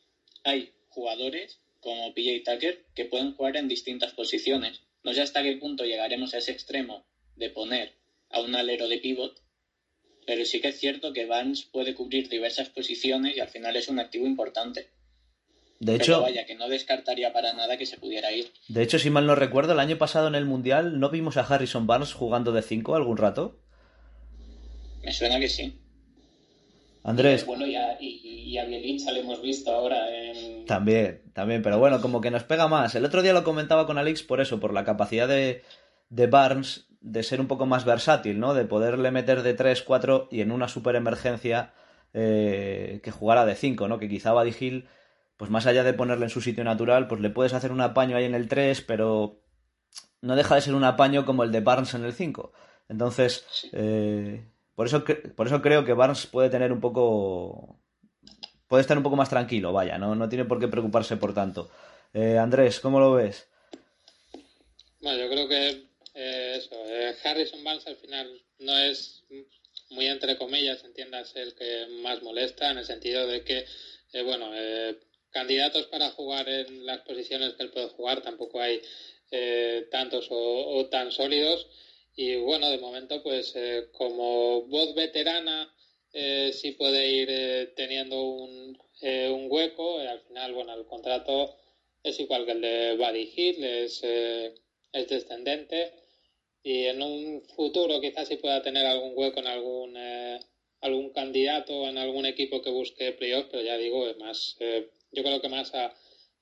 hay 0.43 0.73
jugadores 0.89 1.59
como 1.79 2.13
PJ 2.13 2.43
Tucker 2.49 2.85
que 2.95 3.05
pueden 3.05 3.33
jugar 3.33 3.57
en 3.57 3.67
distintas 3.67 4.13
posiciones. 4.13 4.81
No 5.03 5.13
sé 5.13 5.21
hasta 5.21 5.43
qué 5.43 5.57
punto 5.57 5.83
llegaremos 5.83 6.33
a 6.33 6.37
ese 6.37 6.51
extremo 6.51 7.05
de 7.35 7.49
poner 7.49 7.97
a 8.29 8.39
un 8.39 8.55
alero 8.55 8.87
de 8.87 8.99
pivot, 8.99 9.42
pero 10.25 10.45
sí 10.45 10.61
que 10.61 10.69
es 10.69 10.79
cierto 10.79 11.13
que 11.13 11.25
Barnes 11.25 11.63
puede 11.63 11.93
cubrir 11.93 12.29
diversas 12.29 12.69
posiciones 12.69 13.35
y 13.35 13.39
al 13.39 13.49
final 13.49 13.75
es 13.75 13.87
un 13.87 13.99
activo 13.99 14.25
importante. 14.25 14.89
De 15.79 15.95
hecho, 15.95 16.21
vaya, 16.21 16.45
que 16.45 16.55
no 16.55 16.69
descartaría 16.69 17.33
para 17.33 17.53
nada 17.53 17.77
que 17.77 17.85
se 17.85 17.97
pudiera 17.97 18.31
ir. 18.31 18.51
De 18.69 18.83
hecho, 18.83 18.99
si 18.99 19.09
mal 19.09 19.25
no 19.25 19.35
recuerdo, 19.35 19.73
el 19.73 19.79
año 19.79 19.97
pasado 19.97 20.27
en 20.27 20.35
el 20.35 20.45
Mundial 20.45 20.99
no 20.99 21.09
vimos 21.09 21.35
a 21.35 21.41
Harrison 21.41 21.87
Barnes 21.87 22.13
jugando 22.13 22.53
de 22.53 22.61
5 22.61 22.95
algún 22.95 23.17
rato. 23.17 23.59
Me 25.03 25.11
suena 25.11 25.39
que 25.39 25.49
sí. 25.49 25.79
Andrés. 27.03 27.45
bueno, 27.45 27.65
y 27.65 27.75
a, 27.75 27.97
y, 27.99 28.57
a 28.57 28.63
Bielitsa 28.63 29.11
lo 29.11 29.19
hemos 29.19 29.41
visto 29.41 29.73
ahora 29.73 30.09
en... 30.09 30.65
También, 30.65 31.21
también, 31.33 31.61
pero 31.61 31.77
bueno, 31.77 31.99
como 31.99 32.21
que 32.21 32.31
nos 32.31 32.45
pega 32.45 32.69
más. 32.69 32.95
El 32.95 33.03
otro 33.03 33.21
día 33.21 33.33
lo 33.33 33.43
comentaba 33.43 33.85
con 33.85 33.97
Alex 33.97 34.23
por 34.23 34.39
eso, 34.39 34.61
por 34.61 34.73
la 34.73 34.85
capacidad 34.85 35.27
de, 35.27 35.63
de 36.09 36.27
Barnes 36.27 36.87
de 37.03 37.21
ser 37.21 37.41
un 37.41 37.47
poco 37.47 37.65
más 37.65 37.85
versátil, 37.85 38.39
¿no? 38.39 38.53
De 38.53 38.65
poderle 38.65 39.11
meter 39.11 39.43
de 39.43 39.53
3, 39.53 39.83
4 39.83 40.29
y 40.31 40.41
en 40.41 40.51
una 40.51 40.69
super 40.69 40.95
emergencia 40.95 41.73
eh, 42.13 43.01
que 43.03 43.11
jugara 43.11 43.45
de 43.45 43.55
5, 43.55 43.87
¿no? 43.87 43.99
Que 43.99 44.09
quizá 44.09 44.33
Hill 44.47 44.87
pues 45.35 45.51
más 45.51 45.65
allá 45.65 45.83
de 45.83 45.93
ponerle 45.93 46.25
en 46.25 46.29
su 46.29 46.39
sitio 46.41 46.63
natural, 46.63 47.07
pues 47.07 47.19
le 47.19 47.29
puedes 47.29 47.53
hacer 47.53 47.71
un 47.71 47.81
apaño 47.81 48.15
ahí 48.15 48.23
en 48.23 48.35
el 48.35 48.47
3, 48.47 48.81
pero 48.81 49.41
no 50.21 50.37
deja 50.37 50.55
de 50.55 50.61
ser 50.61 50.75
un 50.75 50.85
apaño 50.85 51.25
como 51.25 51.43
el 51.43 51.51
de 51.51 51.59
Barnes 51.59 51.93
en 51.95 52.05
el 52.05 52.13
5. 52.13 52.53
Entonces, 52.87 53.45
eh, 53.73 54.45
por, 54.75 54.87
eso, 54.87 55.03
por 55.35 55.47
eso 55.47 55.61
creo 55.61 55.83
que 55.83 55.93
Barnes 55.93 56.27
puede 56.27 56.49
tener 56.49 56.71
un 56.71 56.79
poco... 56.79 57.77
puede 58.67 58.81
estar 58.81 58.95
un 58.95 59.03
poco 59.03 59.17
más 59.17 59.29
tranquilo, 59.29 59.73
vaya, 59.73 59.97
no, 59.97 60.15
no 60.15 60.29
tiene 60.29 60.45
por 60.45 60.59
qué 60.59 60.69
preocuparse 60.69 61.17
por 61.17 61.33
tanto. 61.33 61.69
Eh, 62.13 62.37
Andrés, 62.37 62.79
¿cómo 62.79 63.01
lo 63.01 63.11
ves? 63.13 63.49
Bueno, 65.01 65.17
yo 65.17 65.29
creo 65.29 65.47
que 65.49 65.92
eh, 66.13 66.55
eso, 66.57 66.75
Harrison 67.23 67.63
Barnes 67.63 67.87
al 67.87 67.97
final 67.97 68.41
no 68.59 68.77
es 68.77 69.23
muy 69.89 70.07
entre 70.07 70.37
comillas, 70.37 70.83
entiendas, 70.83 71.35
el 71.35 71.53
que 71.55 71.87
más 72.01 72.21
molesta, 72.21 72.71
en 72.71 72.77
el 72.79 72.85
sentido 72.85 73.27
de 73.27 73.43
que, 73.43 73.65
bueno, 74.23 74.51
candidatos 75.33 75.87
para 75.87 76.11
jugar 76.11 76.47
en 76.47 76.85
las 76.85 77.01
posiciones 77.01 77.53
que 77.53 77.63
él 77.63 77.71
puede 77.71 77.87
jugar 77.89 78.21
tampoco 78.21 78.61
hay 78.61 78.81
eh, 79.31 79.87
tantos 79.91 80.27
o, 80.29 80.87
tan 80.89 81.11
sólidos. 81.11 81.67
Y 82.15 82.35
bueno 82.35 82.69
de 82.69 82.77
momento 82.77 83.23
pues 83.23 83.53
eh, 83.55 83.87
como 83.91 84.61
voz 84.67 84.93
veterana 84.93 85.73
eh, 86.13 86.51
sí 86.53 86.71
puede 86.73 87.11
ir 87.11 87.73
teniendo 87.75 88.21
un, 88.23 88.77
un 89.01 89.47
hueco. 89.49 89.97
Al 89.97 90.21
final 90.21 90.53
bueno 90.53 90.73
el 90.75 90.85
contrato 90.85 91.55
es 92.03 92.19
igual 92.19 92.45
que 92.45 92.51
el 92.51 92.61
de 92.61 92.95
Buddy 92.95 93.33
Hill 93.35 93.63
es, 93.63 94.03
es 94.03 95.07
descendente 95.09 96.02
y 96.63 96.85
en 96.85 97.01
un 97.01 97.43
futuro 97.55 97.99
quizás 98.01 98.27
sí 98.27 98.37
pueda 98.37 98.61
tener 98.61 98.85
algún 98.85 99.11
hueco 99.15 99.39
en 99.39 99.47
algún 99.47 99.97
algún 100.81 101.11
candidato 101.11 101.87
en 101.87 101.97
algún 101.97 102.25
equipo 102.25 102.61
que 102.61 102.69
busque 102.69 103.11
playoffs 103.13 103.49
pero 103.51 103.63
ya 103.63 103.77
digo 103.77 104.07
es 104.07 104.17
más 104.17 104.57
yo 105.13 105.23
creo 105.23 105.41
que 105.41 105.49
más 105.49 105.73
a, 105.75 105.93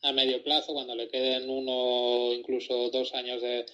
a 0.02 0.12
medio 0.12 0.44
plazo, 0.44 0.74
cuando 0.74 0.96
le 0.96 1.10
queden 1.10 1.50
uno 1.50 2.34
incluso 2.34 2.90
dos 2.90 3.14
años 3.14 3.42
de, 3.42 3.66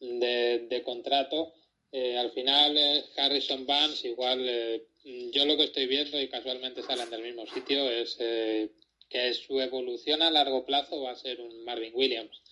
de, 0.00 0.82
contrato. 0.82 1.54
Eh, 1.92 2.16
al 2.16 2.32
final, 2.32 2.76
eh, 2.76 3.04
Harrison 3.16 3.66
Barnes, 3.66 4.04
igual, 4.04 4.46
eh, 4.48 4.86
yo 5.32 5.46
lo 5.46 5.56
que 5.56 5.64
estoy 5.64 5.86
viendo 5.86 6.20
y 6.20 6.28
casualmente 6.28 6.82
salen 6.82 7.10
del 7.10 7.22
mismo 7.22 7.46
sitio 7.46 7.88
es 7.88 8.16
que 8.16 9.34
su 9.34 9.60
evolución 9.60 10.22
a 10.22 10.30
largo 10.30 10.64
plazo 10.64 11.00
va 11.00 11.12
a 11.12 11.16
ser 11.16 11.40
un 11.40 11.64
Marvin 11.64 11.92
Williams. 11.94 12.42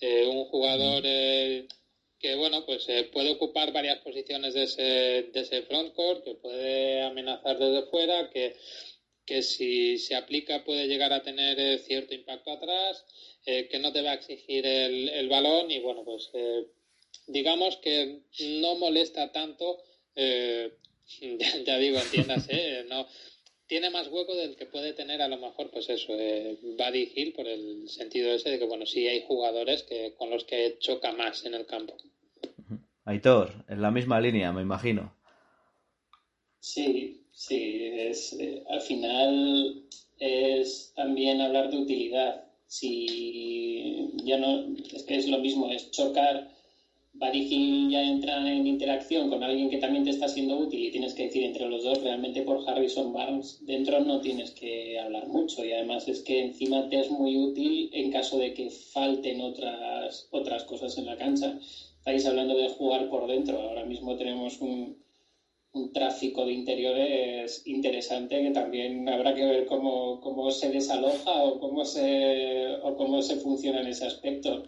un 0.00 0.44
jugador 0.44 1.02
que, 2.18 2.34
bueno, 2.34 2.64
pues 2.66 2.86
puede 3.12 3.30
ocupar 3.30 3.72
varias 3.72 3.98
posiciones 3.98 4.54
de 4.54 4.64
ese, 4.64 4.82
de 5.32 5.40
ese 5.40 5.62
frontcourt, 5.62 6.24
que 6.24 6.34
puede 6.34 7.02
amenazar 7.02 7.58
desde 7.58 7.88
fuera, 7.90 8.30
que 8.30 8.56
que 9.28 9.42
si 9.42 9.98
se 9.98 10.14
aplica 10.14 10.64
puede 10.64 10.88
llegar 10.88 11.12
a 11.12 11.22
tener 11.22 11.60
eh, 11.60 11.78
cierto 11.78 12.14
impacto 12.14 12.50
atrás, 12.50 13.04
eh, 13.44 13.68
que 13.70 13.78
no 13.78 13.92
te 13.92 14.00
va 14.00 14.12
a 14.12 14.14
exigir 14.14 14.66
el, 14.66 15.28
balón 15.28 15.70
y 15.70 15.80
bueno, 15.80 16.02
pues 16.02 16.30
eh, 16.32 16.64
digamos 17.26 17.76
que 17.76 18.22
no 18.62 18.76
molesta 18.76 19.30
tanto, 19.30 19.82
ya, 20.16 21.78
digo, 21.78 21.98
entiéndase, 21.98 22.84
no, 22.88 23.06
tiene 23.68 23.90
más 23.90 24.08
hueco 24.08 24.34
del 24.34 24.56
que 24.56 24.66
puede 24.66 24.92
tener 24.92 25.22
a 25.22 25.28
lo 25.28 25.36
mejor, 25.36 25.70
pues 25.70 25.88
eso, 25.88 26.12
Buddy 26.12 27.12
Hill 27.14 27.32
por 27.32 27.46
el 27.46 27.88
sentido 27.88 28.32
ese 28.32 28.50
de 28.50 28.58
que 28.58 28.66
bueno, 28.66 28.86
sí 28.86 29.06
hay 29.06 29.24
jugadores 29.26 29.84
que, 29.84 30.14
con 30.16 30.30
los 30.30 30.44
que 30.44 30.76
choca 30.80 31.12
más 31.12 31.44
en 31.44 31.54
el 31.54 31.66
campo. 31.66 31.96
Aitor, 33.04 33.64
en 33.68 33.80
la 33.80 33.90
misma 33.90 34.20
línea, 34.20 34.52
me 34.52 34.62
imagino. 34.62 35.14
Sí, 36.60 37.18
Sí, 37.38 37.78
es, 37.92 38.32
eh, 38.32 38.64
al 38.68 38.80
final 38.80 39.84
es 40.18 40.92
también 40.96 41.40
hablar 41.40 41.70
de 41.70 41.78
utilidad. 41.78 42.44
Si 42.66 44.10
ya 44.24 44.38
no, 44.38 44.74
es 44.92 45.04
que 45.04 45.16
es 45.18 45.28
lo 45.28 45.38
mismo, 45.38 45.70
es 45.70 45.92
chocar. 45.92 46.50
Buddy 47.18 47.88
ya 47.90 48.04
entra 48.04 48.48
en 48.52 48.66
interacción 48.66 49.28
con 49.28 49.42
alguien 49.42 49.68
que 49.68 49.78
también 49.78 50.04
te 50.04 50.10
está 50.10 50.28
siendo 50.28 50.56
útil 50.56 50.84
y 50.84 50.90
tienes 50.90 51.14
que 51.14 51.24
decir 51.24 51.42
entre 51.42 51.66
los 51.66 51.82
dos, 51.82 52.00
realmente 52.00 52.42
por 52.42 52.62
Harrison 52.64 53.12
Barnes 53.12 53.58
dentro 53.60 53.98
no 53.98 54.20
tienes 54.20 54.52
que 54.52 54.98
hablar 54.98 55.26
mucho 55.26 55.64
y 55.64 55.72
además 55.72 56.06
es 56.06 56.22
que 56.22 56.38
encima 56.38 56.88
te 56.88 57.00
es 57.00 57.10
muy 57.10 57.36
útil 57.36 57.88
en 57.92 58.10
caso 58.10 58.38
de 58.38 58.54
que 58.54 58.70
falten 58.70 59.40
otras, 59.40 60.28
otras 60.30 60.62
cosas 60.62 60.96
en 60.96 61.06
la 61.06 61.16
cancha. 61.16 61.58
Estáis 61.96 62.24
hablando 62.24 62.54
de 62.54 62.68
jugar 62.68 63.08
por 63.08 63.26
dentro, 63.26 63.60
ahora 63.60 63.84
mismo 63.84 64.16
tenemos 64.16 64.60
un, 64.60 64.96
un 65.72 65.92
tráfico 65.92 66.44
de 66.44 66.52
interiores 66.52 67.62
interesante 67.66 68.40
que 68.40 68.50
también 68.50 69.08
habrá 69.08 69.34
que 69.34 69.44
ver 69.44 69.66
cómo, 69.66 70.20
cómo 70.20 70.50
se 70.50 70.70
desaloja 70.70 71.42
o 71.42 71.58
cómo 71.58 71.84
se, 71.84 72.76
o 72.82 72.94
cómo 72.94 73.22
se 73.22 73.36
funciona 73.36 73.80
en 73.80 73.88
ese 73.88 74.06
aspecto. 74.06 74.62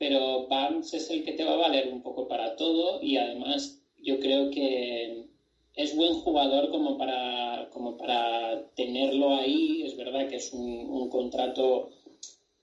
Pero 0.00 0.48
Barnes 0.48 0.94
es 0.94 1.10
el 1.10 1.22
que 1.22 1.32
te 1.32 1.44
va 1.44 1.52
a 1.52 1.64
valer 1.66 1.86
un 1.86 2.00
poco 2.00 2.26
para 2.26 2.56
todo 2.56 2.98
y 3.02 3.16
además 3.16 3.78
yo 3.98 4.18
creo 4.18 4.50
que 4.50 5.26
es 5.74 5.94
buen 5.94 6.14
jugador 6.14 6.70
como 6.70 6.96
para, 6.96 7.68
como 7.70 7.96
para 7.98 8.64
tenerlo 8.74 9.34
ahí. 9.34 9.82
Es 9.84 9.96
verdad 9.96 10.26
que 10.26 10.36
es 10.36 10.52
un, 10.52 10.86
un 10.88 11.08
contrato 11.08 11.90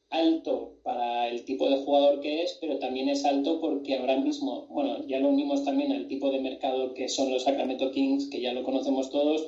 alto 0.09 0.71
para 0.81 1.29
el 1.29 1.43
tipo 1.43 1.69
de 1.69 1.77
jugador 1.77 2.19
que 2.21 2.41
es, 2.41 2.57
pero 2.59 2.79
también 2.79 3.07
es 3.07 3.23
alto 3.23 3.59
porque 3.59 3.95
ahora 3.95 4.17
mismo, 4.17 4.65
bueno, 4.69 5.05
ya 5.05 5.19
lo 5.19 5.29
unimos 5.29 5.63
también 5.63 5.91
al 5.91 6.07
tipo 6.07 6.31
de 6.31 6.39
mercado 6.39 6.93
que 6.95 7.07
son 7.07 7.29
los 7.29 7.43
Sacramento 7.43 7.91
Kings, 7.91 8.29
que 8.31 8.41
ya 8.41 8.51
lo 8.51 8.63
conocemos 8.63 9.11
todos, 9.11 9.47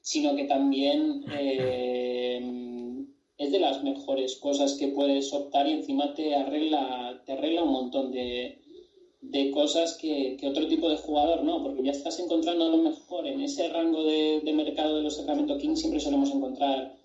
sino 0.00 0.34
que 0.34 0.44
también 0.44 1.22
eh, 1.32 2.17
es 3.38 3.52
de 3.52 3.60
las 3.60 3.82
mejores 3.82 4.36
cosas 4.36 4.74
que 4.74 4.88
puedes 4.88 5.32
optar 5.32 5.68
y 5.68 5.72
encima 5.72 6.12
te 6.12 6.34
arregla, 6.34 7.22
te 7.24 7.32
arregla 7.32 7.62
un 7.62 7.72
montón 7.72 8.10
de, 8.10 8.58
de 9.20 9.50
cosas 9.52 9.96
que, 9.96 10.36
otro 10.42 10.66
tipo 10.66 10.88
de 10.88 10.96
jugador 10.96 11.44
no, 11.44 11.62
porque 11.62 11.84
ya 11.84 11.92
estás 11.92 12.18
encontrando 12.18 12.68
lo 12.68 12.78
mejor 12.78 13.28
en 13.28 13.40
ese 13.40 13.68
rango 13.68 14.04
de, 14.04 14.40
de 14.44 14.52
mercado 14.52 14.96
de 14.96 15.02
los 15.02 15.16
Sacramento 15.16 15.56
Kings 15.56 15.78
siempre 15.78 16.00
solemos 16.00 16.30
encontrar 16.30 16.97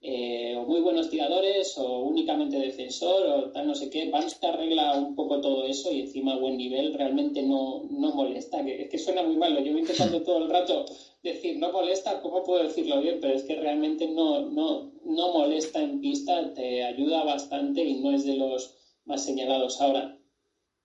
eh, 0.00 0.54
o 0.56 0.64
muy 0.64 0.80
buenos 0.80 1.10
tiradores 1.10 1.76
o 1.76 2.02
únicamente 2.04 2.56
defensor 2.56 3.26
o 3.26 3.50
tal 3.50 3.66
no 3.66 3.74
sé 3.74 3.90
qué. 3.90 4.10
Vance 4.10 4.36
arregla 4.46 4.96
un 4.96 5.16
poco 5.16 5.40
todo 5.40 5.66
eso 5.66 5.92
y 5.92 6.02
encima 6.02 6.34
a 6.34 6.38
buen 6.38 6.56
nivel 6.56 6.94
realmente 6.94 7.42
no, 7.42 7.82
no 7.90 8.14
molesta, 8.14 8.64
que 8.64 8.82
es 8.82 8.90
que 8.90 8.98
suena 8.98 9.22
muy 9.24 9.36
malo. 9.36 9.60
Yo 9.60 9.72
voy 9.72 9.80
intentando 9.80 10.22
todo 10.24 10.38
el 10.38 10.50
rato 10.50 10.84
decir 11.22 11.58
no 11.58 11.72
molesta, 11.72 12.20
¿cómo 12.20 12.44
puedo 12.44 12.62
decirlo 12.62 13.00
bien? 13.00 13.18
Pero 13.20 13.34
es 13.34 13.42
que 13.42 13.56
realmente 13.56 14.08
no, 14.08 14.48
no, 14.50 14.92
no 15.04 15.32
molesta 15.32 15.82
en 15.82 16.00
pista, 16.00 16.54
te 16.54 16.84
ayuda 16.84 17.24
bastante 17.24 17.82
y 17.82 18.00
no 18.00 18.12
es 18.12 18.24
de 18.24 18.36
los 18.36 18.76
más 19.04 19.24
señalados 19.24 19.80
ahora. 19.80 20.16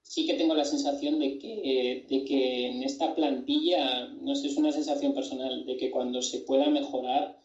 sí 0.02 0.26
que 0.26 0.34
tengo 0.36 0.56
la 0.56 0.66
sensación 0.66 1.20
de 1.20 1.38
que, 1.38 2.06
de 2.10 2.26
que 2.26 2.68
en 2.68 2.84
esta 2.84 3.14
plantilla, 3.16 4.08
no 4.22 4.36
sé, 4.36 4.48
es 4.48 4.58
una 4.58 4.72
sensación 4.72 5.14
personal, 5.14 5.66
de 5.66 5.78
que 5.78 5.92
cuando 5.92 6.22
se 6.22 6.40
pueda 6.40 6.70
mejorar, 6.70 7.43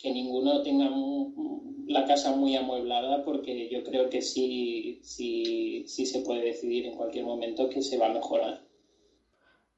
que 0.00 0.12
ninguno 0.12 0.62
tenga 0.62 0.88
la 1.88 2.06
casa 2.06 2.34
muy 2.34 2.56
amueblada, 2.56 3.24
porque 3.24 3.68
yo 3.68 3.82
creo 3.82 4.08
que 4.08 4.22
sí, 4.22 5.00
sí, 5.02 5.84
sí 5.86 6.06
se 6.06 6.20
puede 6.20 6.44
decidir 6.44 6.86
en 6.86 6.96
cualquier 6.96 7.24
momento 7.24 7.68
que 7.68 7.82
se 7.82 7.98
va 7.98 8.06
a 8.06 8.12
mejorar. 8.12 8.62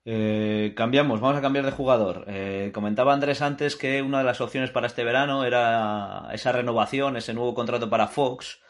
Eh, 0.04 0.72
cambiamos, 0.76 1.20
vamos 1.20 1.38
a 1.38 1.42
cambiar 1.42 1.64
de 1.64 1.72
jugador. 1.72 2.24
Eh, 2.28 2.70
comentaba 2.74 3.12
Andrés 3.12 3.42
antes 3.42 3.76
que 3.76 4.02
una 4.02 4.18
de 4.18 4.24
las 4.24 4.40
opciones 4.40 4.70
para 4.70 4.86
este 4.86 5.04
verano 5.04 5.44
era 5.44 6.28
esa 6.32 6.52
renovación, 6.52 7.16
ese 7.16 7.34
nuevo 7.34 7.54
contrato 7.54 7.88
para 7.88 8.08
Fox, 8.08 8.60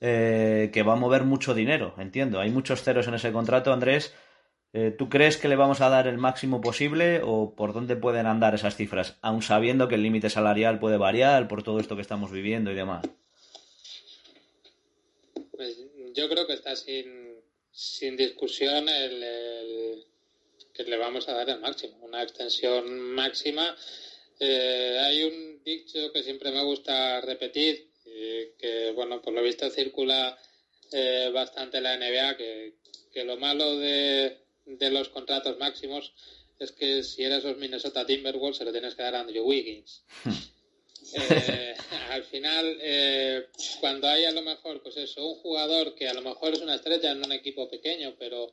eh, 0.00 0.70
que 0.72 0.82
va 0.82 0.94
a 0.94 0.96
mover 0.96 1.24
mucho 1.24 1.54
dinero, 1.54 1.94
entiendo. 1.98 2.40
Hay 2.40 2.50
muchos 2.50 2.82
ceros 2.82 3.08
en 3.08 3.14
ese 3.14 3.32
contrato, 3.32 3.72
Andrés. 3.72 4.14
¿Tú 4.98 5.08
crees 5.08 5.38
que 5.38 5.48
le 5.48 5.56
vamos 5.56 5.80
a 5.80 5.88
dar 5.88 6.06
el 6.06 6.18
máximo 6.18 6.60
posible 6.60 7.22
o 7.24 7.54
por 7.54 7.72
dónde 7.72 7.96
pueden 7.96 8.26
andar 8.26 8.54
esas 8.54 8.76
cifras, 8.76 9.16
aun 9.22 9.40
sabiendo 9.40 9.88
que 9.88 9.94
el 9.94 10.02
límite 10.02 10.28
salarial 10.28 10.78
puede 10.78 10.98
variar 10.98 11.48
por 11.48 11.62
todo 11.62 11.80
esto 11.80 11.96
que 11.96 12.02
estamos 12.02 12.30
viviendo 12.30 12.70
y 12.70 12.74
demás? 12.74 13.06
Pues 15.50 15.78
yo 16.14 16.28
creo 16.28 16.46
que 16.46 16.52
está 16.52 16.76
sin, 16.76 17.36
sin 17.72 18.16
discusión 18.16 18.88
el 18.88 20.04
que 20.76 20.84
le 20.84 20.96
vamos 20.98 21.28
a 21.28 21.32
dar 21.32 21.48
el 21.48 21.60
máximo, 21.60 21.96
una 22.02 22.22
extensión 22.22 23.00
máxima. 23.00 23.74
Eh, 24.38 24.98
hay 25.00 25.24
un 25.24 25.62
dicho 25.64 26.12
que 26.12 26.22
siempre 26.22 26.52
me 26.52 26.62
gusta 26.62 27.20
repetir, 27.22 27.88
que 28.04 28.92
bueno, 28.94 29.22
por 29.22 29.32
lo 29.32 29.42
visto 29.42 29.68
circula 29.70 30.38
eh, 30.92 31.30
bastante 31.32 31.80
la 31.80 31.96
NBA, 31.96 32.36
que, 32.36 32.74
lo 33.24 33.38
malo 33.38 33.78
de, 33.78 34.36
los 34.66 35.08
contratos 35.08 35.58
máximos 35.58 36.12
es 36.58 36.72
que 36.72 37.02
si 37.02 37.22
eres 37.22 37.44
los 37.44 37.58
Minnesota 37.58 38.06
Timberwolves 38.06 38.58
se 38.58 38.64
lo 38.64 38.72
tienes 38.72 38.94
que 38.94 39.02
dar 39.02 39.14
a 39.14 39.20
Andrew 39.20 39.44
Wiggins. 39.44 40.04
Eh, 41.14 41.74
al 42.10 42.24
final, 42.24 42.78
cuando 43.80 44.08
hay 44.08 44.24
a 44.24 44.32
lo 44.32 44.42
mejor, 44.42 44.82
pues 44.82 44.96
eso, 44.96 45.26
un 45.26 45.36
jugador 45.36 45.94
que 45.94 46.08
a 46.08 46.14
lo 46.14 46.22
mejor 46.22 46.54
es 46.54 46.60
una 46.60 46.74
estrella 46.74 47.12
en 47.12 47.24
un 47.24 47.32
equipo 47.32 47.68
pequeño, 47.68 48.14
pero 48.18 48.52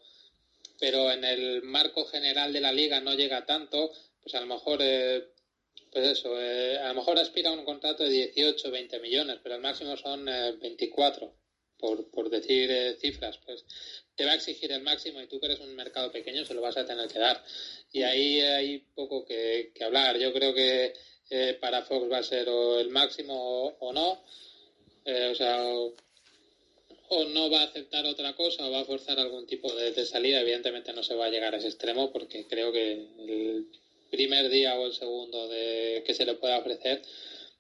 pero 0.84 1.10
en 1.12 1.24
el 1.24 1.64
marco 1.64 2.04
general 2.04 2.52
de 2.52 2.60
la 2.60 2.74
liga 2.74 3.00
no 3.00 3.14
llega 3.14 3.46
tanto, 3.46 3.90
pues 4.22 4.36
a 4.36 4.42
lo 4.42 4.48
mejor, 4.48 4.80
eh, 4.82 5.30
pues 5.90 6.10
eso, 6.10 6.38
eh, 6.42 6.78
a 6.78 6.90
lo 6.90 6.96
mejor 6.96 7.18
aspira 7.18 7.52
a 7.52 7.54
un 7.54 7.64
contrato 7.64 8.04
de 8.04 8.10
18, 8.10 8.70
20 8.70 9.00
millones, 9.00 9.40
pero 9.42 9.56
el 9.56 9.62
máximo 9.62 9.96
son 9.96 10.26
24, 10.26 11.26
eh, 11.26 11.32
por, 11.78 12.12
por 12.12 12.30
decir 12.30 12.98
cifras, 13.00 13.40
pues 13.46 13.64
te 14.16 14.26
va 14.26 14.32
a 14.32 14.36
exigir 14.36 14.72
el 14.72 14.82
máximo 14.82 15.22
y 15.22 15.28
tú 15.28 15.40
que 15.40 15.48
eres 15.48 15.60
un 15.60 15.76
mercado 15.76 16.12
pequeño 16.12 16.46
se 16.46 16.54
lo 16.54 16.62
vas 16.62 16.78
a 16.78 16.86
tener 16.86 17.08
que 17.08 17.20
dar. 17.20 17.44
Y 17.92 18.04
ahí 18.04 18.42
hay 18.42 18.80
poco 18.96 19.26
que, 19.26 19.72
hablar. 19.82 20.18
Yo 20.18 20.34
creo 20.34 20.54
que 20.54 20.94
para 21.60 21.84
Fox 21.84 22.12
va 22.12 22.20
a 22.20 22.24
ser 22.24 22.48
o 22.50 22.80
el 22.80 22.90
máximo 22.90 23.76
o, 23.80 23.94
no. 23.94 24.24
o 25.32 25.36
sea, 25.36 25.66
o 27.10 27.26
no 27.26 27.50
va 27.50 27.62
a 27.62 27.66
aceptar 27.66 28.06
otra 28.06 28.36
cosa 28.36 28.68
o 28.68 28.72
va 28.72 28.82
a 28.82 28.86
forzar 28.86 29.20
algún 29.20 29.46
tipo 29.46 29.74
de, 29.74 30.06
salida, 30.06 30.42
evidentemente 30.42 30.94
no 30.94 31.04
se 31.04 31.16
va 31.16 31.26
a 31.26 31.30
llegar 31.30 31.54
a 31.54 31.58
ese 31.58 31.68
extremo 31.68 32.12
porque 32.12 32.48
creo 32.48 32.72
que 32.72 32.92
el 32.92 33.68
primer 34.10 34.50
día 34.50 34.78
o 34.78 34.86
el 34.86 34.94
segundo 34.94 35.48
de 35.48 36.04
que 36.06 36.14
se 36.14 36.26
le 36.26 36.36
pueda 36.36 36.60
ofrecer 36.60 37.02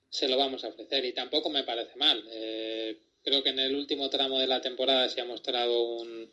se 0.10 0.28
lo 0.28 0.38
vamos 0.38 0.64
a 0.64 0.70
ofrecer 0.70 1.04
y 1.06 1.14
tampoco 1.14 1.49
me 1.49 1.64
parece 1.64 1.95
mal. 1.95 2.24
Eh, 2.32 2.97
creo 3.24 3.43
que 3.43 3.49
en 3.49 3.59
el 3.59 3.76
último 3.76 4.09
tramo 4.09 4.39
de 4.39 4.47
la 4.47 4.61
temporada 4.61 5.09
se 5.09 5.21
ha 5.21 5.26
mostrado 5.26 5.84
un, 5.84 6.30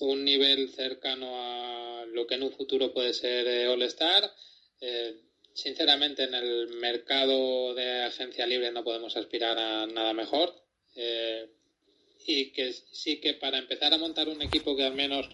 un 0.00 0.24
nivel 0.24 0.68
cercano 0.70 1.30
a 1.34 2.04
lo 2.06 2.26
que 2.26 2.34
en 2.34 2.42
un 2.42 2.52
futuro 2.52 2.92
puede 2.92 3.12
ser 3.12 3.46
eh, 3.46 3.68
All-Star. 3.68 4.30
Eh, 4.80 5.16
sinceramente, 5.54 6.24
en 6.24 6.34
el 6.34 6.68
mercado 6.68 7.74
de 7.74 8.02
agencia 8.02 8.46
libre 8.46 8.70
no 8.70 8.84
podemos 8.84 9.16
aspirar 9.16 9.58
a 9.58 9.86
nada 9.86 10.12
mejor 10.12 10.54
y 12.26 12.52
que 12.52 12.72
sí 12.72 13.20
que 13.20 13.34
para 13.34 13.58
empezar 13.58 13.92
a 13.92 13.98
montar 13.98 14.28
un 14.28 14.42
equipo 14.42 14.76
que 14.76 14.84
al 14.84 14.94
menos 14.94 15.28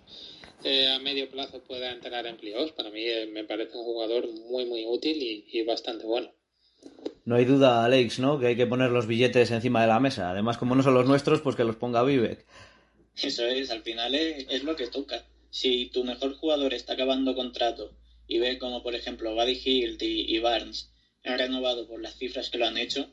eh, 0.65 0.89
a 0.89 0.99
medio 0.99 1.31
plazo 1.31 1.63
pueda 1.63 1.93
entrar 1.93 2.27
en 2.27 2.39
para 2.75 2.91
mí 2.91 3.03
eh, 3.05 3.27
me 3.27 3.45
parece 3.45 3.77
un 3.77 3.85
jugador 3.85 4.29
muy 4.29 4.65
muy 4.65 4.85
útil 4.87 5.47
y, 5.47 5.63
bastante 5.63 6.05
bueno. 6.05 6.33
No 7.29 7.35
hay 7.35 7.45
duda, 7.45 7.85
Alex, 7.85 8.21
¿no? 8.21 8.41
Que 8.41 8.47
hay 8.47 8.57
que 8.57 8.67
poner 8.67 8.91
los 8.91 9.07
billetes 9.07 9.51
encima 9.51 9.83
de 9.83 9.89
la 9.89 10.01
mesa. 10.01 10.31
Además, 10.31 10.57
como 10.57 10.75
no 10.75 10.83
son 10.83 10.95
los 10.95 11.05
nuestros, 11.05 11.43
pues 11.43 11.57
que 11.57 11.65
los 11.65 11.77
ponga 11.77 12.03
Vivek. 12.03 12.47
Eso 13.23 13.45
es, 13.45 13.71
al 13.71 13.83
final 13.83 14.15
es, 14.15 14.65
lo 14.65 14.75
que 14.77 14.87
toca. 14.87 15.27
Si 15.51 15.91
tu 15.91 16.05
mejor 16.05 16.37
jugador 16.37 16.73
está 16.73 16.95
acabando 16.95 17.35
contrato 17.35 17.93
y 18.27 18.39
ve 18.39 18.57
como, 18.57 18.83
por 18.83 18.95
ejemplo, 18.95 19.35
Buddy 19.35 19.61
Hilt 19.63 20.03
y, 20.03 20.39
Barnes 20.39 20.91
han 21.23 21.39
renovado 21.39 21.87
por 21.87 22.01
las 22.01 22.17
cifras 22.17 22.49
que 22.49 22.57
lo 22.57 22.65
han 22.65 22.79
hecho, 22.79 23.13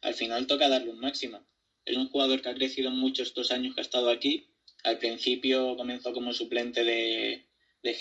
al 0.00 0.14
final 0.14 0.46
toca 0.46 0.68
darle 0.68 0.90
un 0.90 1.00
máximo. 1.00 1.40
Es 1.84 1.96
un 1.96 2.08
jugador 2.08 2.42
que 2.42 2.50
ha 2.50 2.54
crecido 2.54 2.92
mucho 2.92 3.24
estos 3.24 3.50
años 3.50 3.74
que 3.74 3.80
ha 3.80 3.82
estado 3.82 4.10
aquí. 4.10 4.46
Al 4.84 4.98
principio 4.98 5.76
comenzó 5.76 6.12
como 6.12 6.32
suplente 6.32 6.84
de, 6.84 7.46
de 7.82 7.92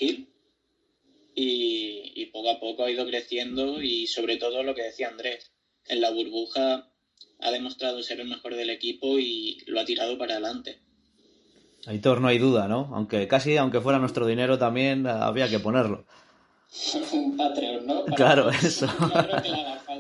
y, 1.34 2.26
poco 2.28 2.52
a 2.52 2.60
poco 2.60 2.86
ha 2.86 2.92
ido 2.92 3.08
creciendo 3.08 3.82
y 3.82 4.06
sobre 4.06 4.38
todo 4.38 4.62
lo 4.62 4.76
que 4.76 4.84
decía 4.84 5.10
Andrés, 5.10 5.55
en 5.88 6.02
la 6.02 6.12
burbuja 6.12 6.90
ha 7.40 7.52
demostrado 7.52 8.02
ser 8.02 8.20
el 8.20 8.28
mejor 8.28 8.56
del 8.56 8.70
equipo 8.70 9.20
y 9.20 9.64
lo 9.68 9.80
ha 9.80 9.86
tirado 9.86 10.18
para 10.18 10.34
adelante. 10.34 10.80
Aitor, 11.86 12.20
no 12.20 12.28
hay 12.28 12.40
duda, 12.40 12.68
¿no? 12.68 12.90
Aunque 12.94 13.28
casi, 13.28 13.58
aunque 13.58 13.82
fuera 13.82 14.00
nuestro 14.00 14.26
dinero 14.26 14.58
también, 14.58 15.06
había 15.06 15.50
que 15.50 15.60
ponerlo. 15.60 16.06
un 17.14 17.38
Patreon, 17.38 17.86
¿no? 17.86 18.06
claro, 18.16 18.50
eso. 18.50 18.88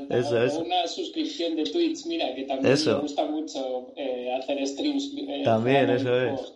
Eso, 0.09 0.43
es. 0.43 0.53
una 0.53 0.87
suscripción 0.87 1.55
de 1.55 1.63
Twitch, 1.63 2.05
mira, 2.05 2.33
que 2.35 2.43
también 2.43 2.75
me 2.85 2.93
gusta 2.93 3.25
mucho 3.25 3.93
eh, 3.95 4.35
hacer 4.39 4.65
streams. 4.67 5.11
Eh, 5.15 5.41
también, 5.43 5.89
eso 5.89 6.21
es. 6.21 6.53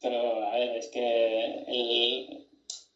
Pero, 0.00 0.46
a 0.46 0.56
ver, 0.56 0.76
es 0.76 0.88
que 0.88 1.64
el... 1.68 2.39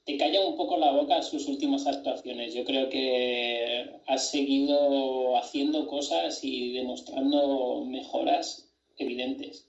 te 0.04 0.16
calla 0.16 0.40
un 0.40 0.56
poco 0.56 0.76
la 0.76 0.90
boca 0.90 1.22
sus 1.22 1.46
últimas 1.46 1.86
actuaciones. 1.86 2.52
Yo 2.54 2.64
creo 2.64 2.88
que 2.88 3.90
has 4.06 4.30
seguido 4.30 5.36
haciendo 5.36 5.86
cosas 5.86 6.40
y 6.42 6.72
demostrando 6.72 7.82
mejoras 7.86 8.70
evidentes. 8.96 9.66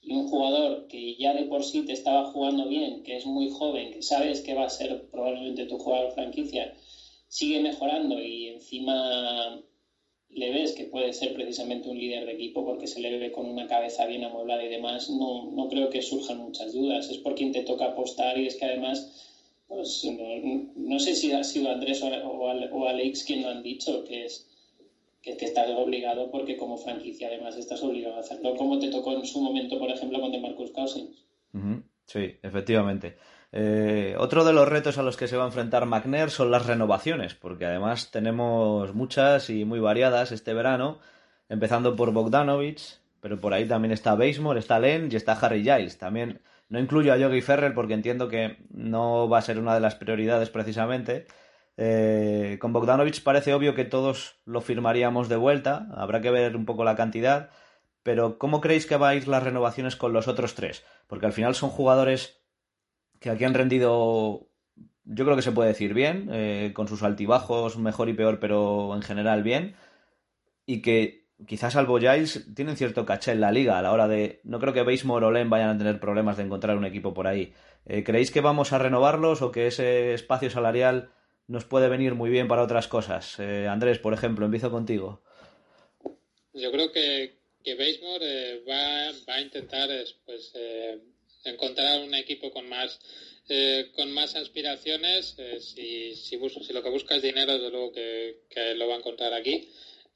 Y 0.00 0.12
un 0.14 0.28
jugador 0.28 0.86
que 0.86 1.16
ya 1.16 1.34
de 1.34 1.44
por 1.44 1.64
sí 1.64 1.84
te 1.84 1.92
estaba 1.92 2.30
jugando 2.30 2.68
bien, 2.68 3.02
que 3.02 3.16
es 3.16 3.26
muy 3.26 3.50
joven, 3.50 3.90
que 3.90 4.02
sabes 4.02 4.40
que 4.40 4.54
va 4.54 4.64
a 4.64 4.70
ser 4.70 5.08
probablemente 5.10 5.66
tu 5.66 5.78
jugador 5.78 6.12
franquicia, 6.12 6.72
sigue 7.28 7.60
mejorando 7.60 8.22
y 8.22 8.48
encima 8.48 9.60
le 10.28 10.50
ves 10.50 10.72
que 10.72 10.84
puede 10.84 11.12
ser 11.12 11.34
precisamente 11.34 11.88
un 11.88 11.98
líder 11.98 12.24
de 12.24 12.32
equipo 12.32 12.64
porque 12.64 12.86
se 12.86 13.00
le 13.00 13.16
ve 13.16 13.32
con 13.32 13.46
una 13.46 13.66
cabeza 13.66 14.06
bien 14.06 14.24
amueblada 14.24 14.62
y 14.64 14.68
demás, 14.68 15.08
no, 15.10 15.50
no 15.50 15.68
creo 15.68 15.90
que 15.90 16.02
surjan 16.02 16.38
muchas 16.38 16.72
dudas. 16.72 17.08
Es 17.10 17.18
por 17.18 17.34
quien 17.34 17.52
te 17.52 17.62
toca 17.62 17.86
apostar 17.86 18.38
y 18.38 18.46
es 18.46 18.56
que 18.56 18.64
además, 18.64 19.35
pues 19.68 20.06
no, 20.76 20.98
sé 20.98 21.14
si 21.14 21.32
ha 21.32 21.42
sido 21.42 21.70
Andrés 21.70 22.02
o, 22.02 22.06
o, 22.08 22.88
Alex 22.88 23.24
quien 23.24 23.42
lo 23.42 23.48
han 23.48 23.62
dicho, 23.62 24.04
que 24.04 24.26
es 24.26 24.48
que, 25.22 25.36
que, 25.36 25.44
estás 25.44 25.68
obligado 25.70 26.30
porque 26.30 26.56
como 26.56 26.76
franquicia 26.76 27.28
además 27.28 27.56
estás 27.56 27.82
obligado 27.82 28.16
a 28.16 28.20
hacerlo, 28.20 28.54
como 28.56 28.78
te 28.78 28.90
tocó 28.90 29.12
en 29.12 29.26
su 29.26 29.40
momento, 29.40 29.78
por 29.78 29.90
ejemplo, 29.90 30.20
con 30.20 30.30
DeMarcus 30.30 30.70
Cousins. 30.70 31.26
Sí, 32.06 32.36
efectivamente. 32.42 33.16
Eh, 33.52 34.14
otro 34.18 34.44
de 34.44 34.52
los 34.52 34.68
retos 34.68 34.98
a 34.98 35.02
los 35.02 35.16
que 35.16 35.28
se 35.28 35.36
va 35.36 35.44
a 35.44 35.46
enfrentar 35.46 35.86
McNair 35.86 36.30
son 36.30 36.50
las 36.50 36.66
renovaciones, 36.66 37.34
porque 37.34 37.66
además 37.66 38.10
tenemos 38.10 38.94
muchas 38.94 39.50
y 39.50 39.64
muy 39.64 39.80
variadas 39.80 40.30
este 40.30 40.54
verano, 40.54 40.98
empezando 41.48 41.96
por 41.96 42.12
Bogdanovich, 42.12 42.98
pero 43.20 43.40
por 43.40 43.54
ahí 43.54 43.66
también 43.66 43.92
está 43.92 44.14
Basemore, 44.14 44.60
está 44.60 44.78
Len 44.78 45.08
y 45.10 45.16
está 45.16 45.32
Harry 45.32 45.62
Giles. 45.62 45.98
También 45.98 46.40
no 46.68 46.78
incluyo 46.78 47.12
a 47.12 47.16
Yogi 47.16 47.42
Ferrer 47.42 47.74
porque 47.74 47.94
entiendo 47.94 48.28
que 48.28 48.56
no 48.70 49.28
va 49.28 49.38
a 49.38 49.42
ser 49.42 49.58
una 49.58 49.74
de 49.74 49.80
las 49.80 49.94
prioridades 49.94 50.50
precisamente. 50.50 51.26
Eh, 51.76 52.56
con 52.60 52.72
Bogdanovich 52.72 53.22
parece 53.22 53.52
obvio 53.54 53.74
que 53.74 53.84
todos 53.84 54.40
lo 54.44 54.60
firmaríamos 54.60 55.28
de 55.28 55.36
vuelta, 55.36 55.88
habrá 55.94 56.20
que 56.20 56.30
ver 56.30 56.56
un 56.56 56.64
poco 56.64 56.84
la 56.84 56.96
cantidad, 56.96 57.50
pero 58.02 58.38
¿cómo 58.38 58.60
creéis 58.60 58.86
que 58.86 58.96
va 58.96 59.10
a 59.10 59.14
ir 59.14 59.28
las 59.28 59.42
renovaciones 59.42 59.96
con 59.96 60.12
los 60.12 60.28
otros 60.28 60.54
tres? 60.54 60.84
Porque 61.06 61.26
al 61.26 61.32
final 61.32 61.54
son 61.54 61.70
jugadores 61.70 62.42
que 63.20 63.30
aquí 63.30 63.44
han 63.44 63.54
rendido, 63.54 64.48
yo 65.04 65.24
creo 65.24 65.36
que 65.36 65.42
se 65.42 65.52
puede 65.52 65.68
decir 65.68 65.94
bien, 65.94 66.28
eh, 66.32 66.72
con 66.74 66.88
sus 66.88 67.02
altibajos, 67.02 67.78
mejor 67.78 68.08
y 68.08 68.14
peor, 68.14 68.40
pero 68.40 68.94
en 68.94 69.02
general 69.02 69.42
bien, 69.42 69.76
y 70.64 70.82
que 70.82 71.25
quizás 71.46 71.74
salvo 71.74 71.98
Giles 71.98 72.46
tienen 72.54 72.76
cierto 72.76 73.04
caché 73.04 73.32
en 73.32 73.40
la 73.40 73.52
liga 73.52 73.78
a 73.78 73.82
la 73.82 73.92
hora 73.92 74.08
de, 74.08 74.40
no 74.44 74.58
creo 74.58 74.72
que 74.72 74.82
Basemore 74.82 75.26
o 75.26 75.30
Len 75.30 75.50
vayan 75.50 75.70
a 75.70 75.78
tener 75.78 76.00
problemas 76.00 76.36
de 76.36 76.44
encontrar 76.44 76.76
un 76.76 76.84
equipo 76.84 77.12
por 77.12 77.26
ahí. 77.26 77.52
Eh, 77.86 78.04
¿Creéis 78.04 78.30
que 78.30 78.40
vamos 78.40 78.72
a 78.72 78.78
renovarlos 78.78 79.42
o 79.42 79.52
que 79.52 79.66
ese 79.66 80.14
espacio 80.14 80.50
salarial 80.50 81.10
nos 81.46 81.64
puede 81.64 81.88
venir 81.88 82.14
muy 82.14 82.30
bien 82.30 82.48
para 82.48 82.62
otras 82.62 82.88
cosas? 82.88 83.38
Eh, 83.38 83.66
Andrés, 83.68 83.98
por 83.98 84.14
ejemplo, 84.14 84.46
empiezo 84.46 84.70
contigo. 84.70 85.22
Yo 86.54 86.72
creo 86.72 86.90
que, 86.90 87.36
que 87.62 87.74
Basemore 87.74 88.64
va, 88.68 89.12
va, 89.28 89.34
a 89.34 89.40
intentar 89.40 89.88
pues, 90.24 90.52
encontrar 91.44 92.00
un 92.00 92.14
equipo 92.14 92.50
con 92.50 92.68
más 92.68 92.98
eh, 93.48 93.90
con 93.94 94.10
más 94.10 94.34
aspiraciones. 94.34 95.34
Eh, 95.38 95.60
si, 95.60 96.16
si, 96.16 96.36
si, 96.36 96.72
lo 96.72 96.82
que 96.82 96.90
busca 96.90 97.14
es 97.14 97.22
dinero, 97.22 97.52
desde 97.52 97.70
luego 97.70 97.92
que, 97.92 98.74
lo 98.74 98.88
va 98.88 98.94
a 98.94 98.98
encontrar 98.98 99.32
aquí. 99.32 99.68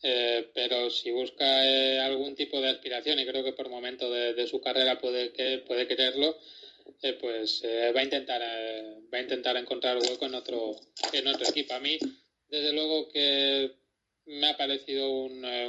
Eh, 0.03 0.51
pero 0.55 0.89
si 0.91 1.11
busca 1.11 2.05
algún 2.05 2.35
tipo 2.35 2.61
de 2.61 2.71
aspiración, 2.71 3.19
y 3.19 3.27
creo 3.27 3.45
que 3.45 3.53
por 3.53 3.69
momento 3.69 4.11
de, 4.11 4.47
su 4.47 4.61
carrera 4.61 4.99
puede, 4.99 5.33
que, 5.33 5.59
puede 5.59 5.87
quererlo, 5.87 6.37
pues 7.21 7.63
va, 7.95 8.01
a 8.01 8.05
intentar, 8.05 8.41
va 8.41 9.19
a 9.19 9.23
intentar 9.23 9.57
encontrar 9.57 9.99
hueco 9.99 10.27
en 10.27 10.35
otro, 10.35 10.77
en 11.13 11.27
otro 11.27 11.49
equipo. 11.49 11.75
A 11.75 11.81
mí, 11.81 11.99
desde 12.49 12.73
luego 12.73 13.09
que 13.09 13.73
me 14.27 14.49
ha 14.49 14.57
parecido 14.57 15.11
una 15.11 15.69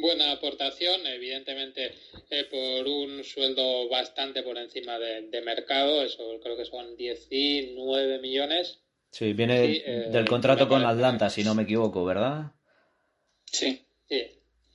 buena 0.00 0.32
aportación, 0.32 1.06
evidentemente 1.06 1.92
eh, 2.30 2.44
por 2.44 2.86
un 2.86 3.24
sueldo 3.24 3.88
bastante 3.88 4.42
por 4.42 4.58
encima 4.58 4.98
de, 4.98 5.42
mercado, 5.42 6.02
eso 6.02 6.38
creo 6.42 6.56
que 6.56 6.64
son 6.64 6.96
19 6.96 8.18
millones. 8.20 8.80
Sí, 9.10 9.32
viene 9.32 9.64
eh, 9.64 10.08
del 10.10 10.26
contrato 10.26 10.68
con 10.68 10.84
Atlanta, 10.84 11.30
si 11.30 11.42
no 11.42 11.54
me 11.54 11.62
equivoco, 11.62 12.04
¿verdad? 12.04 12.52
Sí. 13.52 13.78
Sí. 14.08 14.24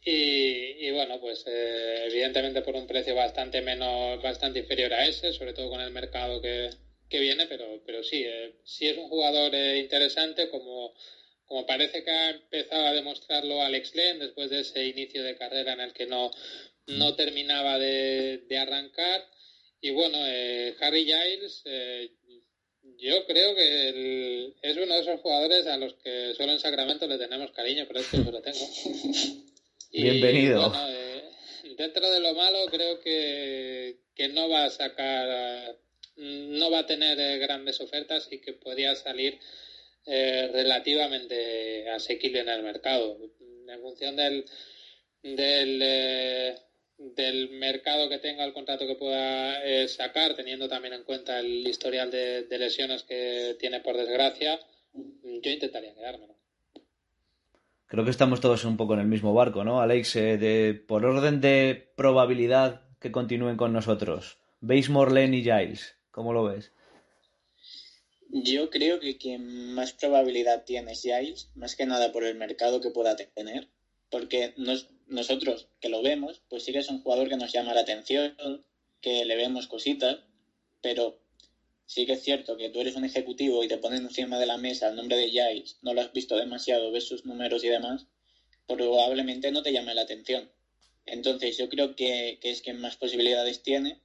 Y, 0.05 0.91
bueno, 0.91 1.19
pues 1.19 1.45
eh, 1.47 2.05
evidentemente 2.07 2.61
por 2.61 2.75
un 2.75 2.87
precio 2.87 3.15
bastante 3.15 3.61
menos, 3.61 4.21
bastante 4.21 4.59
inferior 4.59 4.93
a 4.93 5.05
ese, 5.05 5.31
sobre 5.31 5.53
todo 5.53 5.69
con 5.69 5.79
el 5.79 5.91
mercado 5.91 6.41
que, 6.41 6.69
que 7.09 7.19
viene, 7.21 7.47
pero, 7.47 7.81
pero 7.85 8.03
sí, 8.03 8.25
sí 8.65 8.87
es 8.87 8.97
un 8.97 9.07
jugador 9.07 9.55
interesante 9.55 10.49
como 10.49 10.93
como 11.45 11.65
parece 11.65 12.03
que 12.03 12.09
ha 12.09 12.29
empezado 12.31 12.87
a 12.87 12.93
demostrarlo 12.93 13.61
Alex 13.61 13.93
Len 13.95 14.19
después 14.19 14.49
de 14.49 14.61
ese 14.61 14.87
inicio 14.87 15.23
de 15.23 15.35
carrera 15.35 15.73
en 15.73 15.81
el 15.81 15.93
que 15.93 16.07
no, 16.07 16.31
no 16.87 17.15
terminaba 17.15 17.77
de, 17.77 18.43
arrancar. 18.59 19.23
Y 19.81 19.91
bueno, 19.91 20.17
eh, 20.25 20.75
Harry 20.79 21.05
Giles, 21.05 21.61
eh, 21.65 22.09
yo 23.03 23.25
creo 23.25 23.53
que 23.53 24.53
es 24.61 24.77
uno 24.77 24.93
de 24.93 25.01
esos 25.01 25.19
jugadores 25.19 25.67
a 25.67 25.77
los 25.77 25.93
que 25.95 26.33
solo 26.35 26.53
en 26.53 26.59
Sacramento 26.59 27.05
le 27.05 27.17
tenemos 27.17 27.51
cariño, 27.51 27.83
pero 27.87 27.99
es 27.99 28.07
que 28.07 28.23
yo 28.23 28.31
lo 28.31 28.41
tengo. 28.41 28.57
Bienvenido. 29.91 30.73
Eh, 30.89 31.23
dentro 31.77 32.09
de 32.09 32.19
lo 32.21 32.33
malo, 32.33 32.65
creo 32.67 33.01
que, 33.01 33.97
que 34.15 34.29
no 34.29 34.47
va 34.47 34.65
a 34.65 34.69
sacar, 34.69 35.77
no 36.15 36.71
va 36.71 36.79
a 36.79 36.85
tener 36.85 37.39
grandes 37.39 37.81
ofertas 37.81 38.29
y 38.31 38.39
que 38.39 38.53
podría 38.53 38.95
salir 38.95 39.37
eh, 40.05 40.49
relativamente 40.53 41.89
asequible 41.89 42.39
en 42.39 42.49
el 42.49 42.63
mercado. 42.63 43.19
En 43.67 43.81
función 43.81 44.15
del, 44.15 44.45
del, 45.21 45.79
eh, 45.83 46.55
del 46.97 47.49
mercado 47.51 48.09
que 48.09 48.19
tenga, 48.19 48.45
el 48.45 48.53
contrato 48.53 48.87
que 48.87 48.95
pueda 48.95 49.63
eh, 49.63 49.87
sacar, 49.87 50.35
teniendo 50.35 50.69
también 50.69 50.93
en 50.93 51.03
cuenta 51.03 51.39
el 51.39 51.67
historial 51.67 52.11
de, 52.11 52.45
lesiones 52.57 53.03
que 53.03 53.55
tiene 53.59 53.79
por 53.79 53.97
desgracia, 53.97 54.59
yo 54.93 55.51
intentaría 55.51 55.93
quedármelo. 55.93 56.35
Creo 57.87 58.03
que 58.05 58.11
estamos 58.11 58.41
todos 58.41 58.65
un 58.65 58.77
poco 58.77 58.93
en 58.93 59.01
el 59.01 59.07
mismo 59.07 59.33
barco, 59.33 59.63
¿no, 59.63 59.81
Alex? 59.81 60.13
de, 60.13 60.83
por 60.87 61.05
orden 61.05 61.41
de 61.41 61.91
probabilidad 61.95 62.81
que 62.99 63.11
continúen 63.11 63.57
con 63.57 63.73
nosotros. 63.73 64.37
¿Veis 64.61 64.89
Morlen 64.89 65.33
y 65.33 65.43
Giles? 65.43 65.95
¿Cómo 66.09 66.33
lo 66.33 66.45
ves? 66.45 66.71
Yo 68.29 68.71
creo 68.71 68.99
que 68.99 69.17
quien 69.17 69.75
más 69.75 69.93
probabilidad 69.93 70.63
tiene 70.63 70.93
es 70.93 71.01
Giles, 71.01 71.51
más 71.53 71.75
que 71.75 71.85
nada 71.85 72.11
por 72.11 72.23
el 72.23 72.35
mercado 72.35 72.81
que 72.81 72.89
pueda 72.89 73.15
tener, 73.15 73.67
porque 74.09 74.53
nosotros 75.07 75.67
que 75.79 75.89
lo 75.89 76.01
vemos, 76.01 76.41
pues 76.49 76.63
sí 76.63 76.71
que 76.71 76.79
es 76.79 76.89
un 76.89 77.01
jugador 77.01 77.29
que 77.29 77.37
nos 77.37 77.51
llama 77.51 77.73
la 77.73 77.81
atención, 77.81 78.35
que 79.01 79.25
le 79.25 79.35
vemos 79.35 79.67
cositas, 79.67 80.19
pero 80.81 81.21
sí 81.85 82.05
que 82.05 82.13
es 82.13 82.23
cierto 82.23 82.57
que 82.57 82.69
tú 82.69 82.81
eres 82.81 82.95
un 82.95 83.05
ejecutivo 83.05 83.63
y 83.63 83.67
te 83.67 83.77
ponen 83.77 84.03
encima 84.03 84.39
de 84.39 84.45
la 84.45 84.57
mesa 84.57 84.89
el 84.89 84.95
nombre 84.95 85.17
de 85.17 85.29
Giles, 85.29 85.77
no 85.81 85.93
lo 85.93 86.01
has 86.01 86.13
visto 86.13 86.37
demasiado, 86.37 86.91
ves 86.91 87.07
sus 87.07 87.25
números 87.25 87.63
y 87.63 87.69
demás, 87.69 88.07
probablemente 88.67 89.51
no 89.51 89.61
te 89.61 89.71
llame 89.71 89.93
la 89.93 90.01
atención. 90.01 90.51
Entonces 91.05 91.57
yo 91.57 91.69
creo 91.69 91.95
que, 91.95 92.39
es 92.41 92.61
quien 92.61 92.79
más 92.79 92.95
posibilidades 92.95 93.61
tiene 93.61 94.01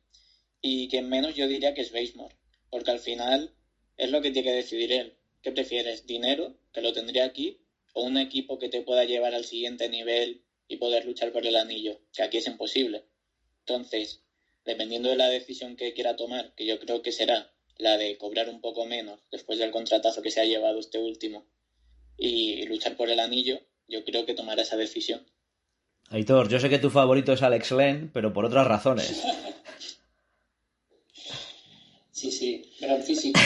y 0.61 0.89
quien 0.89 1.09
menos 1.09 1.35
yo 1.37 1.47
diría 1.47 1.75
que 1.75 1.83
es 1.83 1.93
Basemore, 1.93 2.35
porque 2.71 2.91
al 2.91 2.99
final 2.99 3.55
es 3.97 4.11
lo 4.11 4.21
que 4.21 4.31
tiene 4.31 4.49
que 4.49 4.55
decidir 4.55 4.93
él. 4.93 5.15
¿Qué 5.43 5.53
prefieres? 5.53 6.07
¿Dinero, 6.07 6.59
que 6.73 6.83
lo 6.83 6.93
tendría 6.93 7.25
aquí? 7.25 7.61
¿O 7.93 8.03
un 8.03 8.19
equipo 8.19 8.59
que 8.59 8.69
te 8.69 8.83
pueda 8.83 9.05
llevar 9.05 9.35
al 9.35 9.45
siguiente 9.45 9.89
nivel 9.89 10.43
y 10.69 10.77
poder 10.77 11.07
luchar 11.07 11.33
por 11.33 11.47
el 11.47 11.57
anillo? 11.57 11.99
Que 12.13 12.23
aquí 12.23 12.37
es 12.37 12.47
imposible. 12.47 13.05
Entonces, 13.61 14.23
dependiendo 14.65 15.09
de 15.09 15.17
la 15.17 15.29
decisión 15.29 15.77
que 15.77 15.95
quiera 15.95 16.17
tomar, 16.17 16.55
que 16.55 16.67
yo 16.67 16.79
creo 16.79 17.03
que 17.03 17.13
será 17.13 17.51
la 17.79 17.97
de 17.97 18.19
cobrar 18.19 18.49
un 18.49 18.61
poco 18.61 18.85
menos 18.85 19.21
después 19.31 19.59
del 19.59 19.71
contratazo 19.71 20.23
que 20.23 20.31
se 20.31 20.41
ha 20.41 20.45
llevado 20.45 20.79
este 20.79 20.99
último 20.99 21.47
y 22.17 22.67
luchar 22.67 22.97
por 22.97 23.09
el 23.09 23.21
anillo, 23.21 23.61
yo 23.87 24.05
creo 24.05 24.27
que 24.27 24.35
tomará 24.35 24.63
esa 24.63 24.77
decisión. 24.77 25.25
Aitor, 26.11 26.49
yo 26.49 26.59
sé 26.59 26.69
que 26.69 26.79
tu 26.79 26.91
favorito 26.91 27.33
es 27.33 27.43
Alex 27.43 27.71
Len, 27.73 28.11
pero 28.13 28.33
por 28.33 28.45
otras 28.45 28.67
razones. 28.67 29.23
Sí, 32.11 32.33
sí, 32.33 32.69
gran 32.81 33.01
físico. 33.01 33.39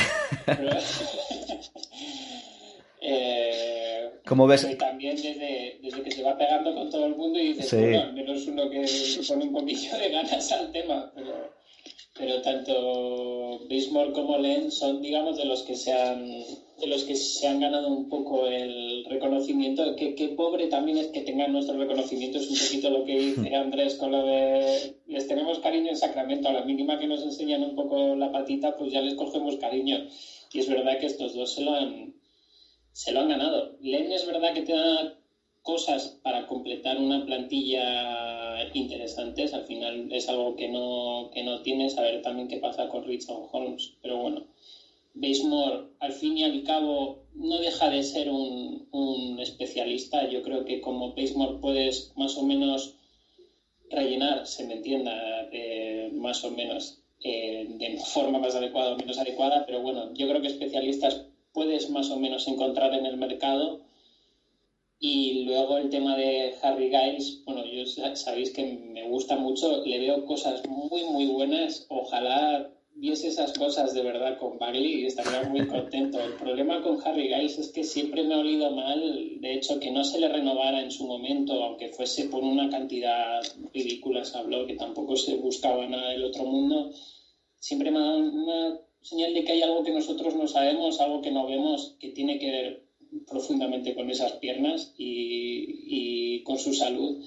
eh, 3.03 4.01
¿Cómo 4.27 4.47
ves? 4.47 4.66
También 4.79 5.16
desde, 5.16 5.79
desde, 5.83 6.03
que 6.03 6.11
se 6.11 6.23
va 6.23 6.37
pegando 6.37 6.75
con 6.75 6.91
todo 6.91 7.07
el 7.07 7.16
mundo 7.16 7.39
y 7.39 7.55
dices, 7.55 7.73
bueno, 7.73 8.03
al 8.03 8.12
menos 8.12 8.47
uno 8.47 8.70
que 8.70 8.87
pone 9.29 9.45
un 9.45 9.53
poquillo 9.53 9.99
de 9.99 10.09
ganas 10.11 10.53
al 10.53 10.70
tema, 10.70 11.11
pero 11.14 11.62
pero 12.18 12.43
tanto 12.43 13.66
Bismarck 13.68 14.12
como 14.12 14.37
Len 14.37 14.70
son, 14.70 15.01
digamos, 15.01 15.39
de 15.39 15.47
los 15.47 15.62
que 15.62 15.75
se 15.75 15.93
han, 15.93 16.27
de 16.27 16.87
los 16.87 17.05
que 17.05 17.16
se 17.16 17.49
han 17.49 17.61
ganado 17.61 17.89
un 17.89 18.09
poco 18.09 18.47
el 18.47 19.05
reconocimiento. 19.07 19.97
Qué, 19.97 20.35
pobre 20.37 20.66
también 20.66 20.99
es 20.99 21.07
que 21.09 21.23
tengan 21.23 21.53
nuestro 21.53 21.77
reconocimiento, 21.79 22.39
es 22.39 22.51
un 22.51 22.59
poquito 22.59 22.91
lo 22.91 23.05
que 23.05 23.18
dice 23.18 23.51
hmm. 23.51 23.55
Andrés 23.55 23.95
con 23.95 24.12
lo 24.12 24.27
de 24.27 24.95
les 25.07 25.27
tenemos 25.27 25.59
cariño 25.61 25.89
en 25.89 25.97
Sacramento, 25.97 26.49
a 26.49 26.53
la 26.53 26.64
mínima 26.64 26.99
que 26.99 27.07
nos 27.07 27.23
enseñan 27.23 27.62
un 27.62 27.75
poco 27.75 28.14
la 28.14 28.31
patita, 28.31 28.77
pues 28.77 28.93
ya 28.93 29.01
les 29.01 29.14
cogemos 29.14 29.57
cariño. 29.57 30.07
Y 30.53 30.59
es 30.59 30.68
verdad 30.68 30.99
que 30.99 31.07
estos 31.07 31.35
dos 31.35 31.55
se 31.55 31.62
lo 31.62 31.75
han, 31.75 32.14
se 32.93 33.12
lo 33.12 33.20
han 33.20 33.28
ganado. 33.28 33.76
Len 33.80 34.12
es 34.12 34.26
verdad 34.26 34.55
que 34.55 34.62
te 34.62 34.72
da 34.72 35.18
cosas 35.62 36.18
para 36.22 36.47
completar 36.47 36.99
una 36.99 37.24
plantilla 37.24 38.70
interesantes. 38.74 39.55
Al 39.55 39.64
final 39.64 40.12
es 40.12 40.28
algo 40.28 40.57
que 40.57 40.68
no, 40.68 41.30
que 41.32 41.43
no 41.43 41.62
tienes. 41.62 41.99
A 41.99 42.03
ver 42.03 42.22
también 42.22 42.49
qué 42.49 42.57
pasa 42.59 42.88
con 42.88 43.05
Richard 43.05 43.49
Holmes. 43.51 43.95
Pero 44.03 44.18
bueno, 44.18 44.47
Basemore, 45.14 45.88
al 46.01 46.12
fin 46.12 46.38
y 46.38 46.45
al 46.45 46.62
cabo, 46.64 47.24
no 47.34 47.59
deja 47.59 47.90
de 47.90 48.03
ser 48.03 48.30
un, 48.30 48.88
un 48.90 49.40
especialista. 49.40 50.28
Yo 50.28 50.43
creo 50.43 50.64
que 50.64 50.80
como 50.80 51.14
Basemore 51.14 51.61
puedes 51.61 52.12
más 52.16 52.36
o 52.36 52.43
menos 52.43 52.97
rellenar, 53.90 54.47
se 54.47 54.64
me 54.64 54.74
entienda, 54.74 55.49
más 56.12 56.45
o 56.45 56.51
menos 56.51 57.03
eh, 57.22 57.66
de 57.68 57.99
forma 57.99 58.38
más 58.38 58.55
adecuada 58.55 58.95
o 58.95 58.97
menos 58.97 59.18
adecuada, 59.18 59.64
pero 59.66 59.80
bueno, 59.80 60.12
yo 60.14 60.28
creo 60.28 60.40
que 60.40 60.49
especialistas 60.49 61.26
puedes 61.53 61.90
más 61.90 62.11
o 62.11 62.18
menos 62.18 62.48
encontrar 62.48 62.94
en 62.94 63.07
el 63.07 63.16
mercado 63.16 63.80
y 65.05 65.42
luego 65.46 65.78
el 65.78 65.90
tema 65.90 66.14
de 66.14 66.55
Harry 66.62 66.88
Giles, 66.88 67.42
bueno, 67.44 67.64
yo 67.66 67.84
sabéis 68.14 68.53
que 68.53 68.64
me 68.64 69.09
gusta 69.09 69.36
mucho, 69.36 69.84
le 69.84 69.98
veo 69.98 70.24
cosas 70.24 70.62
muy, 70.68 71.03
muy 71.03 71.26
buenas. 71.26 71.86
Ojalá 71.88 72.70
viese 72.94 73.26
esas 73.26 73.53
cosas 73.59 73.94
de 73.94 74.03
verdad 74.05 74.38
con 74.38 74.61
Bagley 74.61 75.03
y 75.03 75.07
estaría 75.07 75.42
muy 75.42 75.66
contento. 75.66 76.20
El 76.22 76.34
problema 76.34 76.82
con 76.82 77.00
Harry 77.05 77.26
Giles 77.26 77.59
es 77.59 77.72
que 77.72 77.82
siempre 77.82 78.22
me 78.22 78.34
ha 78.34 78.38
olido 78.38 78.70
mal, 78.70 79.40
de 79.40 79.55
hecho, 79.55 79.80
que 79.80 79.90
no 79.90 80.05
se 80.05 80.20
le 80.20 80.28
renovara 80.28 80.80
en 80.80 80.92
su 80.92 81.05
momento, 81.05 81.61
aunque 81.64 81.88
fuese 81.88 82.26
por 82.26 82.44
una 82.44 82.70
cantidad 82.70 83.42
ridícula, 83.74 84.24
se 84.24 84.38
habló, 84.38 84.68
que 84.68 84.76
tampoco 84.76 85.16
se 85.16 85.34
buscaba 85.34 85.84
nada 85.84 86.11
del 86.11 86.22
otro 86.22 86.44
mundo. 86.44 86.92
Siempre 87.59 87.90
me 87.90 87.98
ha 87.98 88.03
dado 88.03 88.18
una 88.18 88.80
señal 89.03 89.34
de 89.34 89.44
que 89.44 89.53
hay 89.53 89.62
algo 89.62 89.82
que 89.82 89.92
nosotros 89.92 90.34
no 90.34 90.46
sabemos, 90.48 91.00
algo 91.00 91.20
que 91.20 91.30
no 91.30 91.46
vemos, 91.46 91.96
que 91.98 92.11
tiene 92.11 92.38
que 92.38 92.50
ver 92.50 92.82
profundamente 93.26 93.94
con 93.94 94.09
esas 94.11 94.32
piernas 94.32 94.94
y, 94.96 96.42
con 96.44 96.59
su 96.59 96.72
salud 96.72 97.22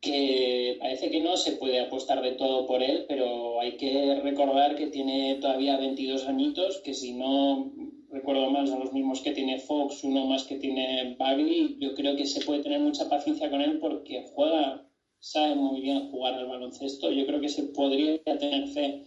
que 0.00 0.76
parece 0.80 1.10
que 1.10 1.20
no 1.20 1.36
se 1.36 1.52
puede 1.52 1.78
apostar 1.78 2.22
de 2.22 2.32
todo 2.32 2.66
por 2.66 2.82
él, 2.82 3.04
pero 3.06 3.60
hay 3.60 3.76
que 3.76 4.16
recordar 4.16 4.74
que 4.74 4.88
tiene 4.88 5.36
todavía 5.36 5.76
22 5.76 6.26
añitos, 6.26 6.78
que 6.78 6.92
si 6.92 7.12
no 7.12 7.70
recuerdo 8.10 8.50
mal 8.50 8.66
son 8.66 8.80
los 8.80 8.92
mismos 8.92 9.20
que 9.20 9.30
tiene 9.30 9.60
Fox, 9.60 10.02
uno 10.02 10.26
más 10.26 10.42
que 10.42 10.56
tiene 10.56 11.14
Bagley. 11.16 11.76
Yo 11.78 11.94
creo 11.94 12.16
que 12.16 12.26
se 12.26 12.40
puede 12.40 12.64
tener 12.64 12.80
mucha 12.80 13.08
paciencia 13.08 13.48
con 13.48 13.60
él 13.60 13.78
porque 13.78 14.24
juega, 14.34 14.84
sabe 15.20 15.54
muy 15.54 15.80
bien 15.80 16.10
jugar 16.10 16.34
al 16.34 16.48
baloncesto. 16.48 17.12
Yo 17.12 17.24
creo 17.24 17.40
que 17.40 17.48
se 17.48 17.62
podría 17.62 18.20
tener 18.24 18.66
fe 18.68 19.04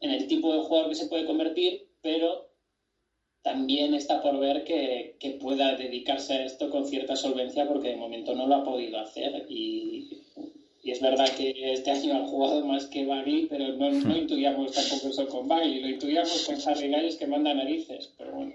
en 0.00 0.10
el 0.10 0.26
tipo 0.26 0.52
de 0.52 0.60
jugador 0.60 0.88
que 0.88 0.94
se 0.94 1.06
puede 1.06 1.26
convertir, 1.26 1.88
pero 2.02 2.50
también 3.42 3.94
está 3.94 4.20
por 4.22 4.38
ver 4.38 4.64
que, 4.64 5.16
pueda 5.40 5.74
dedicarse 5.76 6.34
a 6.34 6.44
esto 6.44 6.68
con 6.68 6.86
cierta 6.86 7.16
solvencia 7.16 7.66
porque 7.66 7.88
de 7.88 7.96
momento 7.96 8.34
no 8.34 8.46
lo 8.46 8.56
ha 8.56 8.64
podido 8.64 8.98
hacer 8.98 9.46
y 9.48 10.18
Y 10.82 10.90
es 10.90 11.00
verdad 11.00 11.28
que 11.36 11.52
este 11.72 11.90
año 11.90 12.16
ha 12.16 12.26
jugado 12.26 12.64
más 12.64 12.86
que 12.86 13.06
Bagley, 13.06 13.46
pero 13.48 13.68
no, 13.76 13.90
no 13.90 14.16
intuíamos 14.16 14.72
tampoco 14.72 15.08
eso 15.08 15.28
con 15.28 15.46
Bagley, 15.46 15.80
lo 15.80 15.88
intuíamos 15.88 16.46
con 16.46 16.56
Harry 16.66 16.88
Giles 16.88 17.16
que 17.16 17.26
manda 17.26 17.52
narices, 17.54 18.12
pero 18.16 18.32
bueno. 18.32 18.52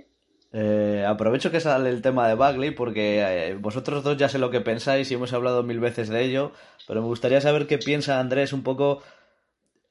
Eh, 0.57 1.03
aprovecho 1.05 1.51
que 1.51 1.59
sale 1.59 1.89
el 1.89 2.01
tema 2.01 2.29
de 2.29 2.35
Bagley 2.35 2.71
porque 2.71 3.19
eh, 3.19 3.55
vosotros 3.55 4.05
dos 4.05 4.15
ya 4.15 4.29
sé 4.29 4.39
lo 4.39 4.51
que 4.51 4.61
pensáis 4.61 5.11
y 5.11 5.15
hemos 5.15 5.33
hablado 5.33 5.63
mil 5.63 5.81
veces 5.81 6.07
de 6.07 6.23
ello, 6.23 6.53
pero 6.87 7.01
me 7.01 7.07
gustaría 7.07 7.41
saber 7.41 7.67
qué 7.67 7.77
piensa 7.77 8.21
Andrés 8.21 8.53
un 8.53 8.63
poco. 8.63 9.01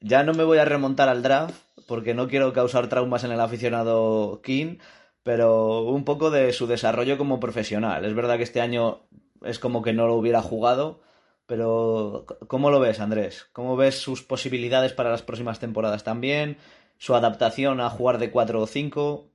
Ya 0.07 0.21
no 0.21 0.35
me 0.35 0.43
voy 0.43 0.59
a 0.59 0.65
remontar 0.65 1.09
al 1.09 1.23
draft 1.23 1.55
porque 1.87 2.13
no 2.13 2.27
quiero 2.27 2.53
causar 2.53 2.89
traumas 2.89 3.23
en 3.23 3.31
el 3.31 3.39
aficionado 3.39 4.39
King, 4.43 4.77
pero 5.23 5.81
un 5.81 6.05
poco 6.05 6.29
de 6.29 6.53
su 6.53 6.67
desarrollo 6.67 7.17
como 7.17 7.39
profesional. 7.39 8.05
Es 8.05 8.13
verdad 8.13 8.37
que 8.37 8.43
este 8.43 8.61
año 8.61 9.07
es 9.43 9.57
como 9.57 9.81
que 9.81 9.93
no 9.93 10.05
lo 10.05 10.13
hubiera 10.13 10.43
jugado, 10.43 11.01
pero 11.47 12.27
¿cómo 12.47 12.69
lo 12.69 12.79
ves, 12.79 12.99
Andrés? 12.99 13.47
¿Cómo 13.51 13.77
ves 13.77 13.95
sus 13.95 14.21
posibilidades 14.21 14.93
para 14.93 15.09
las 15.09 15.23
próximas 15.23 15.59
temporadas 15.59 16.03
también? 16.03 16.57
¿Su 16.99 17.15
adaptación 17.15 17.81
a 17.81 17.89
jugar 17.89 18.19
de 18.19 18.29
4 18.29 18.61
o 18.61 18.67
5? 18.67 19.27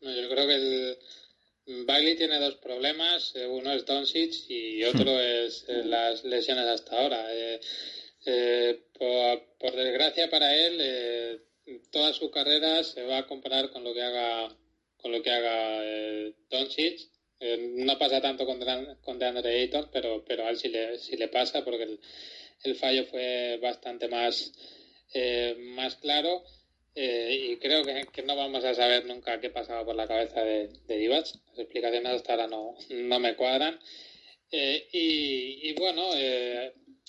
No, 0.00 0.10
yo 0.10 0.28
creo 0.28 0.46
que 0.48 0.98
el 1.66 1.84
Bailey 1.86 2.16
tiene 2.16 2.40
dos 2.40 2.56
problemas. 2.56 3.32
Eh, 3.36 3.46
uno 3.46 3.72
es 3.72 3.86
Doncic 3.86 4.32
y 4.48 4.82
otro 4.82 5.08
es 5.20 5.66
eh, 5.68 5.84
las 5.84 6.24
lesiones 6.24 6.66
hasta 6.66 7.00
ahora. 7.00 7.32
Eh, 7.32 7.60
por, 8.22 9.76
desgracia 9.76 10.30
para 10.30 10.54
él, 10.54 11.42
toda 11.90 12.12
su 12.12 12.30
carrera 12.30 12.84
se 12.84 13.02
va 13.02 13.18
a 13.18 13.26
comparar 13.26 13.70
con 13.70 13.84
lo 13.84 13.94
que 13.94 14.02
haga 14.02 14.56
con 14.96 15.12
lo 15.12 15.22
que 15.22 15.30
haga 15.30 15.82
Doncic 16.50 17.10
eh, 17.42 17.56
no 17.76 17.98
pasa 17.98 18.20
tanto 18.20 18.44
con, 18.44 18.60
con 19.00 19.18
DeAndre 19.18 19.62
Ayton, 19.62 19.88
pero, 19.90 20.22
pero 20.26 20.46
a 20.46 20.50
él 20.50 20.58
sí 20.58 20.68
le, 20.68 20.98
sí 20.98 21.16
le 21.16 21.28
pasa 21.28 21.64
porque 21.64 21.98
el, 22.64 22.74
fallo 22.76 23.06
fue 23.06 23.58
bastante 23.62 24.08
más, 24.08 24.52
eh, 25.14 25.56
más 25.74 25.96
claro. 25.96 26.44
Eh, 26.94 27.52
y 27.52 27.56
creo 27.56 27.82
que, 27.82 28.08
que, 28.12 28.22
no 28.22 28.36
vamos 28.36 28.64
a 28.64 28.74
saber 28.74 29.06
nunca 29.06 29.40
qué 29.40 29.48
pasaba 29.48 29.84
por 29.86 29.94
la 29.94 30.06
cabeza 30.06 30.42
de, 30.44 30.68
de 30.86 30.96
Divac. 30.98 31.26
Las 31.48 31.58
explicaciones 31.60 32.12
hasta 32.12 32.32
ahora 32.32 32.46
no, 32.46 32.76
no 32.90 33.18
me 33.20 33.34
cuadran. 33.36 33.80
y, 34.52 35.70
y, 35.70 35.72
bueno, 35.78 36.10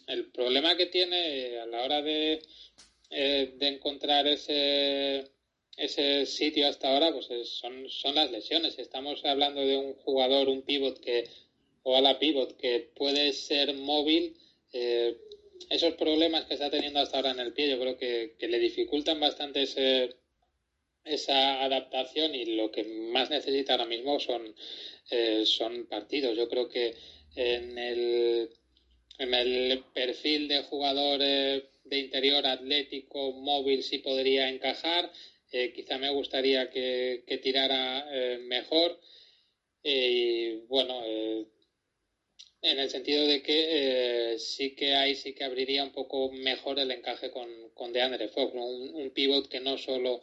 el 0.08 0.32
problema 0.32 0.76
que 0.78 0.88
tiene 0.88 1.60
a 1.60 1.66
la 1.66 1.84
hora 1.84 2.02
de, 2.02 2.42
de 3.10 3.68
encontrar 3.68 4.28
ese 4.28 5.32
ese 5.78 6.26
sitio 6.26 6.68
hasta 6.68 6.90
ahora 6.90 7.12
pues 7.12 7.28
son, 7.50 7.90
son 7.90 8.16
las 8.16 8.32
lesiones. 8.32 8.78
Estamos 8.78 9.24
hablando 9.26 9.62
de 9.62 9.78
un 9.78 9.94
jugador, 9.94 10.50
un 10.50 10.62
pivot 10.62 11.00
que, 11.00 11.30
o 11.84 11.96
a 11.96 12.02
la 12.02 12.20
pivot 12.20 12.56
que 12.58 12.92
puede 12.96 13.34
ser 13.34 13.74
móvil. 13.76 14.38
Eh, 14.74 15.18
esos 15.70 15.94
problemas 15.94 16.46
que 16.46 16.56
está 16.56 16.70
teniendo 16.70 17.00
hasta 17.00 17.18
ahora 17.18 17.32
en 17.32 17.40
el 17.40 17.54
pie, 17.54 17.70
yo 17.70 17.80
creo 17.80 17.98
que, 17.98 18.36
le 18.40 18.60
dificultan 18.60 19.20
bastante 19.20 19.64
ese, 19.64 20.16
esa 21.04 21.64
adaptación 21.64 22.36
y 22.36 22.46
lo 22.46 22.72
que 22.72 22.84
más 22.84 23.30
necesita 23.30 23.74
ahora 23.74 23.86
mismo 23.86 24.20
son, 24.20 24.54
eh, 25.10 25.44
son 25.46 25.88
partidos. 25.88 26.36
Yo 26.36 26.50
creo 26.50 26.68
que 26.68 26.96
en 27.36 27.78
el, 27.78 28.50
el 29.22 29.84
perfil 29.94 30.48
de 30.48 30.64
jugador 30.64 31.20
eh, 31.22 31.64
de 31.84 32.00
interior 32.00 32.46
atlético, 32.46 33.34
móvil, 33.34 33.84
sí 33.84 34.00
podría 34.00 34.50
encajar. 34.50 35.12
Eh, 35.52 35.74
quizá 35.74 35.98
me 35.98 36.10
gustaría 36.10 36.70
que, 36.70 37.40
tirara 37.44 38.08
eh, 38.12 38.38
mejor. 38.40 39.00
y 39.84 40.56
bueno, 40.68 41.02
eh, 41.06 41.46
en 42.62 42.80
el 42.80 42.90
sentido 42.90 43.26
de 43.28 43.42
que 43.42 44.36
sí 44.38 44.76
que 44.76 44.94
hay, 44.94 45.16
sí 45.16 45.34
que 45.34 45.44
abriría 45.44 45.84
un 45.84 45.92
poco 45.92 46.32
mejor 46.32 46.80
el 46.80 46.92
encaje 46.92 47.32
con, 47.32 47.50
con 47.74 47.92
DeAndre 47.92 48.30
Fox, 48.30 48.54
un, 48.56 49.12
pivot 49.12 49.50
que 49.50 49.60
no 49.60 49.78
solo 49.78 50.22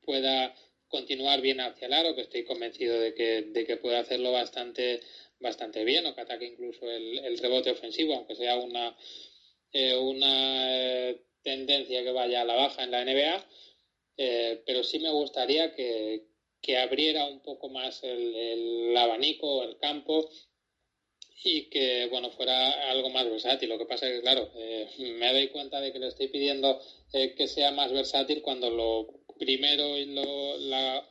pueda 0.00 0.54
continuar 0.88 1.40
bien 1.42 1.60
hacia 1.60 1.86
el 1.86 1.92
aro, 1.92 2.14
que 2.14 2.22
estoy 2.22 2.44
convencido 2.44 2.98
de 2.98 3.14
que, 3.14 3.42
de 3.42 3.66
que 3.66 3.76
puede 3.76 3.98
hacerlo 3.98 4.32
bastante, 4.32 5.00
bastante 5.44 5.84
bien, 5.84 6.04
o 6.06 6.14
que 6.14 6.22
ataque 6.22 6.46
incluso 6.46 6.90
el, 6.90 7.20
el 7.20 7.38
rebote 7.38 7.70
ofensivo, 7.70 8.14
aunque 8.14 8.34
sea 8.34 8.56
una, 8.56 8.96
una 10.00 11.14
tendencia 11.44 12.02
que 12.02 12.10
vaya 12.10 12.40
a 12.40 12.44
la 12.44 12.54
baja 12.54 12.82
en 12.82 12.90
la 12.90 13.04
NBA, 13.04 13.46
eh, 14.16 14.62
pero 14.66 14.82
sí 14.82 14.98
me 14.98 15.10
gustaría 15.10 15.74
que, 15.74 16.26
abriera 16.82 17.26
un 17.26 17.40
poco 17.40 17.68
más 17.68 18.02
el, 18.02 18.96
abanico, 18.96 19.62
el 19.62 19.76
campo 19.76 20.30
y 21.44 21.68
que 21.68 22.06
bueno 22.06 22.30
fuera 22.30 22.90
algo 22.90 23.10
más 23.10 23.28
versátil. 23.28 23.68
Lo 23.68 23.78
que 23.78 23.84
pasa 23.84 24.08
es 24.08 24.14
que, 24.14 24.20
claro, 24.22 24.50
eh, 24.56 24.88
me 25.18 25.32
doy 25.32 25.48
cuenta 25.48 25.80
de 25.80 25.92
que 25.92 25.98
le 25.98 26.08
estoy 26.08 26.28
pidiendo 26.28 26.80
eh, 27.12 27.34
que 27.34 27.48
sea 27.48 27.70
más 27.70 27.92
versátil 27.92 28.40
cuando 28.40 28.70
lo 28.70 29.24
primero 29.38 29.98
y 29.98 30.06
lo, 30.06 30.56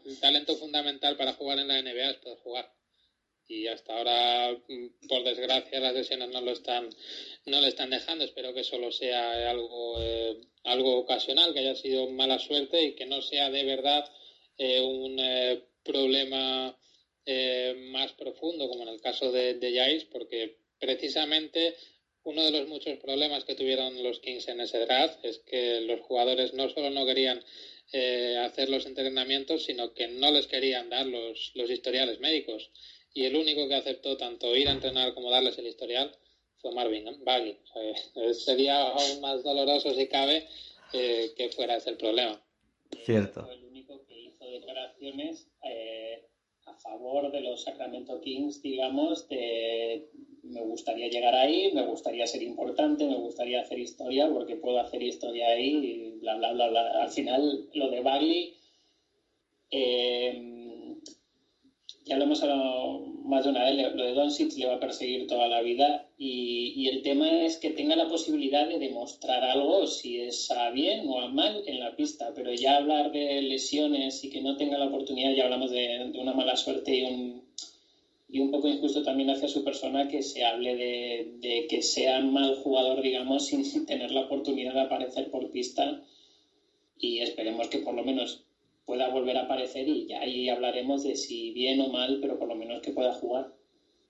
el 0.05 0.19
talento 0.19 0.55
fundamental 0.55 1.17
para 1.17 1.33
jugar 1.33 1.59
en 1.59 1.67
la 1.67 1.81
NBA 1.81 2.09
es 2.09 2.17
poder 2.17 2.37
jugar 2.39 2.73
y 3.53 3.67
hasta 3.67 3.95
ahora, 3.95 4.57
mm, 4.67 5.07
por 5.07 5.23
desgracia, 5.23 5.79
las 5.79 5.93
lesiones 5.93 6.29
no 6.29 6.41
lo 6.41 6.51
están, 6.51 6.89
no 7.45 7.61
le 7.61 7.67
están 7.67 7.91
dejando. 7.91 8.23
Espero 8.23 8.53
que 8.53 8.63
solo 8.63 8.91
sea 8.91 9.49
algo, 9.49 10.01
eh, 10.01 10.41
algo 10.63 10.97
ocasional, 10.97 11.53
que 11.53 11.59
haya 11.59 11.75
sido 11.75 12.09
mala 12.09 12.39
suerte 12.39 12.81
y 12.83 12.95
que 12.95 13.05
no 13.05 13.21
sea 13.21 13.49
de 13.49 13.63
verdad 13.63 14.11
eh, 14.57 14.81
un 14.81 15.19
eh, 15.19 15.61
problema 15.83 16.77
más 17.75 18.11
profundo, 18.13 18.67
como 18.67 18.83
en 18.83 18.89
el 18.89 18.99
caso 18.99 19.31
de, 19.31 19.53
de 19.53 20.05
porque 20.11 20.57
precisamente 20.77 21.73
uno 22.23 22.43
de 22.43 22.51
los 22.51 22.67
muchos 22.67 22.97
problemas 22.97 23.45
que 23.45 23.55
tuvieron 23.55 24.03
los 24.03 24.19
Kings 24.19 24.49
en 24.49 24.59
ese 24.59 24.79
draft 24.79 25.23
es 25.23 25.39
que 25.39 25.79
los 25.81 26.01
jugadores 26.01 26.53
no 26.53 26.67
solo 26.67 26.89
no 26.89 27.05
querían 27.05 27.41
hacer 28.41 28.67
los 28.67 28.85
entrenamientos, 28.85 29.63
sino 29.63 29.93
que 29.93 30.09
no 30.09 30.31
les 30.31 30.47
querían 30.47 30.89
dar 30.89 31.05
los, 31.05 31.53
los 31.55 31.69
historiales 31.69 32.19
médicos 32.19 32.71
y 33.13 33.25
el 33.25 33.35
único 33.35 33.67
que 33.67 33.75
aceptó 33.75 34.17
tanto 34.17 34.55
ir 34.55 34.67
a 34.67 34.71
entrenar 34.71 35.13
como 35.13 35.29
darles 35.29 35.57
el 35.57 35.67
historial 35.67 36.11
fue 36.57 36.73
Marvin 36.73 37.05
Bagley. 37.23 37.57
sería 38.33 38.89
aún 38.89 39.21
más 39.21 39.43
doloroso 39.43 39.93
si 39.93 40.07
cabe 40.07 40.47
eh, 40.93 41.31
que 41.37 41.49
fuera 41.49 41.75
ese 41.75 41.91
el 41.91 41.97
problema. 41.97 42.41
Cierto. 43.03 43.43
Fue 43.43 43.55
el 43.55 43.65
único 43.65 44.03
que 44.05 44.19
hizo 44.19 44.45
declaraciones 44.49 45.47
eh, 45.63 46.25
a 46.65 46.73
favor 46.75 47.31
de 47.31 47.41
los 47.41 47.63
Sacramento 47.63 48.19
Kings, 48.21 48.61
digamos, 48.61 49.27
de 49.27 50.07
me 50.43 50.61
gustaría 50.61 51.07
llegar 51.07 51.35
ahí, 51.35 51.71
me 51.73 51.85
gustaría 51.85 52.27
ser 52.27 52.43
importante, 52.43 53.05
me 53.05 53.15
gustaría 53.15 53.61
hacer 53.61 53.79
historia 53.79 54.29
porque 54.29 54.55
puedo 54.55 54.79
hacer 54.79 55.01
historia 55.01 55.47
ahí 55.49 55.69
y 55.69 56.19
bla, 56.19 56.35
bla, 56.35 56.51
bla, 56.51 56.69
bla. 56.69 57.03
Al 57.03 57.09
final, 57.09 57.69
lo 57.73 57.89
de 57.89 58.01
Bagley... 58.01 58.57
Eh, 59.75 60.52
ya 62.05 62.17
lo 62.17 62.25
hemos 62.25 62.41
hablado 62.43 62.99
más 63.23 63.45
de 63.45 63.51
una 63.51 63.63
vez, 63.63 63.93
lo 63.95 64.03
de 64.03 64.13
Doncic 64.13 64.57
le 64.57 64.65
va 64.65 64.75
a 64.75 64.79
perseguir 64.79 65.27
toda 65.27 65.47
la 65.47 65.61
vida 65.61 66.07
y, 66.17 66.87
el 66.87 67.01
tema 67.01 67.43
es 67.43 67.57
que 67.57 67.71
tenga 67.71 67.95
la 67.95 68.09
posibilidad 68.09 68.67
de 68.67 68.77
demostrar 68.77 69.43
algo, 69.43 69.87
si 69.87 70.19
es 70.19 70.51
a 70.51 70.69
bien 70.69 71.07
o 71.07 71.19
a 71.19 71.29
mal 71.29 71.63
en 71.65 71.79
la 71.79 71.95
pista, 71.95 72.33
pero 72.35 72.53
ya 72.53 72.75
hablar 72.75 73.11
de 73.11 73.41
lesiones 73.41 74.23
y 74.23 74.29
que 74.29 74.41
no 74.41 74.57
tenga 74.57 74.77
la 74.77 74.87
oportunidad, 74.87 75.31
ya 75.31 75.45
hablamos 75.45 75.71
de, 75.71 76.11
una 76.15 76.33
mala 76.33 76.57
suerte 76.57 76.95
y 76.95 77.03
un, 77.03 77.41
y 78.29 78.39
un 78.39 78.51
poco 78.51 78.67
injusto 78.67 79.01
también 79.01 79.29
hacia 79.29 79.47
su 79.47 79.63
persona 79.63 80.07
que 80.07 80.21
se 80.21 80.43
hable 80.43 80.75
de, 80.75 81.31
de 81.39 81.67
que 81.67 81.81
sea 81.81 82.19
mal 82.19 82.55
jugador, 82.55 83.01
digamos, 83.01 83.45
sin 83.47 83.85
tener 83.85 84.11
la 84.11 84.21
oportunidad 84.21 84.73
de 84.73 84.81
aparecer 84.81 85.29
por 85.31 85.49
pista. 85.49 86.03
Y 86.97 87.19
esperemos 87.19 87.67
que 87.69 87.79
por 87.79 87.95
lo 87.95 88.03
menos 88.03 88.42
pueda 88.85 89.09
volver 89.09 89.37
a 89.37 89.43
aparecer 89.43 89.87
y 89.87 90.07
ya 90.07 90.21
ahí 90.21 90.49
hablaremos 90.49 91.03
de 91.03 91.15
si 91.15 91.51
bien 91.51 91.79
o 91.81 91.89
mal, 91.89 92.19
pero 92.21 92.37
por 92.37 92.47
lo 92.47 92.55
menos 92.55 92.81
que 92.81 92.91
pueda 92.91 93.13
jugar. 93.13 93.53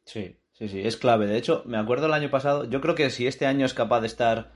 Sí, 0.06 0.36
sí, 0.54 0.68
sí, 0.68 0.82
es 0.82 0.98
clave. 0.98 1.28
De 1.28 1.38
hecho, 1.38 1.64
me 1.66 1.78
acuerdo 1.78 2.08
el 2.08 2.14
año 2.14 2.30
pasado, 2.30 2.66
yo 2.66 2.82
creo 2.82 2.96
que 2.96 3.10
si 3.10 3.28
este 3.28 3.46
año 3.46 3.66
es 3.66 3.74
capaz 3.74 4.02
de 4.02 4.08
estar 4.08 4.52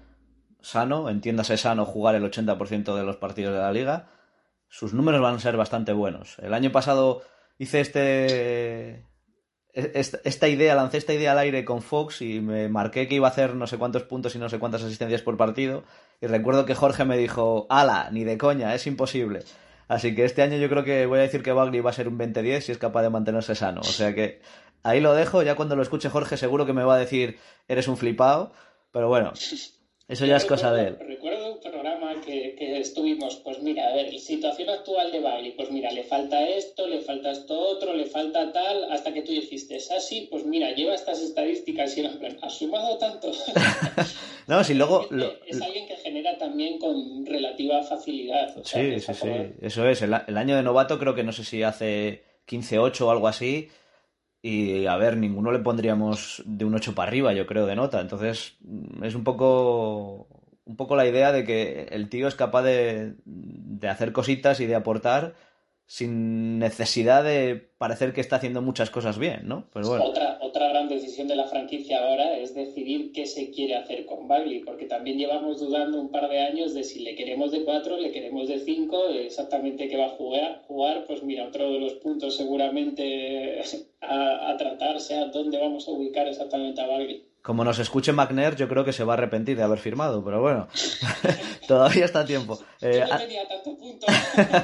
sano, 0.62 1.10
entiéndase 1.10 1.58
sano, 1.58 1.86
jugar 1.86 2.16
el 2.16 2.24
80% 2.24 2.96
de 2.96 3.04
los 3.04 3.18
partidos 3.18 3.54
de 3.54 3.60
la 3.60 3.72
liga, 3.72 4.10
sus 4.70 4.94
números 4.94 5.22
van 5.22 5.36
a 5.36 5.40
ser 5.40 5.56
bastante 5.56 5.94
buenos. 5.94 6.38
El 6.40 6.54
año 6.54 6.72
pasado 6.72 7.22
hice 7.58 7.80
este 7.80 9.06
esta 9.78 10.48
idea, 10.48 10.74
lancé 10.74 10.98
esta 10.98 11.14
idea 11.14 11.34
al 11.34 11.38
aire 11.38 11.64
con 11.64 11.84
Fox 11.84 12.24
y 12.24 12.42
me 12.42 12.68
marqué 12.68 13.08
que 13.08 13.14
iba 13.14 13.28
a 13.28 13.32
hacer 13.32 13.54
no 13.54 13.68
sé 13.68 13.78
cuántos 13.78 14.04
puntos 14.04 14.36
y 14.36 14.40
no 14.40 14.50
sé 14.50 14.58
cuántas 14.58 14.82
asistencias 14.82 15.22
por 15.22 15.38
partido. 15.38 15.84
Y 16.20 16.26
recuerdo 16.26 16.66
que 16.66 16.74
Jorge 16.74 17.06
me 17.06 17.16
dijo, 17.16 17.68
ala, 17.70 18.10
ni 18.12 18.24
de 18.24 18.40
coña, 18.40 18.74
es 18.74 18.88
imposible. 18.88 19.44
Así 19.88 20.16
que 20.16 20.26
este 20.26 20.42
año 20.42 20.58
yo 20.58 20.70
creo 20.70 20.84
que 20.84 21.06
voy 21.06 21.20
a 21.20 21.22
decir 21.24 21.44
que 21.44 21.52
Bagley 21.52 21.80
va 21.80 21.92
a 21.92 21.94
ser 21.94 22.08
un 22.08 22.18
20-10 22.18 22.62
si 22.62 22.72
es 22.72 22.78
capaz 22.78 23.04
de 23.04 23.10
mantenerse 23.10 23.56
sano. 23.56 23.82
O 23.82 23.86
sea 23.86 24.14
que 24.14 24.42
ahí 24.84 25.00
lo 25.00 25.14
dejo. 25.14 25.44
Ya 25.44 25.56
cuando 25.56 25.76
lo 25.76 25.82
escuche 25.82 26.10
Jorge 26.10 26.38
seguro 26.38 26.66
que 26.66 26.74
me 26.74 26.84
va 26.84 26.96
a 26.96 27.00
decir 27.00 27.40
eres 27.68 27.88
un 27.88 27.98
flipado. 27.98 28.52
Pero 28.92 29.08
bueno, 29.08 29.34
eso 30.08 30.26
ya 30.26 30.38
es 30.38 30.46
cosa 30.46 30.72
de 30.74 30.88
él. 30.88 30.98
Pues 33.44 33.62
mira, 33.62 33.90
a 33.90 33.96
ver, 33.96 34.20
situación 34.20 34.70
actual 34.70 35.12
de 35.12 35.20
Bailey, 35.20 35.52
pues 35.52 35.72
mira, 35.72 35.92
le 35.92 36.04
falta 36.04 36.48
esto, 36.48 36.88
le 36.88 37.02
falta 37.02 37.32
esto 37.32 37.60
otro, 37.60 37.94
le 37.94 38.06
falta 38.06 38.52
tal, 38.52 38.92
hasta 38.92 39.14
que 39.14 39.22
tú 39.22 39.32
dijiste, 39.32 39.76
es 39.76 39.92
así, 39.92 40.28
pues 40.30 40.46
mira, 40.46 40.72
lleva 40.72 40.94
estas 40.94 41.22
estadísticas 41.22 41.98
y 41.98 42.06
en 42.06 42.20
plan, 42.20 42.38
¿has 42.42 42.54
sumado 42.54 42.98
tanto? 42.98 43.32
no, 44.48 44.64
si 44.64 44.74
luego... 44.74 45.08
es, 45.46 45.62
alguien 45.62 45.88
que 45.88 45.98
genera 45.98 46.38
también 46.38 46.78
con 46.80 47.26
relativa 47.26 47.82
facilidad. 47.84 48.54
sí, 48.64 49.00
sí, 49.00 49.14
sí, 49.14 49.30
eso 49.62 49.88
es. 49.88 50.02
El, 50.02 50.16
el, 50.28 50.38
año 50.38 50.56
de 50.56 50.64
novato 50.64 51.00
creo 51.00 51.16
que 51.16 51.24
no 51.24 51.32
sé 51.32 51.44
si 51.44 51.64
hace 51.64 52.24
15-8 52.48 53.02
o 53.02 53.12
algo 53.12 53.28
así. 53.28 53.70
Y 54.42 54.86
a 54.86 54.96
ver, 54.98 55.18
ninguno 55.18 55.52
le 55.52 55.60
pondríamos 55.60 56.44
de 56.46 56.64
un 56.64 56.76
8 56.76 56.94
para 56.94 57.10
arriba, 57.10 57.34
yo 57.34 57.46
creo, 57.46 57.66
de 57.66 57.76
nota. 57.76 58.00
Entonces, 58.00 58.58
es 59.04 59.16
un 59.16 59.24
poco 59.24 60.28
un 60.68 60.76
poco 60.76 60.96
la 60.96 61.08
idea 61.08 61.32
de 61.32 61.44
que 61.44 61.88
el 61.92 62.10
tío 62.10 62.28
es 62.28 62.36
capaz 62.36 62.64
de, 62.64 63.16
de 63.26 63.88
hacer 63.90 64.12
cositas 64.12 64.60
y 64.60 64.66
de 64.66 64.76
aportar 64.76 65.36
sin 65.88 66.60
necesidad 66.60 67.24
de 67.24 67.56
parecer 67.78 68.12
que 68.12 68.20
está 68.20 68.36
haciendo 68.36 68.62
muchas 68.62 68.90
cosas 68.90 69.18
bien, 69.18 69.48
¿no? 69.48 69.70
Pero 69.74 69.92
otra, 70.04 70.38
otra 70.42 70.68
gran 70.68 70.90
decisión 70.90 71.30
de 71.30 71.38
la 71.38 71.48
franquicia 71.48 72.04
ahora 72.04 72.38
es 72.38 72.54
decidir 72.54 73.14
qué 73.14 73.26
se 73.26 73.52
quiere 73.52 73.76
hacer 73.76 74.06
con 74.06 74.28
Bagley, 74.28 74.60
porque 74.66 74.86
también 74.86 75.18
llevamos 75.18 75.62
dudando 75.62 76.02
un 76.02 76.12
par 76.12 76.28
de 76.30 76.40
años 76.40 76.74
de 76.74 76.84
si 76.84 77.00
le 77.00 77.16
queremos 77.16 77.54
de 77.54 77.64
cuatro, 77.64 77.96
le 77.96 78.12
queremos 78.12 78.50
de 78.50 78.60
cinco, 78.60 79.08
exactamente 79.08 79.88
qué 79.88 79.96
va 79.96 80.08
a 80.08 80.18
jugar, 80.18 80.64
jugar 80.68 81.06
pues 81.08 81.24
mira, 81.24 81.48
otro 81.48 81.72
de 81.72 81.80
los 81.80 81.94
puntos 81.94 82.36
seguramente 82.36 83.62
a, 84.02 84.50
a 84.52 84.58
tratar 84.58 85.00
sea 85.00 85.28
dónde 85.28 85.58
vamos 85.58 85.88
a 85.88 85.92
ubicar 85.92 86.28
exactamente 86.28 86.82
a 86.82 86.88
Bagley. 86.88 87.27
Como 87.42 87.64
nos 87.64 87.80
escuche 87.80 88.12
McNair, 88.12 88.56
yo 88.56 88.68
creo 88.68 88.84
que 88.84 88.92
se 88.92 89.06
va 89.06 89.14
a 89.14 89.18
arrepentir 89.18 89.56
de 89.56 89.64
haber 89.64 89.80
firmado, 89.80 90.24
pero 90.24 90.42
bueno, 90.42 90.68
todavía 91.68 92.04
está 92.04 92.20
a 92.20 92.26
tiempo. 92.26 92.60
Eh, 92.82 93.06
no 93.10 93.18
tenía 93.18 93.48
tanto 93.48 93.78
punto. 93.78 94.06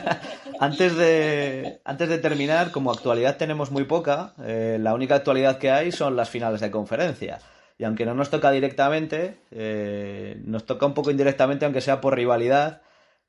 antes, 0.60 0.98
de, 0.98 1.80
antes 1.86 2.10
de 2.10 2.18
terminar, 2.18 2.72
como 2.72 2.92
actualidad 2.92 3.38
tenemos 3.38 3.72
muy 3.72 3.86
poca, 3.86 4.34
eh, 4.44 4.78
la 4.82 4.94
única 4.94 5.16
actualidad 5.16 5.60
que 5.60 5.72
hay 5.72 5.94
son 5.94 6.18
las 6.18 6.30
finales 6.30 6.60
de 6.60 6.72
conferencia. 6.72 7.40
Y 7.78 7.86
aunque 7.86 8.06
no 8.06 8.16
nos 8.16 8.30
toca 8.30 8.52
directamente, 8.52 9.38
eh, 9.52 10.42
nos 10.44 10.66
toca 10.66 10.86
un 10.86 10.94
poco 10.94 11.10
indirectamente, 11.10 11.64
aunque 11.64 11.82
sea 11.82 12.02
por 12.02 12.16
rivalidad. 12.16 12.82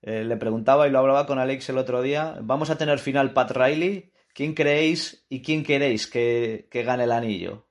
le 0.02 0.36
preguntaba 0.36 0.86
y 0.86 0.90
lo 0.90 0.98
hablaba 0.98 1.26
con 1.26 1.38
Alex 1.38 1.68
el 1.68 1.78
otro 1.78 2.02
día, 2.02 2.36
¿vamos 2.42 2.70
a 2.70 2.76
tener 2.76 2.98
final 2.98 3.32
Pat 3.32 3.52
Riley? 3.52 4.12
¿Quién 4.34 4.52
creéis 4.54 5.24
y 5.28 5.42
quién 5.42 5.62
queréis 5.62 6.08
que, 6.08 6.66
que 6.70 6.82
gane 6.82 7.04
el 7.04 7.12
anillo? 7.12 7.66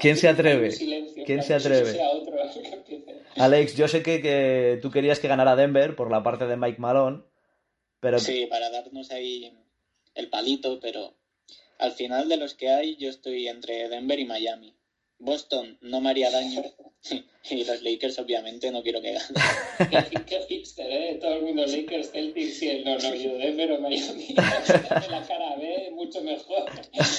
¿Quién 0.00 0.16
se 0.16 0.28
atreve? 0.28 0.74
¿Quién 1.26 1.42
se 1.42 1.54
atreve? 1.54 2.00
Alex, 3.36 3.76
yo 3.76 3.88
sé 3.88 4.02
que, 4.02 4.78
tú 4.82 4.90
querías 4.90 5.18
que 5.18 5.28
ganara 5.28 5.56
Denver 5.56 5.96
por 5.96 6.10
la 6.10 6.22
parte 6.22 6.46
de 6.46 6.56
Mike 6.56 6.80
Malone, 6.80 7.22
pero... 8.00 8.18
Sí, 8.18 8.46
para 8.46 8.70
darnos 8.70 9.10
ahí 9.10 9.52
el 10.14 10.28
palito, 10.28 10.80
pero 10.80 11.14
al 11.78 11.92
final 11.92 12.28
de 12.28 12.36
los 12.36 12.54
que 12.54 12.70
hay, 12.70 12.96
yo 12.96 13.08
estoy 13.08 13.48
entre 13.48 13.88
Denver 13.88 14.18
y 14.18 14.24
Miami. 14.26 14.74
Boston 15.18 15.78
no 15.80 16.00
me 16.00 16.10
haría 16.10 16.30
daño 16.30 16.62
y 17.58 17.64
los 17.64 17.82
Lakers 17.82 18.18
obviamente 18.18 18.70
no 18.70 18.82
quiero 18.82 19.00
que 19.00 19.12
ganen. 19.12 20.24
qué, 20.26 20.40
hipster, 20.48 20.86
¿eh? 20.90 21.18
Todo 21.20 21.34
el 21.34 21.42
mundo 21.42 21.66
Lakers, 21.66 22.10
Celtics 22.10 22.62
y 22.62 22.68
el 22.68 22.84
no, 22.84 22.98
no, 22.98 23.14
yo 23.14 23.36
Denver 23.36 23.72
o 23.72 23.80
Miami. 23.80 24.34
la 24.36 25.24
cara 25.26 25.56
B, 25.56 25.90
mucho 25.92 26.22
mejor. 26.22 26.70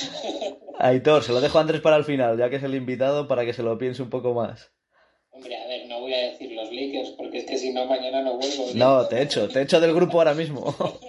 Aitor, 0.80 1.24
se 1.24 1.32
lo 1.32 1.42
dejo 1.42 1.58
a 1.58 1.62
Andrés 1.62 1.82
para 1.82 1.98
el 1.98 2.04
final, 2.04 2.38
ya 2.38 2.50
que 2.50 2.58
es 2.58 2.64
el 2.64 2.76
invitado, 2.76 3.28
para 3.28 3.46
que 3.46 3.54
se 3.54 3.64
lo 3.64 3.78
piense 3.78 4.02
un 4.02 4.10
poco 4.10 4.34
más. 4.34 4.72
Hombre, 5.32 5.56
a 5.56 5.68
ver, 5.68 5.88
no 5.88 6.00
voy 6.02 6.14
a 6.14 6.32
decir 6.32 6.52
los 6.52 6.72
Lakers, 6.72 7.12
porque 7.12 7.40
es 7.40 7.46
que 7.46 7.58
si 7.58 7.72
no, 7.72 7.86
mañana 7.86 8.22
no 8.22 8.38
vuelvo. 8.38 8.68
No, 8.76 9.08
te 9.08 9.22
echo, 9.22 9.48
te 9.48 9.62
echo 9.62 9.80
del 9.80 9.94
grupo 9.94 10.18
ahora 10.18 10.34
mismo. 10.34 10.76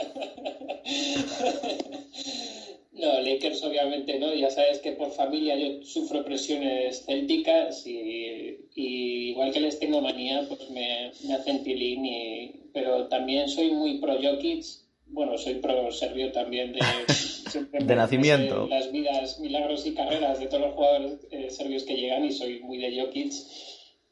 No, 3.02 3.20
Lakers 3.32 3.62
obviamente 3.64 4.18
no. 4.18 4.34
Ya 4.34 4.50
sabes 4.50 4.78
que 4.78 4.92
por 4.92 5.10
familia 5.12 5.56
yo 5.56 5.82
sufro 5.84 6.24
presiones 6.24 7.04
célticas 7.04 7.86
y, 7.86 8.68
igual 8.74 9.52
que 9.52 9.60
les 9.60 9.78
tengo 9.78 10.00
manía, 10.00 10.44
pues 10.48 10.70
me, 10.70 11.12
hacen 11.34 11.62
tilín. 11.64 12.04
Y, 12.04 12.52
pero 12.72 13.08
también 13.08 13.48
soy 13.48 13.70
muy 13.70 13.98
pro 13.98 14.14
Jokic. 14.20 14.64
Bueno, 15.06 15.36
soy 15.36 15.54
pro 15.54 15.90
serbio 15.92 16.32
también 16.32 16.72
de, 16.72 16.80
de 17.84 17.96
nacimiento. 17.96 18.66
Las 18.66 18.90
vidas, 18.90 19.38
milagros 19.40 19.86
y 19.86 19.94
carreras 19.94 20.38
de 20.38 20.46
todos 20.46 20.62
los 20.62 20.74
jugadores 20.74 21.18
eh, 21.30 21.50
serbios 21.50 21.82
que 21.84 21.96
llegan 21.96 22.24
y 22.24 22.32
soy 22.32 22.60
muy 22.60 22.78
de 22.78 22.98
Jokic 22.98 23.32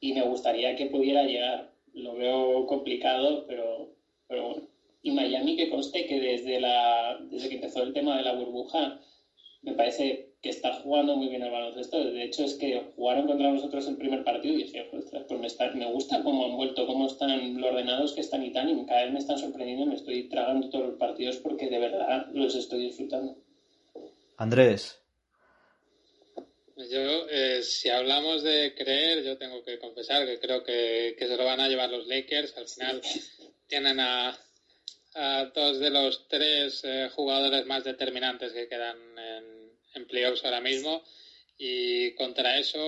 y 0.00 0.12
me 0.12 0.22
gustaría 0.22 0.76
que 0.76 0.86
pudiera 0.86 1.24
llegar. 1.24 1.70
Lo 1.94 2.14
veo 2.14 2.66
complicado, 2.66 3.46
pero, 3.46 3.94
pero 4.28 4.44
bueno 4.46 4.70
y 5.02 5.10
Miami 5.12 5.56
que 5.56 5.70
conste 5.70 6.06
que 6.06 6.20
desde, 6.20 6.60
la, 6.60 7.18
desde 7.30 7.48
que 7.48 7.54
empezó 7.56 7.82
el 7.82 7.92
tema 7.92 8.16
de 8.16 8.22
la 8.22 8.34
burbuja 8.34 9.00
me 9.62 9.72
parece 9.74 10.30
que 10.42 10.48
está 10.48 10.72
jugando 10.80 11.16
muy 11.16 11.28
bien 11.28 11.42
el 11.42 11.50
baloncesto. 11.50 12.02
De 12.02 12.24
hecho, 12.24 12.44
es 12.44 12.54
que 12.54 12.82
jugaron 12.96 13.26
contra 13.26 13.50
nosotros 13.50 13.86
el 13.88 13.96
primer 13.96 14.24
partido 14.24 14.54
y 14.54 14.64
dije, 14.64 14.88
pues 14.90 15.12
me, 15.12 15.74
me 15.74 15.92
gusta 15.92 16.22
cómo 16.22 16.46
han 16.46 16.56
vuelto, 16.56 16.86
cómo 16.86 17.06
están 17.06 17.60
los 17.60 17.70
ordenados 17.70 18.14
que 18.14 18.22
están 18.22 18.42
y 18.42 18.52
tan, 18.52 18.68
y 18.68 18.86
cada 18.86 19.04
vez 19.04 19.12
me 19.12 19.18
están 19.18 19.38
sorprendiendo, 19.38 19.86
me 19.86 19.96
estoy 19.96 20.28
tragando 20.28 20.70
todos 20.70 20.86
los 20.86 20.98
partidos 20.98 21.36
porque 21.36 21.68
de 21.68 21.78
verdad 21.78 22.26
los 22.32 22.54
estoy 22.54 22.86
disfrutando. 22.86 23.36
Andrés. 24.38 24.96
Yo, 26.88 27.28
eh, 27.28 27.62
si 27.62 27.90
hablamos 27.90 28.42
de 28.42 28.74
creer, 28.74 29.22
yo 29.22 29.36
tengo 29.36 29.62
que 29.62 29.78
confesar 29.78 30.24
que 30.24 30.38
creo 30.38 30.64
que, 30.64 31.14
que 31.18 31.26
se 31.26 31.36
lo 31.36 31.44
van 31.44 31.60
a 31.60 31.68
llevar 31.68 31.90
los 31.90 32.06
Lakers. 32.06 32.56
Al 32.56 32.66
final 32.66 33.02
tienen 33.66 34.00
a, 34.00 34.34
a 35.14 35.50
dos 35.54 35.78
de 35.78 35.90
los 35.90 36.28
tres 36.28 36.82
eh, 36.84 37.08
jugadores 37.14 37.66
más 37.66 37.84
determinantes 37.84 38.52
que 38.52 38.68
quedan 38.68 38.96
en, 39.18 40.06
playoffs 40.06 40.44
ahora 40.44 40.60
mismo. 40.60 41.02
Y 41.58 42.12
contra 42.12 42.58
eso, 42.58 42.80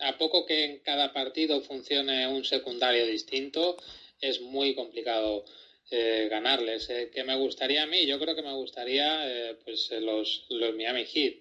a 0.00 0.16
poco 0.16 0.46
que 0.46 0.64
en 0.64 0.78
cada 0.78 1.12
partido 1.12 1.60
funcione 1.60 2.26
un 2.26 2.42
secundario 2.44 3.06
distinto, 3.06 3.76
es 4.18 4.40
muy 4.40 4.74
complicado 4.74 5.44
eh, 5.90 6.28
ganarles. 6.30 6.88
Eh, 6.88 7.10
¿Qué 7.12 7.22
me 7.22 7.36
gustaría 7.36 7.82
a 7.82 7.86
mí? 7.86 8.06
Yo 8.06 8.18
creo 8.18 8.34
que 8.34 8.42
me 8.42 8.54
gustaría 8.54 9.56
pues 9.62 9.90
los, 9.90 10.46
los 10.48 10.74
Miami 10.74 11.04
Heat. 11.04 11.34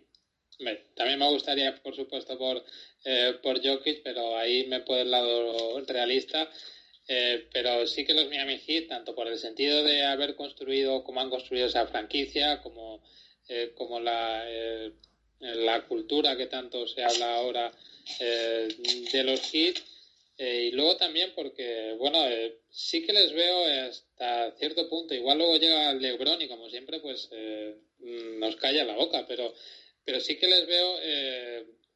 También 0.93 1.19
me 1.19 1.29
gustaría, 1.29 1.73
por 1.81 1.95
supuesto, 1.95 2.37
por, 2.37 2.65
por 3.41 3.65
Jokic, 3.65 4.03
pero 4.03 4.37
ahí 4.37 4.65
me 4.67 4.81
puede 4.81 5.03
el 5.03 5.11
lado 5.11 5.79
realista. 5.87 6.51
Eh, 7.11 7.47
pero 7.51 7.87
sí 7.87 8.05
que 8.05 8.13
los 8.13 8.29
Miami 8.29 8.59
Heat, 8.59 8.87
tanto 8.87 9.15
por 9.15 9.27
el 9.27 9.39
sentido 9.39 9.83
de 9.83 10.03
haber 10.03 10.35
construido 10.35 11.03
como 11.03 11.19
han 11.19 11.31
construido 11.31 11.65
esa 11.65 11.87
franquicia, 11.87 12.61
como, 12.61 13.01
eh, 13.47 13.71
como 13.73 13.99
la, 13.99 14.43
eh, 14.47 14.91
la 15.39 15.87
cultura 15.87 16.37
que 16.37 16.45
tanto 16.45 16.87
se 16.87 17.03
habla 17.03 17.37
ahora 17.37 17.73
de 18.19 19.23
los 19.23 19.41
Heat, 19.41 19.77
y 20.37 20.71
luego 20.71 20.97
también 20.97 21.31
porque, 21.35 21.95
bueno, 21.97 22.23
sí 22.69 23.03
que 23.05 23.13
les 23.13 23.33
veo 23.33 23.65
hasta 23.87 24.51
cierto 24.57 24.87
punto, 24.89 25.13
igual 25.13 25.37
luego 25.37 25.57
llega 25.57 25.93
LeBron 25.93 26.41
y 26.41 26.47
como 26.47 26.69
siempre, 26.69 26.99
pues 26.99 27.29
nos 27.99 28.55
calla 28.55 28.83
la 28.83 28.95
boca, 28.95 29.25
pero, 29.27 29.53
pero 30.05 30.19
sí 30.19 30.37
que 30.37 30.47
les 30.47 30.65
veo 30.65 30.97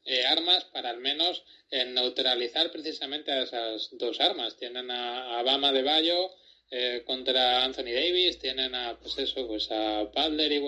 eh, 0.05 0.25
armas 0.25 0.65
para 0.65 0.89
al 0.89 0.99
menos 0.99 1.43
eh, 1.71 1.85
neutralizar 1.85 2.71
precisamente 2.71 3.31
a 3.31 3.43
esas 3.43 3.89
dos 3.93 4.19
armas. 4.19 4.57
Tienen 4.57 4.91
a, 4.91 5.41
Bama 5.43 5.71
de 5.71 5.81
Bayo 5.81 6.31
eh, 6.69 7.03
contra 7.05 7.63
Anthony 7.63 7.93
Davis, 7.93 8.37
tienen 8.37 8.75
a 8.75 8.99
pues 8.99 9.17
eso, 9.17 9.47
pues 9.47 9.71
a 9.71 10.03
Butler 10.03 10.61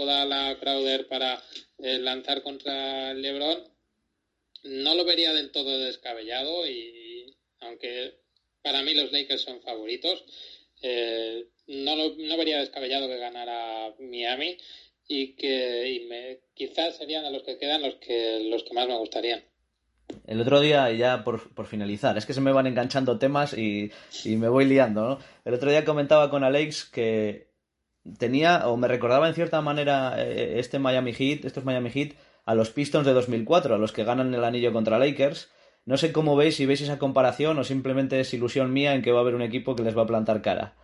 Crowder 0.60 1.08
para 1.08 1.44
lanzar 1.78 2.44
contra 2.44 3.14
LeBron. 3.14 3.64
No 4.64 4.96
lo 4.96 5.04
vería 5.04 5.34
del 5.34 5.52
todo 5.52 5.80
descabellado 5.80 6.66
y 6.66 7.36
aunque 7.60 8.16
para 8.62 8.84
mí 8.84 8.94
los 8.94 9.12
Lakers 9.12 9.42
son 9.42 9.62
favoritos, 9.62 10.24
no, 11.68 11.96
lo, 11.96 12.16
no 12.16 12.38
vería 12.38 12.60
descabellado 12.60 13.08
que 13.08 13.18
ganara 13.18 13.94
Miami 14.00 14.58
y 15.08 15.36
que 15.36 16.40
quizás 16.54 16.98
serían 16.98 17.26
a 17.26 17.30
los 17.30 17.44
que 17.44 17.58
quedan 17.58 17.82
los 17.82 17.96
que, 17.96 18.48
los 18.50 18.64
que 18.64 18.74
más 18.74 18.88
me 18.88 18.98
gustarían. 18.98 19.44
El 20.28 20.42
otro 20.42 20.60
día, 20.60 20.92
ya 20.92 21.24
por, 21.24 21.54
por, 21.54 21.66
finalizar, 21.66 22.18
es 22.18 22.26
que 22.26 22.34
se 22.34 22.42
me 22.42 22.52
van 22.52 22.68
enganchando 22.68 23.18
temas 23.18 23.58
y, 23.58 23.92
y, 24.24 24.36
me 24.36 24.50
voy 24.50 24.66
liando, 24.66 25.08
¿no? 25.08 25.20
El 25.46 25.54
otro 25.56 25.70
día 25.70 25.84
comentaba 25.84 26.30
con 26.30 26.44
Alex 26.44 26.86
que 26.86 27.48
tenía, 28.18 28.68
o 28.68 28.78
me 28.78 28.88
recordaba 28.88 29.28
en 29.28 29.34
cierta 29.34 29.62
manera 29.62 30.16
eh, 30.18 30.60
este 30.60 30.80
Miami 30.80 31.14
Heat, 31.14 31.46
estos 31.46 31.66
Miami 31.66 31.90
Heat, 31.90 32.14
a 32.46 32.54
los 32.54 32.70
Pistons 32.70 33.06
de 33.06 33.14
2004, 33.14 33.76
a 33.76 33.78
los 33.78 33.92
que 33.92 34.04
ganan 34.04 34.34
el 34.34 34.44
anillo 34.44 34.72
contra 34.72 35.00
Lakers. 35.00 35.52
No 35.86 35.98
sé 35.98 36.12
cómo 36.12 36.36
veis, 36.36 36.56
si 36.56 36.66
veis 36.66 36.82
esa 36.82 37.00
comparación 37.00 37.58
o 37.60 37.64
simplemente 37.64 38.20
es 38.20 38.34
ilusión 38.34 38.74
mía 38.74 38.94
en 38.94 39.02
que 39.02 39.12
va 39.12 39.20
a 39.20 39.22
haber 39.22 39.36
un 39.36 39.42
equipo 39.42 39.76
que 39.76 39.84
les 39.84 39.98
va 39.98 40.04
a 40.04 40.08
plantar 40.08 40.42
cara. 40.42 40.76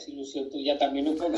Es 0.00 0.08
ilusión 0.08 0.48
tuya 0.48 0.78
también 0.78 1.08
un 1.08 1.16
poco, 1.16 1.36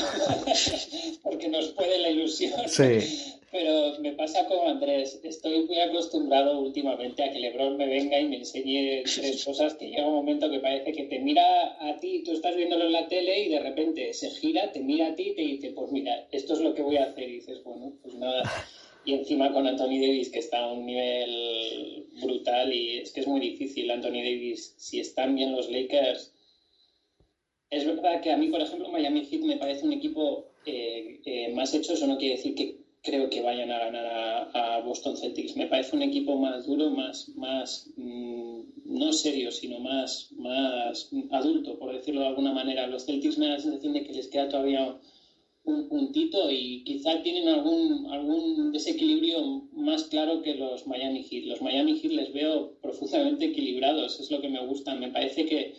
porque 1.22 1.48
nos 1.48 1.68
puede 1.68 1.98
la 1.98 2.10
ilusión. 2.10 2.52
Sí. 2.66 3.38
Pero 3.50 3.98
me 4.00 4.12
pasa 4.12 4.46
como 4.46 4.68
Andrés. 4.68 5.20
Estoy 5.22 5.64
muy 5.64 5.78
acostumbrado 5.78 6.58
últimamente 6.58 7.22
a 7.22 7.30
que 7.30 7.38
LeBron 7.38 7.76
me 7.76 7.86
venga 7.86 8.18
y 8.18 8.26
me 8.26 8.36
enseñe 8.36 9.02
tres 9.04 9.44
cosas 9.44 9.74
que 9.74 9.88
llega 9.88 10.06
un 10.06 10.14
momento 10.14 10.50
que 10.50 10.60
parece 10.60 10.92
que 10.92 11.04
te 11.04 11.18
mira 11.18 11.76
a 11.78 11.98
ti, 11.98 12.22
tú 12.24 12.32
estás 12.32 12.56
viéndolo 12.56 12.86
en 12.86 12.92
la 12.92 13.08
tele 13.08 13.42
y 13.42 13.48
de 13.50 13.60
repente 13.60 14.14
se 14.14 14.30
gira, 14.30 14.72
te 14.72 14.80
mira 14.80 15.08
a 15.08 15.14
ti 15.14 15.30
y 15.30 15.34
te 15.34 15.42
dice, 15.42 15.70
pues 15.72 15.92
mira, 15.92 16.26
esto 16.32 16.54
es 16.54 16.60
lo 16.60 16.74
que 16.74 16.80
voy 16.80 16.96
a 16.96 17.04
hacer. 17.04 17.28
Y 17.28 17.34
dices, 17.34 17.62
bueno, 17.62 17.92
pues 18.02 18.14
nada. 18.14 18.42
Y 19.04 19.14
encima 19.14 19.52
con 19.52 19.66
Anthony 19.66 20.00
Davis, 20.00 20.30
que 20.30 20.38
está 20.38 20.60
a 20.60 20.72
un 20.72 20.86
nivel 20.86 22.06
brutal 22.22 22.72
y 22.72 22.98
es 23.00 23.12
que 23.12 23.20
es 23.20 23.26
muy 23.26 23.40
difícil. 23.40 23.90
Anthony 23.90 24.22
Davis, 24.22 24.74
si 24.78 25.00
están 25.00 25.34
bien 25.34 25.52
los 25.52 25.70
Lakers. 25.70 26.31
Es 27.72 27.86
verdad 27.86 28.20
que 28.20 28.30
a 28.30 28.36
mí, 28.36 28.48
por 28.48 28.60
ejemplo, 28.60 28.90
Miami 28.90 29.24
Heat 29.24 29.40
me 29.44 29.56
parece 29.56 29.86
un 29.86 29.94
equipo 29.94 30.52
eh, 30.66 31.50
más 31.54 31.72
hecho. 31.72 31.94
Eso 31.94 32.06
no 32.06 32.18
quiere 32.18 32.36
decir 32.36 32.54
que 32.54 32.76
creo 33.02 33.30
que 33.30 33.40
vayan 33.40 33.70
a 33.70 33.78
ganar 33.78 34.50
a, 34.52 34.80
Boston 34.80 35.16
Celtics. 35.16 35.56
Me 35.56 35.66
parece 35.66 35.96
un 35.96 36.02
equipo 36.02 36.36
más 36.36 36.66
duro, 36.66 36.90
más, 36.90 37.30
más 37.34 37.88
mm, 37.96 38.60
no 38.84 39.10
serio, 39.14 39.50
sino 39.50 39.80
más, 39.80 40.30
más 40.32 41.08
adulto, 41.30 41.78
por 41.78 41.94
decirlo 41.94 42.20
de 42.20 42.26
alguna 42.26 42.52
manera. 42.52 42.86
Los 42.86 43.06
Celtics 43.06 43.38
me 43.38 43.46
da 43.46 43.52
la 43.52 43.58
sensación 43.58 43.94
de 43.94 44.04
que 44.04 44.12
les 44.12 44.28
queda 44.28 44.50
todavía 44.50 44.94
un 45.64 45.88
puntito 45.88 46.50
y 46.50 46.84
quizá 46.84 47.22
tienen 47.22 47.48
algún, 47.48 48.06
algún 48.10 48.70
desequilibrio 48.70 49.66
más 49.72 50.04
claro 50.04 50.42
que 50.42 50.52
los 50.56 50.86
Miami 50.86 51.22
Heat. 51.22 51.46
Los 51.46 51.62
Miami 51.62 51.98
Heat 51.98 52.12
les 52.12 52.32
veo 52.34 52.74
profundamente 52.82 53.46
equilibrados, 53.46 54.20
es 54.20 54.30
lo 54.30 54.42
que 54.42 54.50
me 54.50 54.60
gusta. 54.60 54.94
Me 54.94 55.08
parece 55.08 55.46
que 55.46 55.72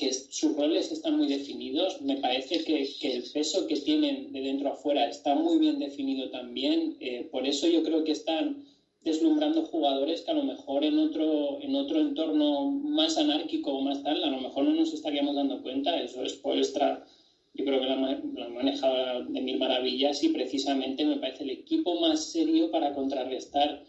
que 0.00 0.14
sus 0.14 0.56
roles 0.56 0.90
están 0.90 1.18
muy 1.18 1.28
definidos. 1.28 2.00
Me 2.00 2.16
parece 2.16 2.64
que, 2.64 2.88
el 3.02 3.24
peso 3.34 3.66
que 3.66 3.76
tienen 3.76 4.32
de 4.32 4.40
dentro 4.40 4.72
a 4.72 4.76
fuera 4.76 5.06
está 5.06 5.34
muy 5.34 5.58
bien 5.58 5.78
definido 5.78 6.30
también. 6.30 6.96
Eh, 7.00 7.28
por 7.30 7.46
eso 7.46 7.68
yo 7.68 7.82
creo 7.82 8.02
que 8.02 8.12
están 8.12 8.64
deslumbrando 9.02 9.66
jugadores 9.66 10.22
que 10.22 10.30
a 10.30 10.34
lo 10.34 10.44
mejor 10.44 10.84
en 10.84 10.98
otro, 10.98 11.60
en 11.60 11.74
otro 11.74 12.00
entorno 12.00 12.70
más 12.70 13.18
anárquico 13.18 13.72
o 13.72 13.82
más 13.82 14.02
tal, 14.02 14.24
a 14.24 14.30
lo 14.30 14.40
mejor 14.40 14.64
no 14.64 14.72
nos 14.72 14.94
estaríamos 14.94 15.36
dando 15.36 15.60
cuenta. 15.60 16.00
Eso 16.00 16.24
es 16.24 16.32
por 16.32 16.56
extra. 16.56 17.04
Yo 17.52 17.64
creo 17.66 17.80
que 17.80 17.86
lo 17.86 17.92
han 17.92 18.54
manejado 18.54 19.24
de 19.24 19.40
mil 19.42 19.58
maravillas 19.58 20.22
y 20.22 20.30
precisamente 20.30 21.04
me 21.04 21.18
parece 21.18 21.42
el 21.42 21.50
equipo 21.50 22.00
más 22.00 22.32
serio 22.32 22.70
para 22.70 22.94
contrarrestar 22.94 23.84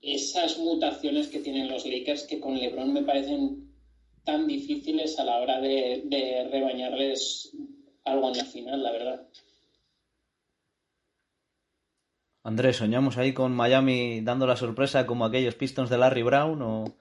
esas 0.00 0.56
mutaciones 0.56 1.28
que 1.28 1.40
tienen 1.40 1.68
los 1.68 1.84
Lakers 1.84 2.22
que 2.22 2.40
con 2.40 2.58
LeBron 2.58 2.94
me 2.94 3.02
parecen 3.02 3.69
tan 4.24 4.46
difíciles 4.46 5.18
a 5.18 5.24
la 5.24 5.38
hora 5.38 5.60
de, 5.60 6.48
rebañarles 6.50 7.52
algo 8.04 8.30
en 8.30 8.38
la 8.38 8.44
final, 8.44 8.82
la 8.82 8.92
verdad. 8.92 9.28
Andrés, 12.42 12.76
¿soñamos 12.76 13.18
ahí 13.18 13.34
con 13.34 13.52
Miami 13.52 14.20
dando 14.22 14.46
la 14.46 14.56
sorpresa 14.56 15.06
como 15.06 15.24
aquellos 15.24 15.54
Pistons 15.54 15.90
de 15.90 15.98
Larry 15.98 16.22
Brown 16.22 16.62
o...? 16.62 16.96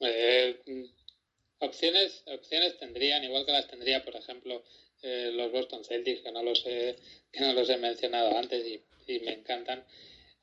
Eh, 0.00 0.60
opciones, 1.58 2.22
opciones 2.26 2.76
tendrían, 2.78 3.24
igual 3.24 3.46
que 3.46 3.52
las 3.52 3.68
tendría, 3.68 4.04
por 4.04 4.16
ejemplo, 4.16 4.62
eh, 5.02 5.30
los 5.32 5.50
Boston 5.50 5.84
Celtics, 5.84 6.22
que 6.22 6.32
no 6.32 6.42
los 6.42 6.64
he, 6.66 6.96
que 7.32 7.40
no 7.40 7.52
los 7.54 7.68
he 7.70 7.76
mencionado 7.76 8.36
antes 8.36 8.66
y, 8.66 8.82
me 9.20 9.32
encantan. 9.32 9.84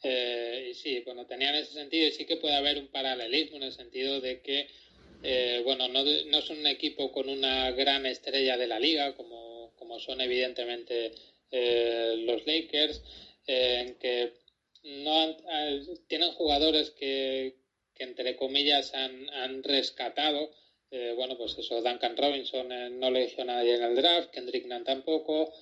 Eh, 0.04 0.70
y 0.72 0.74
sí, 0.74 1.02
bueno, 1.06 1.26
tenían 1.26 1.56
ese 1.56 1.74
sentido 1.74 2.08
y 2.08 2.12
sí 2.12 2.26
que 2.26 2.38
puede 2.38 2.56
haber 2.56 2.78
un 2.78 2.88
paralelismo 2.88 3.58
en 3.58 3.64
el 3.64 3.72
sentido 3.72 4.22
de 4.22 4.42
que 4.42 4.70
eh, 5.22 5.62
bueno, 5.64 5.88
no, 5.88 6.04
no, 6.04 6.38
es 6.38 6.50
un 6.50 6.66
equipo 6.68 7.12
con 7.12 7.30
una 7.30 7.72
gran 7.72 8.06
estrella 8.06 8.58
de 8.58 8.68
la 8.68 8.80
liga, 8.80 9.14
como, 9.16 9.74
como 9.76 10.00
son 10.00 10.22
evidentemente 10.22 11.12
eh, 11.52 12.16
los 12.20 12.46
Lakers, 12.46 13.02
eh, 13.48 13.96
que 14.00 14.34
no 14.84 15.36
tienen 16.08 16.32
jugadores 16.32 16.92
que, 16.92 17.56
que, 17.94 18.04
entre 18.04 18.36
comillas 18.36 18.94
han, 18.94 19.30
han 19.32 19.64
rescatado. 19.64 20.52
bueno, 21.16 21.38
pues 21.38 21.58
eso, 21.58 21.82
Duncan 21.82 22.16
Robinson 22.18 23.00
no 23.00 23.12
le 23.12 23.26
hizo 23.26 23.44
nadie 23.44 23.76
en 23.76 23.84
el 23.84 23.96
draft, 23.96 24.32
Kendrick 24.32 24.66
Nunn 24.66 24.84
tampoco. 24.84 25.54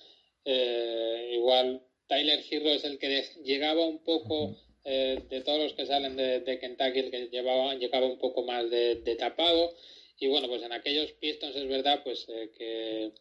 igual 0.44 1.82
Tyler 2.06 2.42
Hero 2.48 2.70
es 2.70 2.84
el 2.84 2.98
que 2.98 3.24
llegaba 3.44 3.84
un 3.84 4.02
poco 4.02 4.56
eh, 4.84 5.22
de 5.28 5.40
todos 5.42 5.58
los 5.60 5.72
que 5.74 5.86
salen 5.86 6.16
de, 6.16 6.58
Kentucky, 6.60 7.00
el 7.00 7.10
que 7.10 7.28
llevaba, 7.28 7.74
llegaba 7.74 8.06
un 8.06 8.18
poco 8.18 8.42
más 8.42 8.70
de, 8.70 9.16
tapado. 9.18 9.74
Y 10.18 10.28
bueno, 10.28 10.48
pues 10.48 10.62
en 10.62 10.72
aquellos 10.72 11.12
Pistons 11.12 11.56
es 11.56 11.68
verdad 11.68 12.02
pues 12.02 12.26
eh, 12.28 12.50
que, 12.56 13.12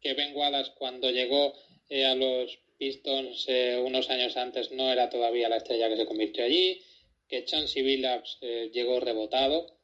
que 0.00 0.14
Ben 0.14 0.36
Wallace 0.36 0.72
cuando 0.76 1.10
llegó 1.10 1.54
eh, 1.88 2.04
a 2.04 2.14
los 2.14 2.58
Pistons 2.78 3.46
unos 3.84 4.10
años 4.10 4.36
antes 4.36 4.72
no 4.72 4.90
era 4.92 5.08
todavía 5.08 5.48
la 5.48 5.58
estrella 5.58 5.88
que 5.88 5.96
se 5.96 6.06
convirtió 6.06 6.44
allí, 6.44 6.82
que 7.28 7.44
Chauncey 7.44 7.82
Billups 7.82 8.40
llegó 8.72 8.98
rebotado, 8.98 9.78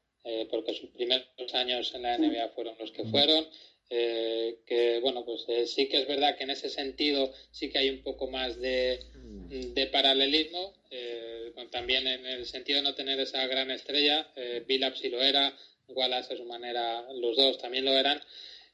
porque 0.51 0.74
sus 0.74 0.90
primeros 0.90 1.55
años 1.55 1.94
en 1.94 2.03
la 2.03 2.18
NBA 2.18 2.49
fueron 2.49 2.74
los 2.76 2.90
que 2.90 3.05
fueron. 3.05 3.46
Eh, 3.91 4.59
que 4.66 4.99
bueno, 5.01 5.24
pues 5.24 5.45
eh, 5.49 5.66
sí 5.66 5.89
que 5.89 5.99
es 5.99 6.07
verdad 6.07 6.36
que 6.36 6.45
en 6.45 6.51
ese 6.51 6.68
sentido 6.68 7.32
sí 7.51 7.70
que 7.70 7.78
hay 7.78 7.89
un 7.89 8.03
poco 8.03 8.26
más 8.26 8.59
de, 8.61 9.01
de 9.49 9.86
paralelismo, 9.86 10.74
eh, 10.91 11.53
también 11.70 12.07
en 12.07 12.26
el 12.26 12.47
sentido 12.47 12.78
de 12.78 12.82
no 12.82 12.95
tener 12.95 13.18
esa 13.18 13.47
gran 13.47 13.70
estrella, 13.70 14.30
eh, 14.36 14.62
Billups 14.66 14.99
sí 14.99 15.09
lo 15.09 15.22
era, 15.22 15.55
Wallace 15.89 16.34
a 16.34 16.36
su 16.36 16.45
manera, 16.45 17.05
los 17.14 17.36
dos 17.36 17.57
también 17.59 17.84
lo 17.84 17.93
eran, 17.93 18.20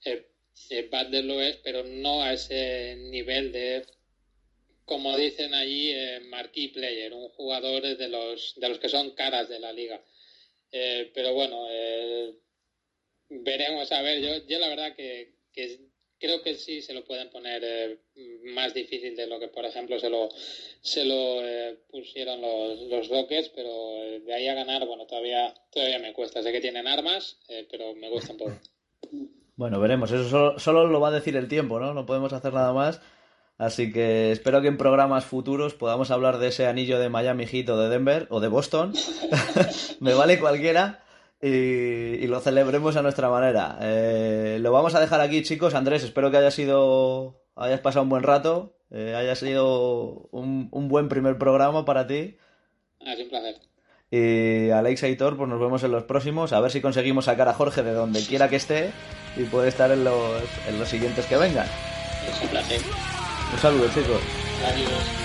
eh, 0.05 0.25
Butler 0.91 1.25
lo 1.25 1.41
es, 1.41 1.57
pero 1.59 1.85
no 1.85 2.23
a 2.23 2.33
ese 2.33 2.97
nivel 2.97 3.53
de, 3.53 3.85
como 4.85 5.17
dicen 5.17 5.55
allí, 5.55 5.93
marquee 6.23 6.69
player, 6.71 7.13
un 7.13 7.29
jugador 7.29 7.97
de 7.97 8.09
los, 8.09 8.55
de 8.57 8.69
los 8.69 8.79
que 8.79 8.89
son 8.89 9.13
caras 9.13 9.49
de 9.49 9.59
la 9.59 9.73
liga. 9.73 10.03
pero 10.71 11.33
bueno, 11.35 11.67
veremos 13.43 13.91
a 13.93 14.03
ver. 14.03 14.21
Yo, 14.21 14.47
yo 14.47 14.59
la 14.59 14.69
verdad 14.69 14.95
que, 14.95 15.35
creo 16.19 16.43
que 16.43 16.55
sí 16.55 16.81
se 16.81 16.95
lo 16.95 17.05
pueden 17.05 17.31
poner 17.31 17.63
eh, 17.65 17.99
más 18.55 18.75
difícil 18.75 19.17
de 19.17 19.27
lo 19.27 19.39
que, 19.39 19.49
por 19.49 19.65
ejemplo, 19.65 19.99
se 19.99 20.11
lo, 20.11 20.29
se 20.81 21.05
lo 21.05 21.47
eh, 21.47 21.79
pusieron 21.91 22.41
los, 22.41 22.81
los 22.83 23.09
Rockets, 23.09 23.51
pero 23.51 23.71
eh, 24.03 24.21
de 24.21 24.35
ahí 24.35 24.49
a 24.49 24.55
ganar, 24.55 24.87
bueno, 24.87 25.07
todavía, 25.07 25.55
todavía 25.71 25.99
me 25.99 26.13
cuesta. 26.13 26.43
Sé 26.43 26.53
que 26.53 26.61
tienen 26.61 26.87
armas, 26.87 27.39
pero 27.71 27.95
me 27.95 28.11
cuesta 28.11 28.33
un 28.33 28.39
poco. 28.39 28.53
Bueno, 29.57 29.81
veremos. 29.81 30.11
Eso 30.11 30.29
solo, 30.29 30.59
solo, 30.59 30.87
lo 30.87 31.01
va 31.01 31.09
a 31.09 31.13
decir 31.13 31.37
el 31.37 31.49
tiempo, 31.49 31.79
¿no? 31.79 31.95
No 31.95 32.07
podemos 32.07 32.33
hacer 32.33 32.53
nada 32.53 32.73
más. 32.73 33.01
Así 33.57 33.93
que 33.93 34.33
espero 34.33 34.61
que 34.63 34.69
en 34.69 34.77
programas 34.77 35.25
futuros 35.27 35.75
podamos 35.75 36.11
hablar 36.11 36.39
de 36.39 36.49
ese 36.49 36.67
anillo 36.67 36.99
de 36.99 37.09
Miami 37.09 37.47
Heat 37.47 37.69
o 37.69 37.79
de 37.79 37.89
Denver 37.89 38.27
o 38.31 38.41
de 38.41 38.49
Boston. 38.49 38.93
me 40.01 40.13
vale 40.13 40.41
cualquiera 40.41 41.04
y, 41.47 42.27
lo 42.27 42.41
celebremos 42.41 42.97
a 42.97 43.03
nuestra 43.03 43.29
manera. 43.29 43.79
Eh, 43.83 44.59
lo 44.61 44.73
vamos 44.73 44.95
a 44.95 45.01
dejar 45.01 45.21
aquí, 45.21 45.43
chicos. 45.43 45.75
Andrés, 45.75 46.03
espero 46.03 46.31
que 46.31 46.39
haya 46.39 46.51
sido, 46.51 47.43
hayas 47.55 47.81
pasado 47.81 48.05
un 48.05 48.09
buen 48.09 48.23
rato, 48.23 48.79
eh, 48.91 49.15
haya 49.15 49.35
sido 49.35 50.29
un, 50.31 50.71
buen 50.89 51.09
primer 51.09 51.37
programa 51.37 51.85
para 51.85 52.07
ti. 52.07 52.39
Ah, 53.01 53.13
un 53.21 53.29
placer. 53.29 53.57
Y 54.11 54.71
Alex 54.71 55.03
Aitor, 55.03 55.37
pues 55.37 55.49
nos 55.49 55.61
vemos 55.61 55.83
en 55.83 55.93
los 55.93 56.05
próximos. 56.05 56.53
A 56.53 56.61
ver 56.61 56.71
si 56.71 56.81
conseguimos 56.81 57.27
sacar 57.27 57.49
a 57.49 57.55
Jorge 57.55 57.83
de 57.83 57.93
donde 57.93 58.25
quiera 58.25 58.49
que 58.49 58.57
esté 58.57 58.93
y 59.37 59.43
puede 59.45 59.69
estar 59.69 59.91
en 59.91 60.05
los, 60.05 60.43
en 60.69 60.79
los 60.79 60.89
siguientes 60.89 61.27
que 61.27 61.37
vengan. 61.37 61.67
Es 62.27 62.43
un 62.43 62.49
placer. 62.49 62.81
Un 63.53 63.59
saludo, 63.59 63.87
chicos. 63.89 64.21
Adiós. 64.67 65.24